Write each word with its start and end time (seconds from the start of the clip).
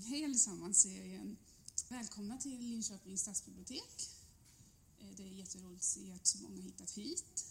Hej 0.00 0.24
allesammans! 0.24 0.86
Välkomna 1.88 2.38
till 2.38 2.60
Linköpings 2.60 3.20
stadsbibliotek. 3.20 4.10
Eh, 4.98 5.06
det 5.16 5.22
är 5.22 5.26
jätteroligt 5.26 5.80
att 5.80 5.84
se 5.84 6.12
att 6.12 6.26
så 6.26 6.38
många 6.38 6.56
har 6.56 6.62
hittat 6.62 6.90
hit. 6.90 7.46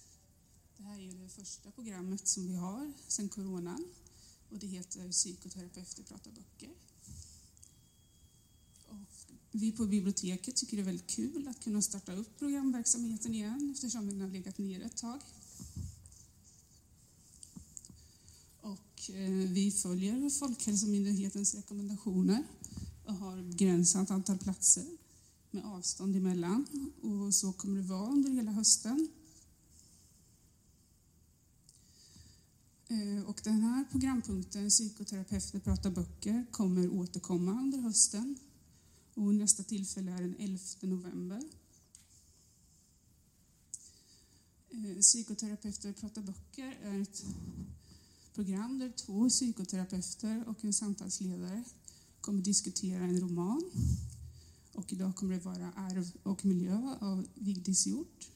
Det 0.78 0.84
här 0.84 0.96
är 0.96 1.04
ju 1.04 1.12
det 1.12 1.30
första 1.30 1.72
programmet 1.72 2.28
som 2.28 2.48
vi 2.48 2.56
har 2.56 2.94
sedan 3.08 3.30
coronan 3.30 3.86
och 4.50 4.60
det 4.60 4.68
heter 4.68 5.12
Psykoterapeuter 5.12 6.04
pratar 6.04 6.32
böcker. 6.32 6.72
Och 8.88 9.38
vi 9.52 9.72
på 9.72 9.86
biblioteket 9.86 10.56
tycker 10.56 10.78
det 10.78 10.84
är 10.84 10.86
väldigt 10.86 11.10
kul 11.10 11.48
att 11.48 11.64
kunna 11.64 11.82
starta 11.82 12.14
upp 12.14 12.40
programverksamheten 12.40 13.34
igen 13.34 13.72
eftersom 13.76 14.08
den 14.08 14.22
har 14.22 14.28
legat 14.28 14.58
nere 14.58 14.84
ett 14.84 14.98
tag. 14.98 15.22
Och 18.62 18.72
eh, 18.72 18.91
Eh, 19.10 19.30
vi 19.30 19.72
följer 19.72 20.30
Folkhälsomyndighetens 20.30 21.56
rekommendationer 21.56 22.44
och 23.06 23.14
har 23.14 23.42
begränsat 23.42 24.12
antal 24.12 24.38
platser 24.38 24.86
med 25.52 25.66
avstånd 25.66 26.16
emellan. 26.16 26.66
Och 27.02 27.36
så 27.36 27.54
kommer 27.54 27.82
det 27.82 27.88
vara 27.88 28.10
under 28.10 28.30
hela 28.30 28.52
hösten. 28.52 29.10
Eh, 32.88 33.24
och 33.30 33.42
den 33.44 33.62
här 33.62 33.84
programpunkten, 33.92 34.70
Psykoterapeuter 34.70 35.60
pratar 35.60 35.92
böcker, 35.92 36.46
kommer 36.52 36.94
återkomma 36.94 37.52
under 37.52 37.78
hösten. 37.78 38.38
Och 39.14 39.36
nästa 39.36 39.64
tillfälle 39.64 40.12
är 40.12 40.22
den 40.22 40.36
11 40.40 40.60
november. 40.82 41.42
Eh, 44.70 45.00
Psykoterapeuter 45.02 45.94
pratar 45.94 46.22
böcker 46.22 46.78
är 46.84 47.02
ett 47.02 47.24
program 48.34 48.80
där 48.80 48.92
två 48.92 49.30
psykoterapeuter 49.30 50.44
och 50.48 50.66
en 50.66 50.74
samtalsledare 50.74 51.64
kommer 52.22 52.42
diskutera 52.42 53.04
en 53.04 53.20
roman. 53.20 53.72
Och 54.74 54.94
idag 54.94 55.16
kommer 55.16 55.34
det 55.34 55.46
vara 55.46 55.72
Arv 55.72 56.12
och 56.24 56.46
miljö 56.46 56.96
av 57.00 57.28
Vigdis 57.34 57.88
Hjort. 57.88 58.30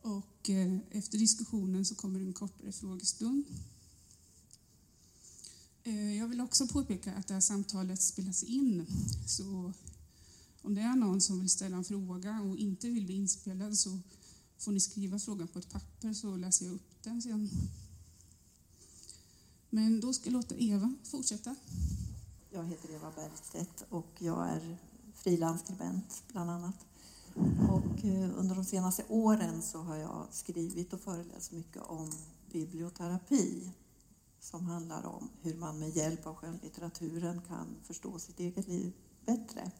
Och 0.00 0.50
eh, 0.50 0.78
efter 0.90 1.18
diskussionen 1.18 1.84
så 1.84 1.94
kommer 1.94 2.20
en 2.20 2.32
kortare 2.32 2.72
frågestund. 2.72 3.44
Eh, 5.82 6.16
jag 6.16 6.28
vill 6.28 6.40
också 6.40 6.68
påpeka 6.68 7.14
att 7.14 7.26
det 7.26 7.34
här 7.34 7.40
samtalet 7.40 8.02
spelas 8.02 8.42
in. 8.42 8.86
Så 9.26 9.72
om 10.62 10.74
det 10.74 10.80
är 10.80 10.96
någon 10.96 11.20
som 11.20 11.40
vill 11.40 11.50
ställa 11.50 11.76
en 11.76 11.84
fråga 11.84 12.40
och 12.40 12.56
inte 12.56 12.88
vill 12.88 13.04
bli 13.04 13.14
inspelad 13.14 13.78
så 13.78 13.98
får 14.58 14.72
ni 14.72 14.80
skriva 14.80 15.18
frågan 15.18 15.48
på 15.48 15.58
ett 15.58 15.70
papper 15.70 16.12
så 16.12 16.36
läser 16.36 16.66
jag 16.66 16.74
upp 16.74 17.02
den 17.02 17.22
sen. 17.22 17.50
Men 19.74 20.00
då 20.00 20.12
ska 20.12 20.26
jag 20.26 20.32
låta 20.32 20.54
Eva 20.54 20.94
fortsätta. 21.04 21.54
Jag 22.50 22.64
heter 22.64 22.94
Eva 22.94 23.12
Bergstedt 23.16 23.84
och 23.88 24.10
jag 24.18 24.48
är 24.48 24.76
frilansskribent 25.14 26.22
bland 26.32 26.50
annat. 26.50 26.86
Och 27.70 28.04
eh, 28.04 28.38
under 28.38 28.54
de 28.54 28.64
senaste 28.64 29.04
åren 29.08 29.62
så 29.62 29.78
har 29.78 29.96
jag 29.96 30.26
skrivit 30.30 30.92
och 30.92 31.00
föreläst 31.00 31.52
mycket 31.52 31.82
om 31.82 32.12
biblioterapi 32.52 33.70
som 34.40 34.66
handlar 34.66 35.06
om 35.06 35.28
hur 35.42 35.54
man 35.54 35.78
med 35.78 35.96
hjälp 35.96 36.26
av 36.26 36.34
skönlitteraturen 36.34 37.40
kan 37.48 37.76
förstå 37.82 38.18
sitt 38.18 38.40
eget 38.40 38.68
liv 38.68 38.92
bättre. 39.26 39.70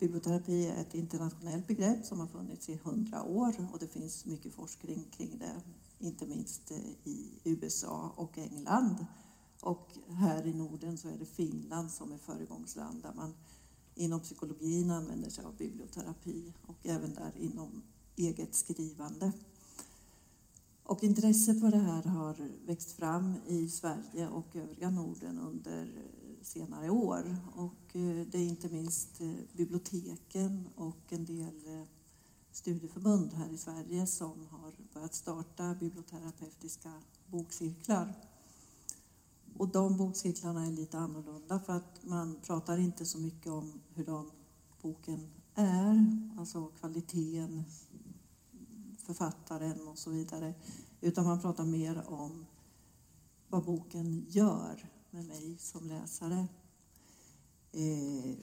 Biblioterapi 0.00 0.66
är 0.66 0.80
ett 0.80 0.94
internationellt 0.94 1.66
begrepp 1.66 2.06
som 2.06 2.20
har 2.20 2.26
funnits 2.26 2.68
i 2.68 2.80
hundra 2.82 3.22
år 3.22 3.54
och 3.72 3.78
det 3.78 3.88
finns 3.88 4.24
mycket 4.24 4.54
forskning 4.54 5.04
kring 5.16 5.38
det 5.38 5.62
inte 5.98 6.26
minst 6.26 6.70
eh, 6.70 6.90
i 7.04 7.40
USA 7.44 8.12
och 8.16 8.38
England. 8.38 9.06
Och 9.60 9.98
här 10.08 10.46
i 10.46 10.54
Norden 10.54 10.98
så 10.98 11.08
är 11.08 11.18
det 11.18 11.26
Finland 11.26 11.90
som 11.90 12.12
är 12.12 12.18
föregångsland 12.18 13.02
där 13.02 13.12
man 13.14 13.34
inom 13.94 14.20
psykologin 14.20 14.90
använder 14.90 15.30
sig 15.30 15.44
av 15.44 15.56
biblioterapi 15.56 16.52
och 16.66 16.86
även 16.86 17.14
där 17.14 17.32
inom 17.36 17.82
eget 18.16 18.54
skrivande. 18.54 19.32
Och 20.82 21.04
intresset 21.04 21.60
för 21.60 21.70
det 21.70 21.78
här 21.78 22.02
har 22.02 22.36
växt 22.66 22.92
fram 22.92 23.34
i 23.46 23.68
Sverige 23.68 24.28
och 24.28 24.56
övriga 24.56 24.90
Norden 24.90 25.38
under 25.38 26.04
senare 26.42 26.90
år. 26.90 27.36
Och 27.54 27.96
eh, 27.96 28.26
det 28.26 28.38
är 28.38 28.48
inte 28.48 28.68
minst 28.68 29.20
eh, 29.20 29.34
biblioteken 29.52 30.68
och 30.74 31.12
en 31.12 31.24
del 31.24 31.86
studieförbund 32.58 33.32
här 33.32 33.48
i 33.48 33.58
Sverige 33.58 34.06
som 34.06 34.46
har 34.50 34.72
börjat 34.94 35.14
starta 35.14 35.74
biblioterapeutiska 35.74 36.92
bokcirklar. 37.26 38.14
Och 39.56 39.68
de 39.68 39.96
bokcirklarna 39.96 40.66
är 40.66 40.70
lite 40.70 40.98
annorlunda 40.98 41.60
för 41.60 41.72
att 41.72 42.04
man 42.04 42.36
pratar 42.42 42.78
inte 42.78 43.06
så 43.06 43.18
mycket 43.18 43.52
om 43.52 43.72
hur 43.94 44.04
de 44.04 44.30
boken 44.82 45.30
är, 45.54 46.18
alltså 46.38 46.66
kvaliteten, 46.66 47.64
författaren 48.98 49.88
och 49.88 49.98
så 49.98 50.10
vidare. 50.10 50.54
Utan 51.00 51.24
man 51.24 51.40
pratar 51.40 51.64
mer 51.64 52.04
om 52.06 52.46
vad 53.48 53.64
boken 53.64 54.26
gör 54.28 54.90
med 55.10 55.24
mig 55.24 55.56
som 55.58 55.88
läsare. 55.88 56.46
Eh, 57.72 58.36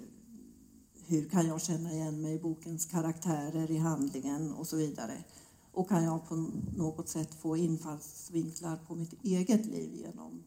hur 1.07 1.29
kan 1.29 1.47
jag 1.47 1.61
känna 1.61 1.91
igen 1.91 2.21
mig 2.21 2.33
i 2.33 2.39
bokens 2.39 2.85
karaktärer, 2.85 3.71
i 3.71 3.77
handlingen 3.77 4.53
och 4.53 4.67
så 4.67 4.75
vidare. 4.75 5.23
Och 5.71 5.89
kan 5.89 6.03
jag 6.03 6.27
på 6.27 6.35
något 6.77 7.09
sätt 7.09 7.33
få 7.33 7.57
infallsvinklar 7.57 8.77
på 8.87 8.95
mitt 8.95 9.23
eget 9.23 9.65
liv 9.65 9.95
genom 9.95 10.43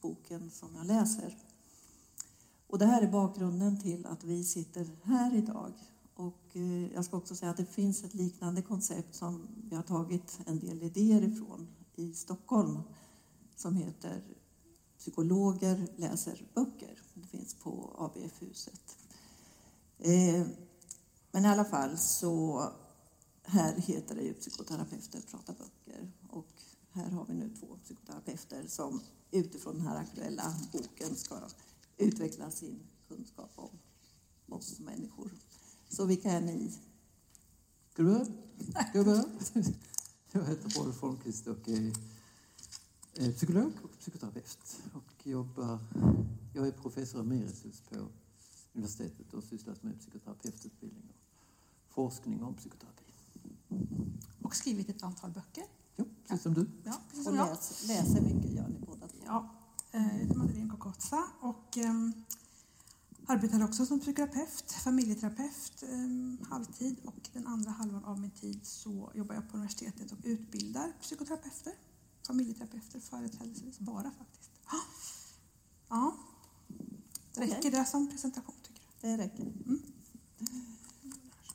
boken 0.00 0.50
som 0.50 0.74
jag 0.76 0.86
läser. 0.86 1.36
Och 2.66 2.78
det 2.78 2.86
här 2.86 3.02
är 3.02 3.12
bakgrunden 3.12 3.80
till 3.80 4.06
att 4.06 4.24
vi 4.24 4.44
sitter 4.44 4.90
här 5.02 5.34
idag. 5.34 5.72
Och 6.14 6.56
eh, 6.56 6.92
jag 6.92 7.04
ska 7.04 7.16
också 7.16 7.36
säga 7.36 7.50
att 7.50 7.56
det 7.56 7.66
finns 7.66 8.04
ett 8.04 8.14
liknande 8.14 8.62
koncept 8.62 9.14
som 9.14 9.48
vi 9.70 9.76
har 9.76 9.82
tagit 9.82 10.38
en 10.46 10.58
del 10.58 10.82
idéer 10.82 11.22
ifrån 11.22 11.68
i 11.96 12.12
Stockholm 12.12 12.80
som 13.56 13.76
heter 13.76 14.22
Psykologer 14.98 15.86
läser 15.96 16.42
böcker. 16.54 16.98
Det 17.14 17.26
finns 17.28 17.54
på 17.54 17.96
ABF-huset. 17.98 19.05
Eh, 19.98 20.46
men 21.30 21.44
i 21.44 21.48
alla 21.48 21.64
fall 21.64 21.98
så 21.98 22.62
här 23.42 23.76
heter 23.76 24.14
det 24.14 24.22
ju 24.22 24.34
psykoterapeuter 24.34 25.20
pratar 25.20 25.54
böcker 25.54 26.12
och 26.28 26.52
här 26.92 27.10
har 27.10 27.26
vi 27.26 27.34
nu 27.34 27.50
två 27.60 27.66
psykoterapeuter 27.84 28.66
som 28.66 29.00
utifrån 29.30 29.76
den 29.76 29.86
här 29.86 29.96
aktuella 29.96 30.54
boken 30.72 31.16
ska 31.16 31.40
utveckla 31.96 32.50
sin 32.50 32.80
kunskap 33.08 33.50
om 33.54 33.70
oss 34.48 34.80
människor. 34.80 35.30
Så 35.88 36.04
vilka 36.04 36.30
är 36.30 36.40
ni? 36.40 36.70
Ska 37.92 38.02
du 38.02 38.08
börja? 39.04 39.24
Jag 40.32 40.44
heter 40.44 40.70
Paul 40.78 40.92
Holmqvist 40.92 41.46
och 41.46 41.68
är 41.68 41.92
psykolog 43.32 43.72
och 43.82 43.98
psykoterapeut 43.98 44.82
och 44.92 45.26
jobbar, 45.26 45.78
jag 46.54 46.66
är 46.66 46.72
professor 46.72 47.20
emeritus 47.20 47.80
på 47.80 48.08
universitetet 48.76 49.34
och 49.34 49.44
sysslat 49.44 49.82
med 49.82 49.98
psykoterapeututbildning 50.00 51.08
och 51.08 51.94
forskning 51.94 52.42
om 52.42 52.54
psykoterapi. 52.54 53.04
Och 54.42 54.56
skrivit 54.56 54.88
ett 54.88 55.02
antal 55.02 55.30
böcker. 55.30 55.64
Jo, 55.96 56.04
precis 56.26 56.42
som 56.42 56.54
du. 56.54 56.66
Ja, 56.84 57.00
precis 57.08 57.26
och 57.26 57.32
som 57.32 57.36
jag. 57.36 57.48
läs, 57.48 57.88
läser 57.88 58.20
mycket 58.20 58.50
gör 58.50 58.68
ni 58.68 58.78
båda 58.86 59.08
två. 59.08 59.18
Ja, 59.24 59.48
jag 59.92 60.00
heter 60.00 60.34
Madeleine 60.34 60.70
Kokotsa 60.70 61.24
och 61.40 61.76
um, 61.76 62.12
arbetar 63.26 63.64
också 63.64 63.86
som 63.86 64.00
psykoterapeut, 64.00 64.72
familjeterapeut 64.84 65.82
um, 65.82 66.38
halvtid 66.50 66.96
och 67.04 67.30
den 67.32 67.46
andra 67.46 67.70
halvan 67.70 68.04
av 68.04 68.20
min 68.20 68.30
tid 68.30 68.66
så 68.66 69.10
jobbar 69.14 69.34
jag 69.34 69.50
på 69.50 69.56
universitetet 69.56 70.12
och 70.12 70.18
utbildar 70.22 70.92
psykoterapeuter, 71.00 71.72
familjeterapeuter 72.26 73.00
företrädesvis 73.00 73.78
bara 73.78 74.10
faktiskt. 74.10 74.50
Ja, 75.88 76.16
räcker 77.34 77.70
det 77.70 77.84
som 77.84 78.08
presentation? 78.08 78.55
Det 79.06 79.16
räcker. 79.16 79.42
Mm. 79.42 79.82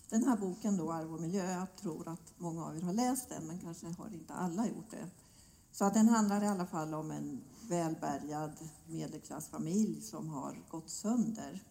Den 0.10 0.24
här 0.24 0.38
boken 0.38 0.78
då, 0.78 0.92
Arv 0.92 1.14
och 1.14 1.22
miljö, 1.22 1.52
jag 1.52 1.76
tror 1.76 2.08
att 2.08 2.34
många 2.38 2.66
av 2.66 2.78
er 2.78 2.82
har 2.82 2.94
läst 2.94 3.30
den 3.30 3.48
men 3.48 3.60
kanske 3.60 3.88
har 3.88 4.14
inte 4.14 4.34
alla 4.34 4.68
gjort 4.68 4.92
det. 4.92 5.10
Så 5.72 5.86
att 5.86 5.94
den 5.94 6.10
handlar 6.10 6.44
i 6.44 6.48
alla 6.48 6.66
fall 6.66 6.94
om 6.94 7.12
en 7.12 7.42
välbärgad 7.70 8.52
medelklassfamilj 8.88 10.02
som 10.02 10.30
har 10.30 10.56
gått 10.70 10.90
sönder. 10.90 11.64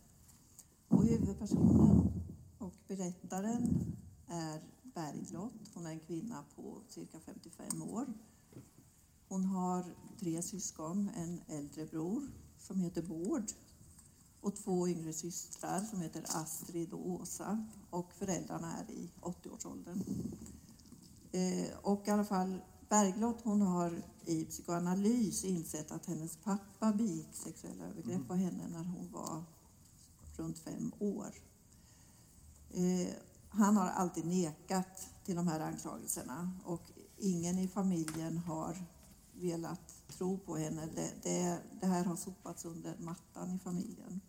Och 0.89 1.05
huvudpersonen 1.05 2.13
och 2.59 2.75
berättaren 2.89 3.95
är 4.27 4.61
Berglott. 4.83 5.71
Hon 5.75 5.87
är 5.87 5.91
en 5.91 6.01
kvinna 6.01 6.45
på 6.57 6.79
cirka 6.89 7.21
55 7.21 7.83
år. 7.83 8.07
Hon 9.29 9.45
har 9.45 9.85
tre 10.19 10.43
syskon, 10.43 11.11
en 11.17 11.41
äldre 11.47 11.87
bror 11.87 12.23
som 12.59 12.81
heter 12.81 13.03
Bård 13.03 13.45
och 14.41 14.57
två 14.57 14.89
yngre 14.89 15.13
systrar 15.13 15.81
som 15.81 16.01
heter 16.01 16.25
Astrid 16.29 16.93
och 16.93 17.11
Åsa 17.11 17.67
och 17.91 18.13
föräldrarna 18.13 18.77
är 18.79 18.91
i 18.93 19.11
80-årsåldern. 19.21 20.03
Eh, 21.33 21.79
och 21.83 22.09
i 22.09 22.11
alla 22.11 22.25
fall 22.25 22.61
Berglott 22.89 23.41
hon 23.43 23.63
har 23.63 24.03
i 24.25 24.45
psykoanalys 24.45 25.45
insett 25.45 25.91
att 25.91 26.07
hennes 26.07 26.37
pappa 26.37 26.93
begick 26.93 27.29
sexuella 27.33 27.85
övergrepp 27.85 28.15
Mm. 28.17 28.27
på 28.27 28.35
henne 28.35 28.69
när 28.69 28.85
hon 28.85 29.13
var 29.13 29.45
runt 30.37 30.59
fem 30.59 30.93
år. 30.99 31.35
Eh, 32.71 33.09
han 33.49 33.77
har 33.77 33.87
alltid 33.89 34.27
nekat 34.27 35.09
till 35.25 35.37
de 35.37 35.49
här 35.49 35.61
anklagelserna 35.61 36.53
och 36.65 36.83
ingen 37.19 37.59
i 37.59 37.69
familjen 37.69 38.39
har 38.39 38.77
velat 39.35 40.03
tro 40.09 40.39
på 40.39 40.57
henne. 40.57 40.89
Det, 40.95 41.13
det, 41.23 41.59
det 41.81 41.87
här 41.87 42.05
har 42.05 42.17
sopats 42.17 42.65
under 42.65 42.97
mattan 42.99 43.51
i 43.55 43.59
familjen. 43.59 44.21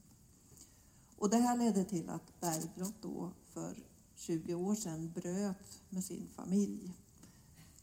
Och 1.21 1.29
det 1.29 1.37
här 1.37 1.57
ledde 1.57 1.83
till 1.83 2.09
att 2.09 2.39
Bergbrott 2.39 3.01
då 3.01 3.31
för 3.53 3.75
20 4.15 4.55
år 4.55 4.75
sedan 4.75 5.11
bröt 5.11 5.81
med 5.89 6.03
sin 6.03 6.27
familj. 6.35 6.93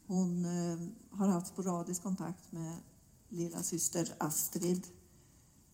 Hon 0.07 0.45
eh, 0.45 0.77
har 1.17 1.27
haft 1.27 1.47
sporadisk 1.47 2.03
kontakt 2.03 2.51
med 2.51 2.77
lilla 3.29 3.63
syster 3.63 4.13
Astrid. 4.17 4.87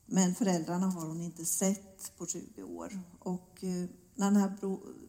Men 0.05 0.35
föräldrarna 0.35 0.87
har 0.87 1.07
hon 1.07 1.21
inte 1.21 1.45
sett 1.45 2.17
på 2.17 2.25
20 2.25 2.63
år. 2.63 2.99
Och 3.19 3.63
eh, 3.63 3.89
när 4.15 4.31
den 4.31 4.35
här 4.35 4.57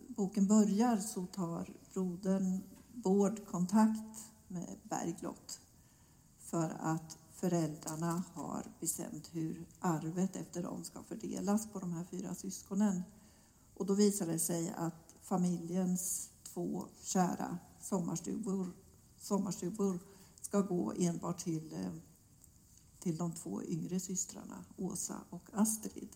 boken 0.09 0.47
börjar 0.47 0.97
så 0.97 1.27
tar 1.27 1.69
brodern 1.93 2.61
Bård 2.95 3.47
kontakt 3.47 4.31
med 4.49 4.77
Berglott 4.83 5.61
för 6.39 6.77
att 6.81 7.19
föräldrarna 7.37 8.23
har 8.35 8.65
bestämt 8.81 9.29
hur 9.33 9.67
arvet 9.81 10.37
efter 10.37 10.63
dem 10.63 10.85
ska 10.85 11.03
fördelas 11.03 11.73
på 11.73 11.79
de 11.79 11.93
här 11.93 12.05
fyra 12.05 12.35
syskonen. 12.35 13.03
Och 13.75 13.87
då 13.87 13.95
visar 13.95 14.27
det 14.27 14.39
sig 14.39 14.75
att 14.77 15.15
familjens 15.23 16.31
två 16.43 16.85
kära 17.01 17.59
sommarstugor, 17.81 18.73
sommarstugor 19.19 19.99
ska 20.41 20.61
gå 20.61 20.93
enbart 20.99 21.39
till, 21.39 21.73
eh, 21.73 21.93
till 22.99 23.17
de 23.17 23.33
två 23.33 23.63
yngre 23.63 24.01
systrarna, 24.01 24.65
Åsa 24.77 25.21
och 25.31 25.49
Astrid. 25.53 26.09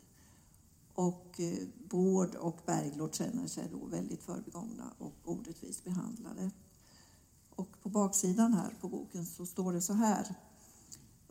Och 0.95 1.41
eh, 1.41 1.67
Bård 1.91 2.35
och 2.35 2.59
Berglund 2.67 3.15
känner 3.15 3.47
sig 3.47 3.69
då 3.73 3.87
väldigt 3.87 4.23
förbigångna 4.23 4.93
och 4.99 5.15
orättvist 5.25 5.85
behandlade. 5.85 6.51
Och 7.51 7.83
på 7.83 7.89
baksidan 7.89 8.53
här 8.53 8.75
på 8.81 8.89
boken 8.89 9.27
så 9.27 9.47
står 9.47 9.73
det 9.73 9.83
så 9.83 9.93
här. 9.93 10.37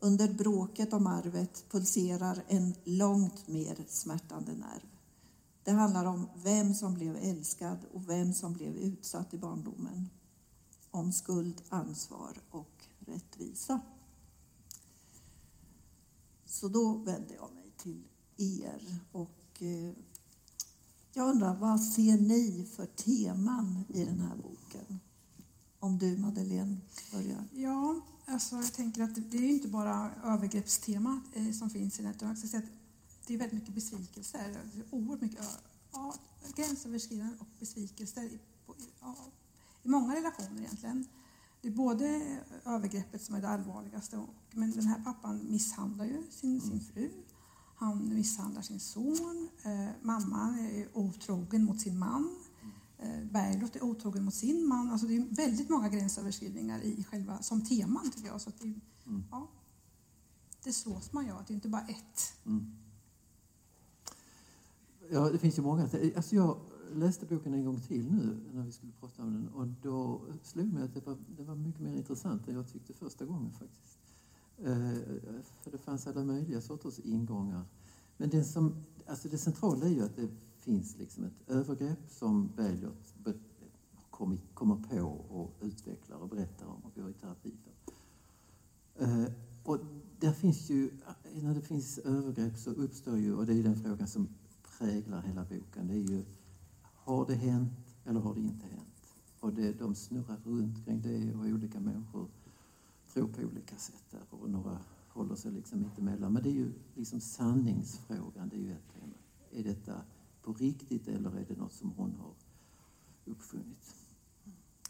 Under 0.01 0.33
bråket 0.33 0.93
om 0.93 1.07
arvet 1.07 1.65
pulserar 1.69 2.43
en 2.47 2.75
långt 2.83 3.47
mer 3.47 3.85
smärtande 3.87 4.51
nerv. 4.51 4.87
Det 5.63 5.71
handlar 5.71 6.05
om 6.05 6.29
vem 6.43 6.73
som 6.73 6.93
blev 6.93 7.15
älskad 7.15 7.77
och 7.93 8.09
vem 8.09 8.33
som 8.33 8.53
blev 8.53 8.75
utsatt 8.75 9.33
i 9.33 9.37
barndomen. 9.37 10.09
Om 10.91 11.11
skuld, 11.11 11.61
ansvar 11.69 12.37
och 12.49 12.85
rättvisa. 12.99 13.81
Så 16.45 16.67
då 16.67 16.93
vänder 16.93 17.35
jag 17.35 17.53
mig 17.55 17.71
till 17.77 18.03
er 18.37 18.99
och 19.11 19.61
eh, 19.61 19.93
jag 21.13 21.29
undrar 21.29 21.55
vad 21.55 21.81
ser 21.81 22.17
ni 22.17 22.67
för 22.75 22.85
teman 22.85 23.83
i 23.89 24.05
den 24.05 24.19
här 24.19 24.35
boken? 24.35 24.99
Om 25.79 25.97
du 25.97 26.17
Madeleine 26.17 26.77
börjar. 27.11 27.43
Ja, 27.53 28.01
alltså 28.29 28.55
jag 28.55 28.73
tänker 28.73 29.03
att 29.03 29.15
det, 29.15 29.21
det 29.21 29.37
är 29.37 29.41
ju 29.41 29.53
inte 29.53 29.67
bara 29.67 30.11
övergreppstema 30.23 31.21
eh, 31.33 31.51
som 31.51 31.69
finns 31.69 31.99
i 31.99 32.03
jag 32.19 32.37
ska 32.37 32.47
att 32.57 32.63
det 33.27 33.33
är 33.33 33.37
väldigt 33.37 33.59
mycket 33.59 33.75
besvikelser. 33.75 34.57
Det 34.73 34.79
oerhört 34.91 35.21
mycket 35.21 35.45
ja, 35.91 36.13
gränsöverskridande 36.55 37.35
och 37.39 37.47
besvikelser 37.59 38.23
i, 38.23 38.39
ja, 39.01 39.15
i 39.83 39.89
många 39.89 40.15
relationer 40.15 40.61
egentligen. 40.61 41.05
Det 41.61 41.67
är 41.67 41.71
både 41.71 42.37
övergreppet 42.65 43.21
som 43.23 43.35
är 43.35 43.41
det 43.41 43.49
allvarligaste, 43.49 44.17
och, 44.17 44.29
men 44.51 44.71
den 44.71 44.87
här 44.87 45.03
pappan 45.03 45.51
misshandlar 45.51 46.05
ju 46.05 46.23
sin, 46.29 46.61
sin 46.61 46.79
fru. 46.79 47.11
Han 47.75 48.13
misshandlar 48.15 48.61
sin 48.61 48.79
son. 48.79 49.49
Eh, 49.63 49.89
mamman 50.01 50.59
är 50.59 50.97
otrogen 50.97 51.63
mot 51.63 51.81
sin 51.81 51.99
man. 51.99 52.35
Eh, 52.99 53.25
Berglott 53.31 53.75
är 53.75 53.83
otrogen 53.83 54.23
mot 54.25 54.33
sin 54.33 54.67
man. 54.67 54.89
Alltså 54.89 55.07
det 55.07 55.15
är 55.15 55.35
väldigt 55.35 55.69
många 55.69 55.89
gränsöverskridningar 55.89 56.81
i 56.81 57.03
själva, 57.03 57.41
som 57.41 57.65
teman 57.65 58.11
tycker 58.11 58.27
jag. 58.27 58.41
Så 58.41 58.49
att 58.49 58.59
det, 58.59 58.73
Mm. 59.05 59.23
ja, 59.31 59.47
det 60.63 60.73
slås 60.73 61.13
man 61.13 61.25
ju 61.25 61.31
av 61.31 61.37
att 61.37 61.47
det 61.47 61.53
är 61.53 61.55
inte 61.55 61.69
bara 61.69 61.81
ett. 61.87 62.33
Mm. 62.45 62.75
Ja, 65.11 65.29
det 65.29 65.37
finns 65.37 65.57
ju 65.57 65.61
många. 65.61 65.89
Alltså 66.15 66.35
jag 66.35 66.57
läste 66.93 67.25
boken 67.25 67.53
en 67.53 67.65
gång 67.65 67.79
till 67.79 68.11
nu 68.11 68.37
när 68.53 68.63
vi 68.63 68.71
skulle 68.71 68.91
prata 68.99 69.23
om 69.23 69.33
den 69.33 69.47
och 69.47 69.67
då 69.67 70.21
slog 70.43 70.73
mig 70.73 70.83
att 70.83 70.93
det 70.93 71.05
var, 71.05 71.17
det 71.37 71.43
var 71.43 71.55
mycket 71.55 71.81
mer 71.81 71.93
intressant 71.93 72.47
än 72.47 72.55
jag 72.55 72.67
tyckte 72.67 72.93
första 72.93 73.25
gången 73.25 73.51
faktiskt. 73.51 73.97
Eh, 74.57 74.93
för 75.61 75.71
det 75.71 75.77
fanns 75.77 76.07
alla 76.07 76.23
möjliga 76.23 76.61
sorters 76.61 76.99
ingångar. 76.99 77.65
Men 78.17 78.29
det, 78.29 78.43
som, 78.43 78.85
alltså 79.07 79.27
det 79.29 79.37
centrala 79.37 79.85
är 79.85 79.89
ju 79.89 80.03
att 80.03 80.15
det 80.15 80.29
finns 80.69 80.98
liksom 80.98 81.24
ett 81.24 81.50
övergrepp 81.50 82.12
som 82.12 82.50
Bergljot 82.56 83.16
kommer 84.54 84.75
på 84.75 85.01
och 85.30 85.54
utvecklar 85.62 86.18
och 86.18 86.30
berättar 86.30 86.66
om 86.66 86.81
och 86.83 86.95
går 86.95 87.10
i 87.10 87.13
terapi 87.13 87.54
för. 87.63 87.94
Eh, 89.04 89.31
och 89.63 89.80
där 90.19 90.31
finns 90.31 90.69
ju, 90.69 90.88
eh, 90.88 91.44
när 91.44 91.56
det 91.56 91.62
finns 91.62 91.98
övergrepp 91.98 92.57
så 92.57 92.71
uppstår 92.71 93.18
ju, 93.18 93.36
och 93.36 93.45
det 93.45 93.54
är 93.54 93.63
den 93.63 93.75
frågan 93.75 94.07
som 94.07 94.27
präglar 94.77 95.21
hela 95.21 95.44
boken, 95.44 95.88
det 95.88 95.94
är 95.94 96.10
ju 96.10 96.25
har 96.81 97.25
det 97.25 97.36
hänt 97.36 97.95
eller 98.06 98.19
har 98.19 98.36
det 98.36 98.42
inte 98.42 98.66
hänt? 98.66 99.13
Och 99.39 99.54
det, 99.54 99.74
de 99.74 99.95
snurrar 99.95 100.38
runt 100.44 100.86
kring 100.86 101.01
det 101.01 101.33
och 101.33 101.45
olika 101.45 101.80
människor 101.80 102.27
tror 103.13 103.27
på 103.27 103.42
olika 103.42 103.77
sätt 103.77 104.04
där 104.12 104.21
och 104.30 104.50
några 104.50 104.80
håller 105.10 105.36
sig 105.36 105.51
liksom 105.51 105.81
mittemellan. 105.81 106.33
Men 106.33 106.44
det 106.44 106.50
är 106.50 106.54
ju 106.54 106.71
liksom 106.95 107.19
sanningsfrågan, 107.19 108.50
det 108.50 108.56
är 108.56 108.62
ju 108.62 108.71
ett 108.71 108.94
tema. 108.94 109.13
Är 109.51 109.63
detta 109.63 110.01
på 110.49 110.53
riktigt 110.53 111.07
eller 111.07 111.37
är 111.37 111.45
det 111.47 111.57
något 111.57 111.73
som 111.73 111.91
hon 111.91 112.15
har 112.15 112.33
uppfunnit? 113.25 113.95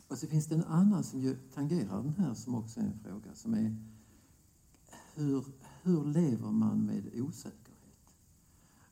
Och 0.08 0.18
så 0.18 0.28
finns 0.28 0.48
det 0.48 0.56
en 0.56 0.64
annan 0.64 1.04
som 1.04 1.22
ju 1.22 1.38
tangerar 1.54 2.04
den 2.04 2.14
här 2.14 2.34
som 2.34 2.56
också 2.56 2.80
är 2.80 2.84
en 2.84 3.00
fråga 3.00 3.36
som 3.36 3.54
är 3.54 3.76
hur, 5.16 5.46
hur 5.84 6.06
lever 6.06 6.52
man 6.52 6.86
med 6.86 7.22
osäkerhet? 7.22 8.16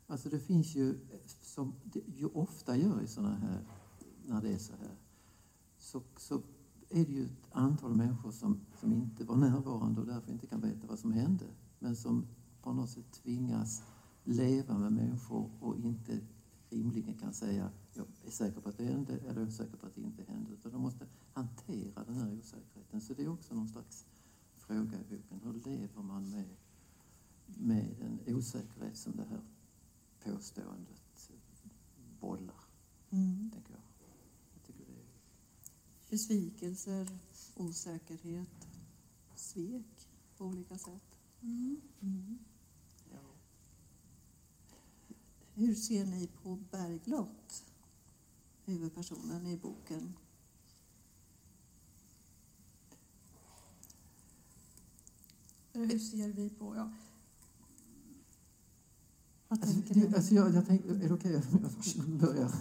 Alltså 0.07 0.29
det 0.29 0.39
finns 0.39 0.75
ju, 0.75 0.99
som 1.41 1.73
det 1.83 2.01
ju 2.15 2.25
ofta 2.25 2.77
gör 2.77 3.01
i 3.01 3.07
sådana 3.07 3.35
här, 3.35 3.65
när 4.25 4.41
det 4.41 4.49
är 4.49 4.57
så 4.57 4.73
här, 4.73 4.95
så, 5.77 6.01
så 6.17 6.41
är 6.89 7.05
det 7.05 7.11
ju 7.11 7.25
ett 7.25 7.47
antal 7.51 7.95
människor 7.95 8.31
som, 8.31 8.59
som 8.79 8.93
inte 8.93 9.23
var 9.23 9.35
närvarande 9.35 10.01
och 10.01 10.07
därför 10.07 10.31
inte 10.31 10.47
kan 10.47 10.61
veta 10.61 10.87
vad 10.87 10.99
som 10.99 11.11
hände. 11.11 11.45
Men 11.79 11.95
som 11.95 12.25
på 12.61 12.73
något 12.73 12.89
sätt 12.89 13.11
tvingas 13.11 13.83
leva 14.27 14.77
med 14.77 14.93
människor 14.93 15.49
och 15.59 15.77
inte 15.77 16.19
rimligen 16.69 17.17
kan 17.17 17.33
säga 17.33 17.71
jag 17.93 18.05
är 18.25 18.31
säker 18.31 18.61
på 18.61 18.69
att 18.69 18.77
det 18.77 18.85
hände 18.85 19.13
eller 19.17 19.39
jag 19.39 19.47
är 19.47 19.51
säker 19.51 19.77
på 19.77 19.85
att 19.85 19.95
det 19.95 20.01
inte 20.01 20.23
hände. 20.23 20.51
Utan 20.53 20.71
de 20.71 20.81
måste 20.81 21.07
hantera 21.33 22.03
den 22.03 22.15
här 22.15 22.33
osäkerheten. 22.33 23.01
Så 23.01 23.13
det 23.13 23.23
är 23.23 23.27
också 23.29 23.55
någon 23.55 23.67
slags 23.69 24.05
fråga 24.55 24.99
i 24.99 25.03
boken. 25.03 25.39
Hur 25.43 25.53
lever 25.53 26.01
man 26.01 26.29
med, 26.29 26.55
med 27.45 27.95
en 28.01 28.35
osäkerhet 28.35 28.97
som 28.97 29.15
det 29.15 29.25
här 29.29 29.41
påståendet 30.23 31.31
bollar, 32.19 32.63
Mm. 33.09 33.51
tänker 33.53 33.71
jag. 33.73 33.81
jag 34.53 34.63
tycker 34.63 34.85
det 34.85 34.91
är, 34.99 35.05
Besvikelser, 36.09 37.07
osäkerhet, 37.55 38.67
svek 39.35 40.07
på 40.37 40.45
olika 40.45 40.77
sätt. 40.77 41.17
Mm. 41.41 41.81
Mm. 42.01 42.37
ja. 43.11 43.19
Hur 45.57 45.75
ser 45.75 46.05
ni 46.05 46.27
på 46.43 46.55
Berglott, 46.71 47.63
huvudpersonen 48.65 49.47
i 49.47 49.57
boken? 49.57 50.13
Eh, 55.73 55.81
Hur 55.81 55.99
ser 55.99 56.33
vi 56.33 56.49
på... 56.49 56.75
Ja, 56.75 56.91
Vad 59.47 59.59
Alltså, 59.61 59.81
tänker 59.81 59.95
det, 59.95 60.15
alltså 60.17 60.35
jag, 60.35 60.53
jag 60.55 60.65
tänkte, 60.67 60.89
är 60.89 60.95
det 61.09 61.13
okej 61.13 61.35
om 61.51 61.59
jag 61.61 62.09
börjar? 62.19 62.51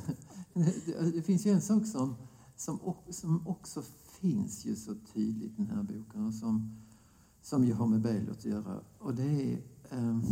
Det, 0.54 1.10
det 1.10 1.22
finns 1.22 1.46
ju 1.46 1.50
en 1.50 1.62
sak 1.62 1.86
som, 1.86 2.16
som, 2.56 2.94
som 3.10 3.46
också 3.46 3.82
finns 4.20 4.64
ju 4.64 4.76
så 4.76 4.94
tydligt 5.14 5.52
i 5.52 5.62
den 5.62 5.70
här 5.76 5.82
boken 5.82 6.26
och 6.26 6.34
som, 6.34 6.82
som 7.42 7.64
ju 7.64 7.72
har 7.72 7.86
med 7.86 8.00
Bergljot 8.00 8.38
att 8.38 8.44
göra. 8.44 8.80
Och 8.98 9.14
det 9.14 9.52
är... 9.52 9.62
ehm, 9.90 10.22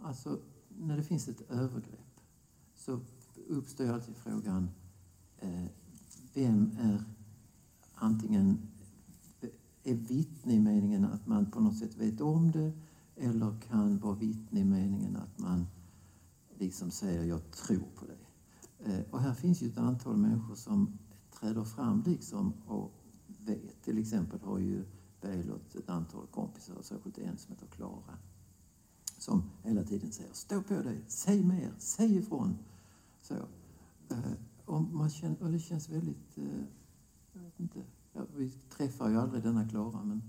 alltså, 0.00 0.40
när 0.78 0.96
det 0.96 1.02
finns 1.02 1.28
ett 1.28 1.50
övergrepp 1.50 2.20
så 2.74 3.00
uppstår 3.48 3.86
ju 3.86 3.92
alltid 3.92 4.16
frågan 4.16 4.70
eh, 5.38 5.64
vem 6.34 6.70
är 6.80 7.04
antingen 7.94 8.58
är 9.82 9.94
vittne 9.94 10.54
i 10.54 10.60
meningen 10.60 11.04
att 11.04 11.26
man 11.26 11.50
på 11.50 11.60
något 11.60 11.78
sätt 11.78 11.96
vet 11.96 12.20
om 12.20 12.50
det 12.50 12.72
eller 13.16 13.60
kan 13.68 13.98
vara 13.98 14.14
vittne 14.14 14.60
i 14.60 14.64
meningen 14.64 15.16
att 15.16 15.38
man 15.38 15.66
liksom 16.58 16.90
säger 16.90 17.24
jag 17.24 17.50
tror 17.50 17.88
på 17.96 18.06
dig. 18.06 18.28
Eh, 18.78 19.00
och 19.10 19.20
här 19.20 19.34
finns 19.34 19.62
ju 19.62 19.66
ett 19.66 19.78
antal 19.78 20.16
människor 20.16 20.54
som 20.54 20.98
träder 21.40 21.64
fram 21.64 22.02
liksom 22.06 22.52
och 22.66 22.92
vet. 23.26 23.82
Till 23.82 23.98
exempel 23.98 24.40
har 24.40 24.58
ju 24.58 24.84
Beilert 25.20 25.74
ett 25.74 25.88
antal 25.88 26.26
kompisar, 26.26 26.82
särskilt 26.82 27.18
en 27.18 27.38
som 27.38 27.54
heter 27.54 27.66
Klara, 27.66 28.18
som 29.26 29.42
hela 29.62 29.84
tiden 29.84 30.12
säger 30.12 30.32
stå 30.32 30.62
på 30.62 30.82
dig, 30.82 31.04
säg 31.06 31.44
mer, 31.44 31.72
säg 31.78 32.16
ifrån. 32.16 32.58
Så, 33.22 33.34
eh, 34.08 34.32
och, 34.64 34.82
man 34.82 35.10
känner, 35.10 35.42
och 35.42 35.50
det 35.50 35.58
känns 35.58 35.88
väldigt, 35.88 36.38
eh, 36.38 36.64
jag 37.32 37.42
vet 37.42 37.60
inte, 37.60 37.84
ja, 38.12 38.26
vi 38.36 38.50
träffar 38.50 39.10
ju 39.10 39.16
aldrig 39.16 39.42
denna 39.42 39.68
Klara 39.68 40.04
men 40.04 40.22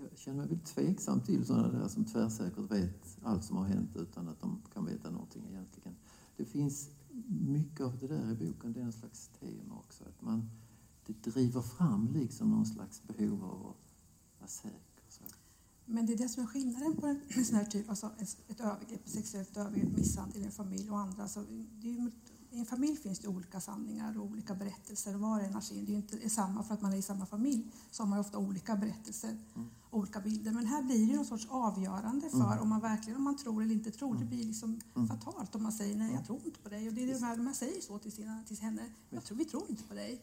jag 0.00 0.18
känner 0.18 0.38
mig 0.38 0.46
väldigt 0.46 0.66
tveksam 0.66 1.20
till 1.20 1.46
sådana 1.46 1.68
där 1.68 1.88
som 1.88 2.04
tvärsäkert 2.04 2.70
vet 2.70 3.18
allt 3.22 3.44
som 3.44 3.56
har 3.56 3.64
hänt 3.64 3.96
utan 3.96 4.28
att 4.28 4.40
de 4.40 4.62
kan 4.74 4.86
veta 4.86 5.10
någonting 5.10 5.42
egentligen. 5.48 5.96
Det 6.36 6.44
finns 6.44 6.90
mycket 7.40 7.80
av 7.80 7.98
det 7.98 8.06
där 8.06 8.30
i 8.30 8.34
boken, 8.34 8.72
det 8.72 8.80
är 8.80 8.84
en 8.84 8.92
slags 8.92 9.28
tema 9.40 9.74
också. 9.78 10.04
Att 10.04 10.22
man, 10.22 10.50
det 11.06 11.30
driver 11.30 11.62
fram 11.62 12.12
liksom 12.12 12.50
någon 12.50 12.66
slags 12.66 13.02
behov 13.02 13.44
av 13.44 13.66
att 13.66 13.94
vara 14.38 14.48
säker. 14.48 15.04
Så. 15.08 15.24
Men 15.90 16.06
det 16.06 16.12
är 16.12 16.16
det 16.16 16.28
som 16.28 16.42
är 16.42 16.46
skillnaden 16.46 16.96
på 16.96 17.06
en 17.06 17.44
sån 17.44 17.56
här 17.56 17.64
typ, 17.64 17.90
alltså 17.90 18.10
ett 18.48 18.60
övergrepp, 18.60 19.08
sexuellt 19.08 19.56
övergrepp, 19.56 19.96
misshandel 19.96 20.42
i 20.42 20.44
en 20.44 20.52
familj 20.52 20.90
och 20.90 20.98
andra. 20.98 21.28
Så 21.28 21.44
det 21.80 21.90
är 21.90 22.10
i 22.50 22.58
en 22.58 22.66
familj 22.66 22.96
finns 22.96 23.18
det 23.18 23.28
olika 23.28 23.60
sanningar 23.60 24.18
och 24.18 24.24
olika 24.26 24.54
berättelser. 24.54 25.14
Var 25.14 25.38
och 25.38 25.44
en 25.44 25.54
har 25.54 25.60
sin. 25.60 25.84
Det 25.84 25.92
är 25.92 25.96
inte 25.96 26.30
samma 26.30 26.62
för 26.62 26.74
att 26.74 26.82
man 26.82 26.92
är 26.92 26.96
i 26.96 27.02
samma 27.02 27.26
familj. 27.26 27.70
Så 27.90 28.02
har 28.02 28.08
man 28.08 28.18
ofta 28.18 28.38
olika 28.38 28.76
berättelser, 28.76 29.28
mm. 29.28 29.68
olika 29.90 30.20
bilder. 30.20 30.52
Men 30.52 30.66
här 30.66 30.82
blir 30.82 31.06
det 31.06 31.16
någon 31.16 31.24
sorts 31.24 31.46
avgörande 31.50 32.30
för 32.30 32.52
mm. 32.52 32.58
om 32.62 32.68
man 32.68 32.80
verkligen 32.80 33.16
om 33.16 33.24
man 33.24 33.36
tror 33.36 33.62
eller 33.62 33.74
inte 33.74 33.90
tror. 33.90 34.12
Det 34.12 34.16
mm. 34.16 34.28
blir 34.28 34.44
liksom 34.44 34.80
mm. 34.96 35.08
fatalt 35.08 35.54
om 35.54 35.62
man 35.62 35.72
säger 35.72 35.96
nej, 35.96 36.06
jag 36.06 36.14
mm. 36.14 36.24
tror 36.24 36.40
inte 36.44 36.60
på 36.60 36.68
dig. 36.68 36.88
Och 36.88 36.94
det 36.94 37.02
är 37.02 37.06
det 37.06 37.26
här, 37.26 37.36
man 37.36 37.54
säger 37.54 37.80
så 37.80 37.98
till, 37.98 38.12
sina, 38.12 38.42
till 38.46 38.58
henne. 38.58 38.82
Jag 39.10 39.24
tror, 39.24 39.38
vi 39.38 39.44
tror 39.44 39.64
inte 39.68 39.82
på 39.82 39.94
dig. 39.94 40.22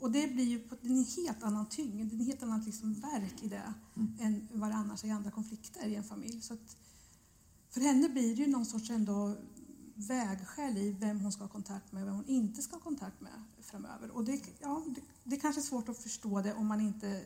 Mm. 0.00 0.04
Och 0.04 0.10
det 0.10 0.34
blir 0.34 0.44
ju 0.44 0.68
det 0.82 0.88
är 0.88 0.92
en 0.92 1.04
helt 1.04 1.42
annan 1.42 1.68
tyngd, 1.68 2.12
en 2.12 2.20
helt 2.20 2.42
annat 2.42 2.66
liksom 2.66 2.94
verk 2.94 3.42
i 3.42 3.48
det 3.48 3.74
än 4.20 4.48
vad 4.52 4.70
det 4.70 4.74
annars 4.74 5.04
är 5.04 5.08
i 5.08 5.10
andra 5.10 5.30
konflikter 5.30 5.86
i 5.86 5.94
en 5.94 6.04
familj. 6.04 6.42
Så 6.42 6.54
att, 6.54 6.76
för 7.70 7.80
henne 7.80 8.08
blir 8.08 8.36
det 8.36 8.42
ju 8.42 8.46
någon 8.46 8.66
sorts 8.66 8.90
ändå 8.90 9.36
vägskäl 9.94 10.76
i 10.76 10.90
vem 10.90 11.20
hon 11.20 11.32
ska 11.32 11.44
ha 11.44 11.48
kontakt 11.48 11.92
med 11.92 12.02
och 12.02 12.08
vem 12.08 12.16
hon 12.16 12.28
inte 12.28 12.62
ska 12.62 12.76
ha 12.76 12.80
kontakt 12.80 13.20
med 13.20 13.44
framöver. 13.60 14.10
Och 14.10 14.24
det, 14.24 14.42
ja, 14.60 14.84
det, 14.94 15.00
det 15.24 15.36
kanske 15.36 15.60
är 15.60 15.62
svårt 15.62 15.88
att 15.88 15.98
förstå 15.98 16.40
det 16.40 16.54
om 16.54 16.66
man 16.66 16.80
inte, 16.80 17.24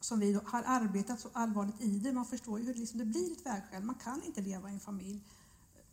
som 0.00 0.20
vi, 0.20 0.32
har 0.44 0.62
arbetat 0.66 1.20
så 1.20 1.28
allvarligt 1.32 1.80
i 1.80 1.98
det. 1.98 2.12
Man 2.12 2.26
förstår 2.26 2.58
ju 2.58 2.66
hur 2.66 2.74
det, 2.74 2.80
liksom, 2.80 2.98
det 2.98 3.04
blir 3.04 3.32
ett 3.32 3.46
vägskäl. 3.46 3.82
Man 3.82 3.94
kan 3.94 4.22
inte 4.22 4.40
leva 4.40 4.70
i 4.70 4.74
en 4.74 4.80
familj 4.80 5.24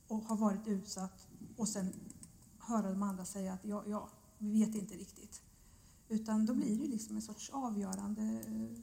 och 0.07 0.24
ha 0.24 0.36
varit 0.36 0.67
utsatt 0.67 1.27
och 1.57 1.67
sen 1.67 1.93
höra 2.60 2.91
de 2.91 3.03
andra 3.03 3.25
säga 3.25 3.53
att 3.53 3.65
ja, 3.65 3.84
ja, 3.88 4.10
vi 4.38 4.65
vet 4.65 4.75
inte 4.75 4.93
riktigt. 4.93 5.41
Utan 6.10 6.46
då 6.46 6.54
blir 6.54 6.78
det 6.78 6.88
liksom 6.88 7.16
en 7.16 7.22
sorts 7.22 7.50
avgörande 7.50 8.22
eh, 8.48 8.82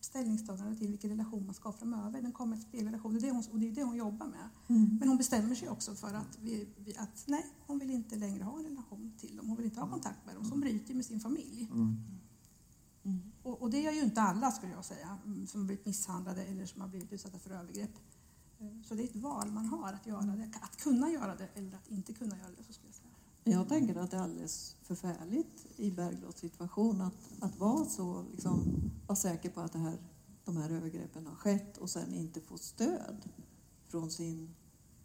ställningstagande 0.00 0.76
till 0.76 0.88
vilken 0.88 1.10
relation 1.10 1.46
man 1.46 1.54
ska 1.54 1.68
ha 1.68 1.72
framöver. 1.72 2.22
Den 2.22 2.32
kommer 2.32 2.56
att 2.56 2.62
spela 2.62 2.88
relation 2.88 3.14
och 3.14 3.22
det 3.22 3.28
är, 3.28 3.32
hon, 3.32 3.44
och 3.52 3.58
det 3.58 3.68
är 3.68 3.72
det 3.72 3.82
hon 3.82 3.96
jobbar 3.96 4.26
med. 4.26 4.48
Mm. 4.68 4.96
Men 5.00 5.08
hon 5.08 5.16
bestämmer 5.16 5.54
sig 5.54 5.68
också 5.68 5.94
för 5.94 6.14
att, 6.14 6.38
vi, 6.40 6.68
att 6.98 7.24
nej, 7.26 7.46
hon 7.66 7.78
vill 7.78 7.90
inte 7.90 8.16
längre 8.16 8.44
ha 8.44 8.58
en 8.58 8.64
relation 8.64 9.12
till 9.18 9.36
dem. 9.36 9.48
Hon 9.48 9.56
vill 9.56 9.66
inte 9.66 9.80
ha 9.80 9.90
kontakt 9.90 10.26
med 10.26 10.34
dem, 10.34 10.44
så 10.44 10.50
hon 10.50 10.60
bryter 10.60 10.94
med 10.94 11.04
sin 11.04 11.20
familj. 11.20 11.68
Mm. 11.72 11.96
Mm. 13.04 13.20
Och, 13.42 13.62
och, 13.62 13.70
det 13.70 13.80
gör 13.80 13.92
ju 13.92 14.00
inte 14.00 14.22
alla, 14.22 14.50
skulle 14.50 14.72
jag 14.72 14.84
säga, 14.84 15.18
mm, 15.24 15.46
som 15.46 15.60
har 15.60 15.66
blivit 15.66 15.86
misshandlade 15.86 16.44
eller 16.44 16.66
som 16.66 16.80
har 16.80 16.88
blivit 16.88 17.12
utsatta 17.12 17.38
för 17.38 17.50
övergrepp. 17.50 17.98
Eh, 18.58 18.82
så 18.84 18.94
det 18.94 19.02
är 19.02 19.04
ett 19.04 19.16
val 19.16 19.50
man 19.50 19.66
har 19.66 19.92
att 19.92 20.06
göra 20.06 20.22
det, 20.22 20.50
att 20.60 20.76
kunna 20.76 21.10
göra 21.10 21.36
det 21.36 21.48
eller 21.54 21.76
att 21.76 21.88
inte 21.88 22.12
kunna 22.12 22.38
göra 22.38 22.50
det. 22.56 22.64
Så 22.64 22.72
skulle 22.72 22.88
jag 22.88 22.94
säga. 22.94 22.99
Jag 23.44 23.68
tänker 23.68 23.96
att 23.96 24.10
det 24.10 24.16
är 24.16 24.20
alldeles 24.20 24.76
förfärligt 24.82 25.66
i 25.76 25.90
Berglots 25.90 26.40
situation 26.40 27.00
att, 27.00 27.14
att 27.40 27.58
vara 27.58 27.84
så, 27.84 28.24
liksom, 28.32 28.90
vara 29.06 29.16
säker 29.16 29.50
på 29.50 29.60
att 29.60 29.72
det 29.72 29.78
här, 29.78 29.98
de 30.44 30.56
här 30.56 30.70
övergreppen 30.70 31.26
har 31.26 31.34
skett 31.34 31.76
och 31.76 31.90
sen 31.90 32.14
inte 32.14 32.40
få 32.40 32.58
stöd 32.58 33.28
från 33.88 34.10
sin 34.10 34.54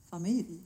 familj. 0.03 0.63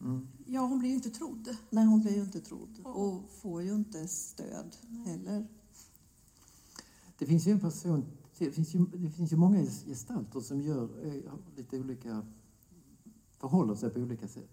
Mm. 0.00 0.28
Ja, 0.46 0.60
hon 0.60 0.78
blir 0.78 0.88
ju 0.88 0.94
inte 0.94 1.10
trodd. 1.10 1.56
Nej, 1.70 1.84
hon 1.84 2.00
blir 2.00 2.14
ju 2.14 2.22
inte 2.22 2.40
trodd 2.40 2.80
och 2.84 3.30
får 3.30 3.62
ju 3.62 3.74
inte 3.74 4.08
stöd 4.08 4.76
heller. 5.06 5.46
Det 7.18 7.26
finns 7.26 7.46
ju 7.46 7.52
en 7.52 7.60
person, 7.60 8.04
det 8.38 8.50
finns 8.50 8.74
ju, 8.74 8.86
det 8.86 9.10
finns 9.10 9.32
ju 9.32 9.36
många 9.36 9.62
gestalter 9.62 10.40
som 10.40 10.60
gör 10.60 11.06
eh, 11.06 11.32
lite 11.56 11.78
olika, 11.78 12.26
förhåller 13.38 13.74
sig 13.74 13.90
på 13.90 14.00
olika 14.00 14.28
sätt. 14.28 14.50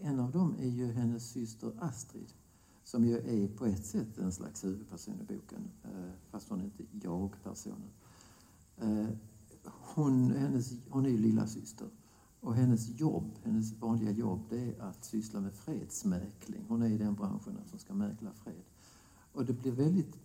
En 0.00 0.20
av 0.20 0.30
dem 0.30 0.56
är 0.58 0.68
ju 0.68 0.92
hennes 0.92 1.30
syster 1.30 1.72
Astrid 1.78 2.32
som 2.84 3.04
ju 3.04 3.18
är 3.18 3.48
på 3.48 3.66
ett 3.66 3.86
sätt 3.86 4.18
en 4.18 4.32
slags 4.32 4.64
huvudperson 4.64 5.20
i 5.20 5.34
boken, 5.34 5.70
eh, 5.84 6.12
fast 6.30 6.48
hon 6.48 6.60
är 6.60 6.64
inte 6.64 6.84
jag-personen. 7.02 7.90
Eh, 8.76 9.06
hon, 9.64 10.30
hennes, 10.30 10.72
hon 10.90 11.06
är 11.06 11.10
ju 11.10 11.18
lilla 11.18 11.46
syster 11.46 11.88
och 12.40 12.54
hennes 12.54 13.00
jobb, 13.00 13.38
hennes 13.42 13.72
vanliga 13.72 14.10
jobb, 14.10 14.40
det 14.50 14.58
är 14.58 14.80
att 14.80 15.04
syssla 15.04 15.40
med 15.40 15.54
fredsmäkling. 15.54 16.64
Hon 16.68 16.82
är 16.82 16.88
i 16.88 16.98
den 16.98 17.14
branschen 17.14 17.58
som 17.66 17.78
ska 17.78 17.94
mäkla 17.94 18.32
fred. 18.32 18.62
Och 19.32 19.44
det 19.44 19.52
blir 19.52 19.72
väldigt 19.72 20.16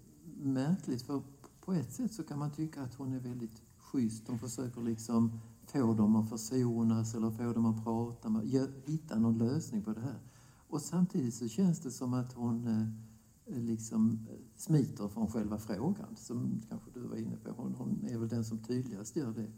märkligt, 0.42 1.02
för 1.02 1.22
på 1.66 1.74
ett 1.74 1.94
sätt 1.94 2.14
så 2.14 2.24
kan 2.24 2.40
man 2.40 2.52
tycka 2.52 2.82
att 2.82 2.96
hon 2.96 3.14
är 3.14 3.20
väldigt 3.20 3.62
schysst. 3.78 4.28
Hon 4.28 4.40
försöker 4.40 4.82
liksom 4.82 5.40
få 5.72 5.94
dem 5.94 6.16
att 6.16 6.30
försonas 6.30 7.16
eller 7.16 7.32
få 7.32 7.54
dem 7.54 7.66
att 7.66 7.84
prata, 7.84 8.30
med, 8.30 8.72
hitta 8.86 9.20
någon 9.20 9.38
lösning 9.38 9.84
på 9.84 9.94
det 9.94 10.02
här. 10.02 10.20
Och 10.68 10.82
samtidigt 10.82 11.34
så 11.34 11.48
känns 11.48 11.80
det 11.80 11.92
som 11.92 12.14
att 12.14 12.34
hon 12.34 12.68
eh, 12.68 13.56
eh 13.56 13.64
liksom 13.64 14.28
eh, 14.30 14.36
smiter 14.56 15.08
från 15.08 15.32
själva 15.32 15.58
frågan, 15.58 16.16
som 16.16 16.62
kanske 16.70 16.92
du 16.94 17.00
var 17.00 17.16
inne 17.16 17.38
på. 17.38 17.52
Hon, 17.52 17.76
hon 17.76 18.06
är 18.10 18.18
väl 18.18 18.30
den 18.30 18.46
som 18.46 18.58
tydligast 18.58 19.16
gör 19.16 19.34
det. 19.34 19.52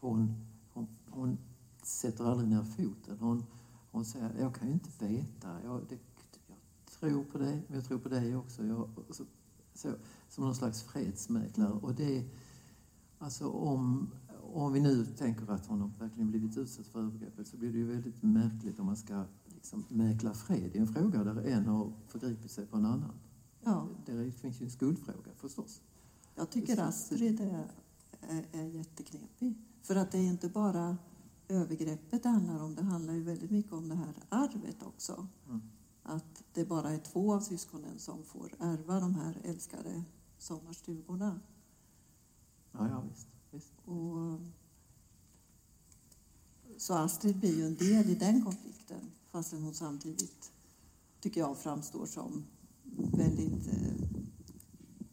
Hon, 0.00 0.34
hon, 0.72 0.86
hon 1.10 1.38
sätter 1.82 2.24
aldrig 2.24 2.48
ner 2.48 2.64
foten. 2.64 3.18
Hon, 3.20 3.44
hon 3.90 4.04
säger, 4.04 4.36
jag 4.38 4.54
kan 4.54 4.68
ju 4.68 4.74
inte 4.74 5.06
veta. 5.06 5.62
Jag, 5.64 5.80
det, 5.88 5.98
jag 6.48 6.58
tror 7.00 7.24
på 7.24 7.38
dig, 7.38 7.64
men 7.66 7.76
jag 7.76 7.84
tror 7.84 7.98
på 7.98 8.08
dig 8.08 8.36
också. 8.36 8.64
Jag, 8.64 8.88
så, 9.10 9.24
så, 9.74 9.94
som 10.28 10.44
någon 10.44 10.54
slags 10.54 10.82
fredsmäklare. 10.82 11.72
Och 11.72 11.94
det, 11.94 12.24
alltså 13.18 13.48
om, 13.48 14.10
om 14.52 14.72
vi 14.72 14.80
nu 14.80 15.06
tänker 15.06 15.50
att 15.50 15.66
hon 15.66 15.80
har 15.80 15.90
verkligen 15.98 16.30
blivit 16.30 16.56
utsatt 16.56 16.86
för 16.86 17.00
övergreppet 17.00 17.46
så 17.46 17.56
blir 17.56 17.72
det 17.72 17.78
ju 17.78 17.86
väldigt 17.86 18.22
märkligt 18.22 18.78
om 18.78 18.86
man 18.86 18.96
ska 18.96 19.24
liksom 19.46 19.84
mäkla 19.88 20.34
fred 20.34 20.76
i 20.76 20.78
en 20.78 20.86
fråga 20.86 21.24
där 21.24 21.42
en 21.42 21.66
har 21.66 21.92
förgripit 22.06 22.50
sig 22.50 22.66
på 22.66 22.76
en 22.76 22.86
annan. 22.86 23.12
Ja. 23.60 23.88
Det 24.06 24.32
finns 24.32 24.60
ju 24.60 24.64
en 24.64 24.70
skuldfråga 24.70 25.30
förstås. 25.36 25.82
Jag 26.34 26.50
tycker 26.50 26.80
Astrid 26.80 27.40
är, 27.40 27.66
är, 28.20 28.46
är 28.52 28.66
jätteknepig. 28.66 29.54
För 29.82 29.96
att 29.96 30.12
det 30.12 30.18
är 30.18 30.26
inte 30.26 30.48
bara 30.48 30.96
övergreppet 31.48 32.22
det 32.22 32.28
handlar 32.28 32.62
om, 32.62 32.74
det 32.74 32.82
handlar 32.82 33.14
ju 33.14 33.22
väldigt 33.22 33.50
mycket 33.50 33.72
om 33.72 33.88
det 33.88 33.94
här 33.94 34.14
arvet 34.28 34.82
också. 34.82 35.26
Mm. 35.48 35.60
Att 36.02 36.44
det 36.52 36.64
bara 36.64 36.90
är 36.90 36.98
två 36.98 37.34
av 37.34 37.40
syskonen 37.40 37.98
som 37.98 38.24
får 38.24 38.54
ärva 38.58 39.00
de 39.00 39.14
här 39.14 39.40
älskade 39.44 40.04
sommarstugorna. 40.38 41.40
Ja, 42.72 42.88
ja 42.88 43.04
visst. 43.10 43.28
Visst. 43.50 43.72
Och, 43.84 44.38
så 46.76 46.94
Astrid 46.94 47.38
blir 47.38 47.56
ju 47.56 47.66
en 47.66 47.76
del 47.76 48.10
i 48.10 48.14
den 48.14 48.44
konflikten 48.44 49.10
fastän 49.30 49.62
hon 49.62 49.74
samtidigt, 49.74 50.52
tycker 51.20 51.40
jag, 51.40 51.58
framstår 51.58 52.06
som 52.06 52.44
väldigt, 53.12 53.66
eh, 53.68 53.94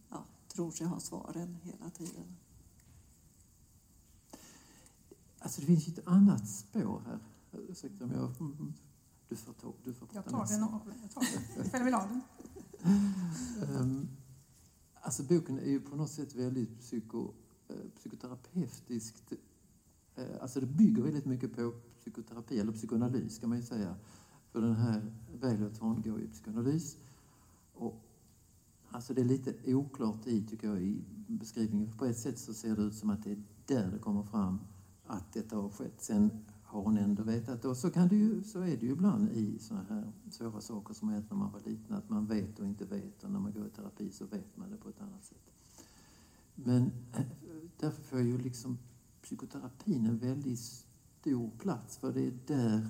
ja, 0.10 0.26
tror 0.48 0.72
sig 0.72 0.88
ha 0.88 1.00
svaren 1.00 1.58
hela 1.64 1.90
tiden. 1.90 2.38
Alltså 5.40 5.62
det 5.62 5.68
finns 5.68 5.88
ju 5.88 5.94
ett 5.94 6.08
annat 6.08 6.50
spår 6.50 7.02
här. 7.06 7.20
Ursäkta 7.52 8.06
om 8.06 8.12
jag... 8.12 8.34
Du 9.30 9.36
får 9.36 9.54
ta, 9.54 9.74
du 9.84 9.94
får 9.94 10.08
Jag 10.14 10.26
tar 10.26 10.48
den 10.48 10.64
och 10.64 10.82
jag 11.02 11.12
tar 11.12 11.56
den. 11.56 11.70
Själv 11.70 11.86
vill 11.86 11.94
ha 11.94 12.08
den. 12.08 12.22
um, 13.70 14.08
alltså 15.02 15.24
boken 15.24 15.60
är 15.60 15.70
ju 15.70 15.80
på 15.82 15.96
något 15.96 16.12
sätt 16.12 16.36
väldigt 16.36 16.80
psyko, 16.80 17.34
Eh, 17.70 17.76
psykoterapeutiskt. 17.96 19.34
Eh, 20.16 20.42
alltså 20.42 20.60
det 20.60 20.66
bygger 20.66 21.02
väldigt 21.02 21.26
mycket 21.26 21.56
på 21.56 21.74
psykoterapi, 22.00 22.60
eller 22.60 22.72
psykoanalys 22.72 23.40
kan 23.40 23.50
man 23.50 23.58
ju 23.58 23.64
säga. 23.64 23.96
För 24.52 24.62
den 24.62 24.76
här 24.76 25.14
Välet 25.42 25.78
hon 25.78 26.02
går 26.02 26.22
i 26.22 26.28
psykoanalys. 26.28 26.98
Och, 27.74 27.96
alltså 28.90 29.14
det 29.14 29.22
är 29.22 29.26
lite 29.26 29.74
oklart 29.74 30.28
i, 30.28 30.46
tycker 30.48 30.68
jag, 30.68 30.82
i 30.82 31.02
beskrivningen. 31.28 31.92
På 31.98 32.06
ett 32.06 32.18
sätt 32.18 32.40
så 32.40 32.54
ser 32.54 32.76
det 32.76 32.82
ut 32.82 32.96
som 32.96 33.10
att 33.10 33.24
det 33.24 33.32
är 33.32 33.44
där 33.66 33.92
det 33.92 34.00
kommer 34.00 34.24
fram 34.24 34.60
att 35.06 35.34
detta 35.34 35.56
har 35.56 35.70
skett. 35.70 36.02
Sen 36.02 36.30
har 36.64 36.82
hon 36.82 36.98
ändå 36.98 37.24
vetat. 37.24 37.66
Och 37.66 37.78
så, 37.78 37.90
kan 37.90 38.08
det 38.08 38.16
ju, 38.16 38.44
så 38.44 38.60
är 38.60 38.78
det 38.78 38.86
ju 38.86 38.92
ibland 38.92 39.32
i 39.32 39.60
sådana 39.60 39.86
här 39.90 40.12
svåra 40.32 40.62
saker 40.62 40.94
som 40.94 41.08
har 41.08 41.16
hänt 41.16 41.32
när 41.32 41.38
man 41.38 41.52
var 41.52 41.60
liten. 41.60 41.96
Att 41.96 42.10
man 42.10 42.26
vet 42.26 42.60
och 42.60 42.66
inte 42.66 42.86
vet. 42.86 43.24
Och 43.24 43.32
när 43.32 43.40
man 43.40 43.54
går 43.54 43.68
i 43.68 43.70
terapi 43.70 44.12
så 44.12 44.26
vet 44.26 44.58
man 44.58 44.72
det 44.72 44.78
på 44.78 44.90
ett 44.90 45.02
annat 45.02 45.24
sätt. 45.24 45.52
Men 46.56 46.92
därför 47.78 48.02
får 48.02 48.20
ju 48.20 48.38
liksom 48.38 48.78
psykoterapin 49.22 50.06
en 50.06 50.18
väldigt 50.18 50.60
stor 50.60 51.52
plats. 51.58 51.98
För 51.98 52.14
det 52.14 52.28
är 52.28 52.34
där 52.48 52.90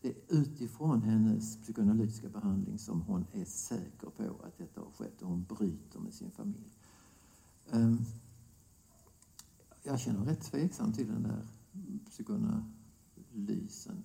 det 0.00 0.08
är 0.08 0.14
utifrån 0.28 1.02
hennes 1.02 1.56
psykoanalytiska 1.56 2.28
behandling 2.28 2.78
som 2.78 3.00
hon 3.00 3.26
är 3.32 3.44
säker 3.44 4.10
på 4.10 4.22
att 4.22 4.58
detta 4.58 4.80
har 4.80 4.90
skett 4.90 5.22
och 5.22 5.28
hon 5.28 5.44
bryter 5.44 5.98
med 5.98 6.14
sin 6.14 6.30
familj. 6.30 6.78
Um, 7.70 8.04
jag 9.82 10.00
känner 10.00 10.18
mig 10.18 10.28
rätt 10.28 10.42
tveksam 10.42 10.92
till 10.92 11.06
den 11.06 11.22
där 11.22 11.46
psykoanalysen. 12.10 14.04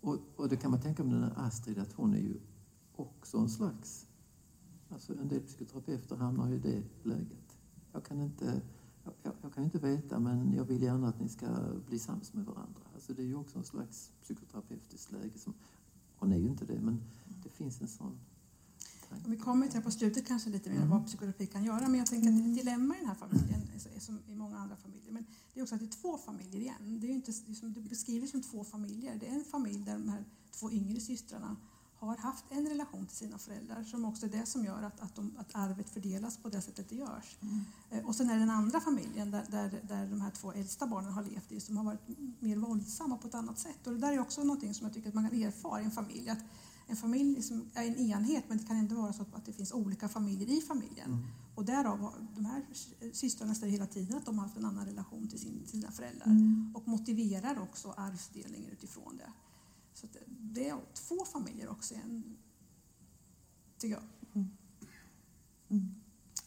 Och, 0.00 0.18
och 0.36 0.48
det 0.48 0.56
kan 0.56 0.70
man 0.70 0.80
tänka 0.80 1.02
om 1.02 1.10
den 1.10 1.20
där 1.20 1.32
Astrid, 1.36 1.78
att 1.78 1.92
hon 1.92 2.14
är 2.14 2.18
ju 2.18 2.40
också 2.96 3.38
en 3.38 3.48
slags... 3.48 4.06
Alltså 4.90 5.18
en 5.18 5.28
del 5.28 5.40
psykoterapeuter 5.40 6.16
hamnar 6.16 6.48
ju 6.48 6.54
i 6.54 6.58
det 6.58 6.82
läget. 7.02 7.58
Jag 7.92 8.04
kan 8.04 8.20
inte, 8.20 8.62
jag, 9.22 9.32
jag, 9.42 9.54
kan 9.54 9.64
inte 9.64 9.78
veta, 9.78 10.18
men 10.18 10.52
jag 10.52 10.64
vill 10.64 10.82
gärna 10.82 11.08
att 11.08 11.20
ni 11.20 11.28
ska 11.28 11.46
bli 11.86 11.98
sams 11.98 12.34
med 12.34 12.44
varandra. 12.44 12.80
Alltså 12.94 13.12
det 13.12 13.22
är 13.22 13.26
ju 13.26 13.36
också 13.36 13.58
en 13.58 13.64
slags 13.64 14.10
psykoterapeutiskt 14.22 15.12
läge. 15.12 15.38
Som, 15.38 15.54
hon 16.18 16.32
är 16.32 16.38
ju 16.38 16.48
inte 16.48 16.64
det, 16.64 16.80
men 16.80 17.00
det 17.42 17.48
finns 17.48 17.80
en 17.80 17.88
sån 17.88 18.18
vi 19.26 19.36
kommer 19.36 19.68
till 19.68 19.82
på 19.82 19.90
slutet 19.90 20.26
kanske 20.26 20.50
lite 20.50 20.70
mer 20.70 20.76
mm. 20.76 20.90
vad 20.90 21.06
psykoterapi 21.06 21.46
kan 21.46 21.64
göra, 21.64 21.88
men 21.88 21.94
jag 21.94 22.06
tänker 22.06 22.28
att 22.28 22.38
ett 22.38 22.54
dilemma 22.54 22.94
i 22.94 22.98
den 22.98 23.08
här 23.08 23.14
familjen 23.14 23.62
är 23.96 24.00
som 24.00 24.18
i 24.28 24.34
många 24.34 24.58
andra 24.58 24.76
familjer. 24.76 25.12
Men 25.12 25.26
det 25.54 25.60
är 25.60 25.62
också 25.62 25.74
att 25.74 25.80
det 25.80 25.86
är 25.86 26.00
två 26.02 26.18
familjer 26.18 26.60
igen. 26.60 27.00
Det 27.00 27.06
är 27.06 27.10
inte 27.10 27.32
som 27.32 27.72
du 27.72 27.80
beskriver 27.80 28.26
som 28.26 28.42
två 28.42 28.64
familjer. 28.64 29.16
Det 29.20 29.28
är 29.28 29.34
en 29.34 29.44
familj 29.44 29.84
där 29.84 29.92
de 29.92 30.08
här 30.08 30.24
två 30.50 30.70
yngre 30.70 31.00
systrarna 31.00 31.56
har 31.98 32.16
haft 32.16 32.44
en 32.48 32.68
relation 32.68 33.06
till 33.06 33.16
sina 33.16 33.38
föräldrar 33.38 33.82
som 33.84 34.04
också 34.04 34.26
är 34.26 34.30
det 34.30 34.46
som 34.46 34.64
gör 34.64 34.82
att, 34.82 35.00
att, 35.00 35.14
de, 35.14 35.32
att 35.38 35.54
arvet 35.54 35.90
fördelas 35.90 36.36
på 36.36 36.48
det 36.48 36.60
sättet 36.60 36.88
det 36.88 36.96
görs. 36.96 37.36
Mm. 37.40 37.64
Eh, 37.90 38.06
och 38.06 38.14
sen 38.14 38.30
är 38.30 38.34
det 38.34 38.40
den 38.40 38.50
andra 38.50 38.80
familjen 38.80 39.30
där, 39.30 39.44
där, 39.50 39.80
där 39.88 40.06
de 40.06 40.20
här 40.20 40.30
två 40.30 40.52
äldsta 40.52 40.86
barnen 40.86 41.12
har 41.12 41.22
levt 41.22 41.52
i 41.52 41.60
som 41.60 41.76
har 41.76 41.84
varit 41.84 42.08
mer 42.38 42.56
våldsamma 42.56 43.16
på 43.16 43.28
ett 43.28 43.34
annat 43.34 43.58
sätt. 43.58 43.86
Och 43.86 43.92
det 43.92 43.98
där 43.98 44.12
är 44.12 44.18
också 44.18 44.44
något 44.44 44.76
som 44.76 44.86
jag 44.86 44.94
tycker 44.94 45.08
att 45.08 45.14
man 45.14 45.30
kan 45.30 45.42
erfara 45.42 45.80
i 45.80 45.84
en 45.84 45.90
familj. 45.90 46.30
Att 46.30 46.44
en 46.86 46.96
familj 46.96 47.34
liksom 47.34 47.70
är 47.74 47.84
en 47.84 47.96
enhet 47.96 48.44
men 48.48 48.58
det 48.58 48.64
kan 48.64 48.76
ändå 48.76 48.94
vara 48.94 49.12
så 49.12 49.22
att 49.22 49.46
det 49.46 49.52
finns 49.52 49.72
olika 49.72 50.08
familjer 50.08 50.48
i 50.48 50.60
familjen. 50.60 51.12
Mm. 51.12 51.26
Och 51.54 51.64
därav, 51.64 52.12
de 52.34 52.44
här 52.44 52.62
systrarna 53.12 53.54
säger 53.54 53.72
hela 53.72 53.86
tiden 53.86 54.16
att 54.16 54.26
de 54.26 54.38
har 54.38 54.46
haft 54.46 54.56
en 54.56 54.64
annan 54.64 54.86
relation 54.86 55.28
till, 55.28 55.38
sin, 55.38 55.60
till 55.60 55.80
sina 55.80 55.90
föräldrar 55.90 56.26
mm. 56.26 56.72
och 56.74 56.88
motiverar 56.88 57.58
också 57.62 57.94
arvsdelningen 57.96 58.70
utifrån 58.70 59.16
det. 59.16 59.32
Så 60.00 60.06
det 60.28 60.68
är 60.68 60.80
två 60.94 61.24
familjer 61.24 61.68
också, 61.68 61.94
en, 61.94 62.36
tycker 63.78 63.94
jag. 63.94 64.02
Mm. 64.34 64.48
mm. 65.68 65.94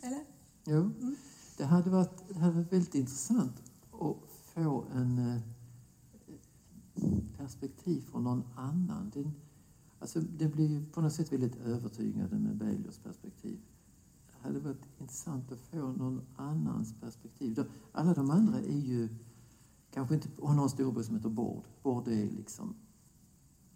Eller? 0.02 0.26
Jo. 0.66 0.82
Mm. 0.82 1.16
Det, 1.58 1.66
hade 1.66 1.90
varit, 1.90 2.28
det 2.28 2.40
hade 2.40 2.54
varit 2.54 2.74
väldigt 2.74 2.96
intressant 2.96 3.54
att 3.92 4.18
få 4.54 4.86
en 4.94 5.18
eh, 5.18 5.42
perspektiv 7.38 8.02
från 8.02 8.24
någon 8.24 8.44
annan. 8.56 9.12
Det, 9.14 9.32
Alltså, 10.00 10.22
det 10.22 10.48
blir 10.48 10.86
på 10.86 11.02
något 11.02 11.14
sätt 11.14 11.34
väldigt 11.34 11.56
övertygande 11.56 12.40
med 12.40 12.58
Bejlers 12.58 12.98
perspektiv. 12.98 13.60
Det 14.28 14.48
hade 14.48 14.60
varit 14.60 14.88
intressant 15.00 15.52
att 15.52 15.60
få 15.60 15.78
någon 15.78 16.22
annans 16.36 16.94
perspektiv. 17.02 17.64
Alla 17.92 18.14
de 18.14 18.32
andra 18.32 18.60
är 18.60 18.80
ju 18.80 19.10
kanske 19.92 20.16
inte... 20.16 20.30
Hon 20.40 20.56
har 20.56 20.64
en 20.64 20.70
storebror 20.70 21.04
som 21.04 21.16
heter 21.16 21.30
Bård. 21.30 21.64
Bård 21.84 22.08
är 22.08 22.32
liksom 22.32 22.76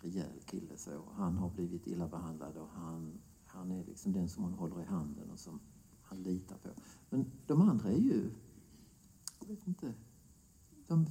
rejäl 0.05 0.39
kille 0.45 0.77
så. 0.77 1.03
Han 1.13 1.37
har 1.37 1.49
blivit 1.49 1.87
illa 1.87 2.07
behandlad 2.07 2.57
och 2.57 2.69
han, 2.69 3.19
han 3.45 3.71
är 3.71 3.85
liksom 3.85 4.13
den 4.13 4.29
som 4.29 4.43
hon 4.43 4.53
håller 4.53 4.81
i 4.81 4.85
handen 4.85 5.31
och 5.31 5.39
som 5.39 5.59
han 6.01 6.23
litar 6.23 6.57
på. 6.57 6.69
Men 7.09 7.25
de 7.47 7.61
andra 7.61 7.89
är 7.89 7.99
ju... 7.99 8.31
Jag 9.39 9.47
vet 9.47 9.67
inte. 9.67 9.93
De 10.87 11.05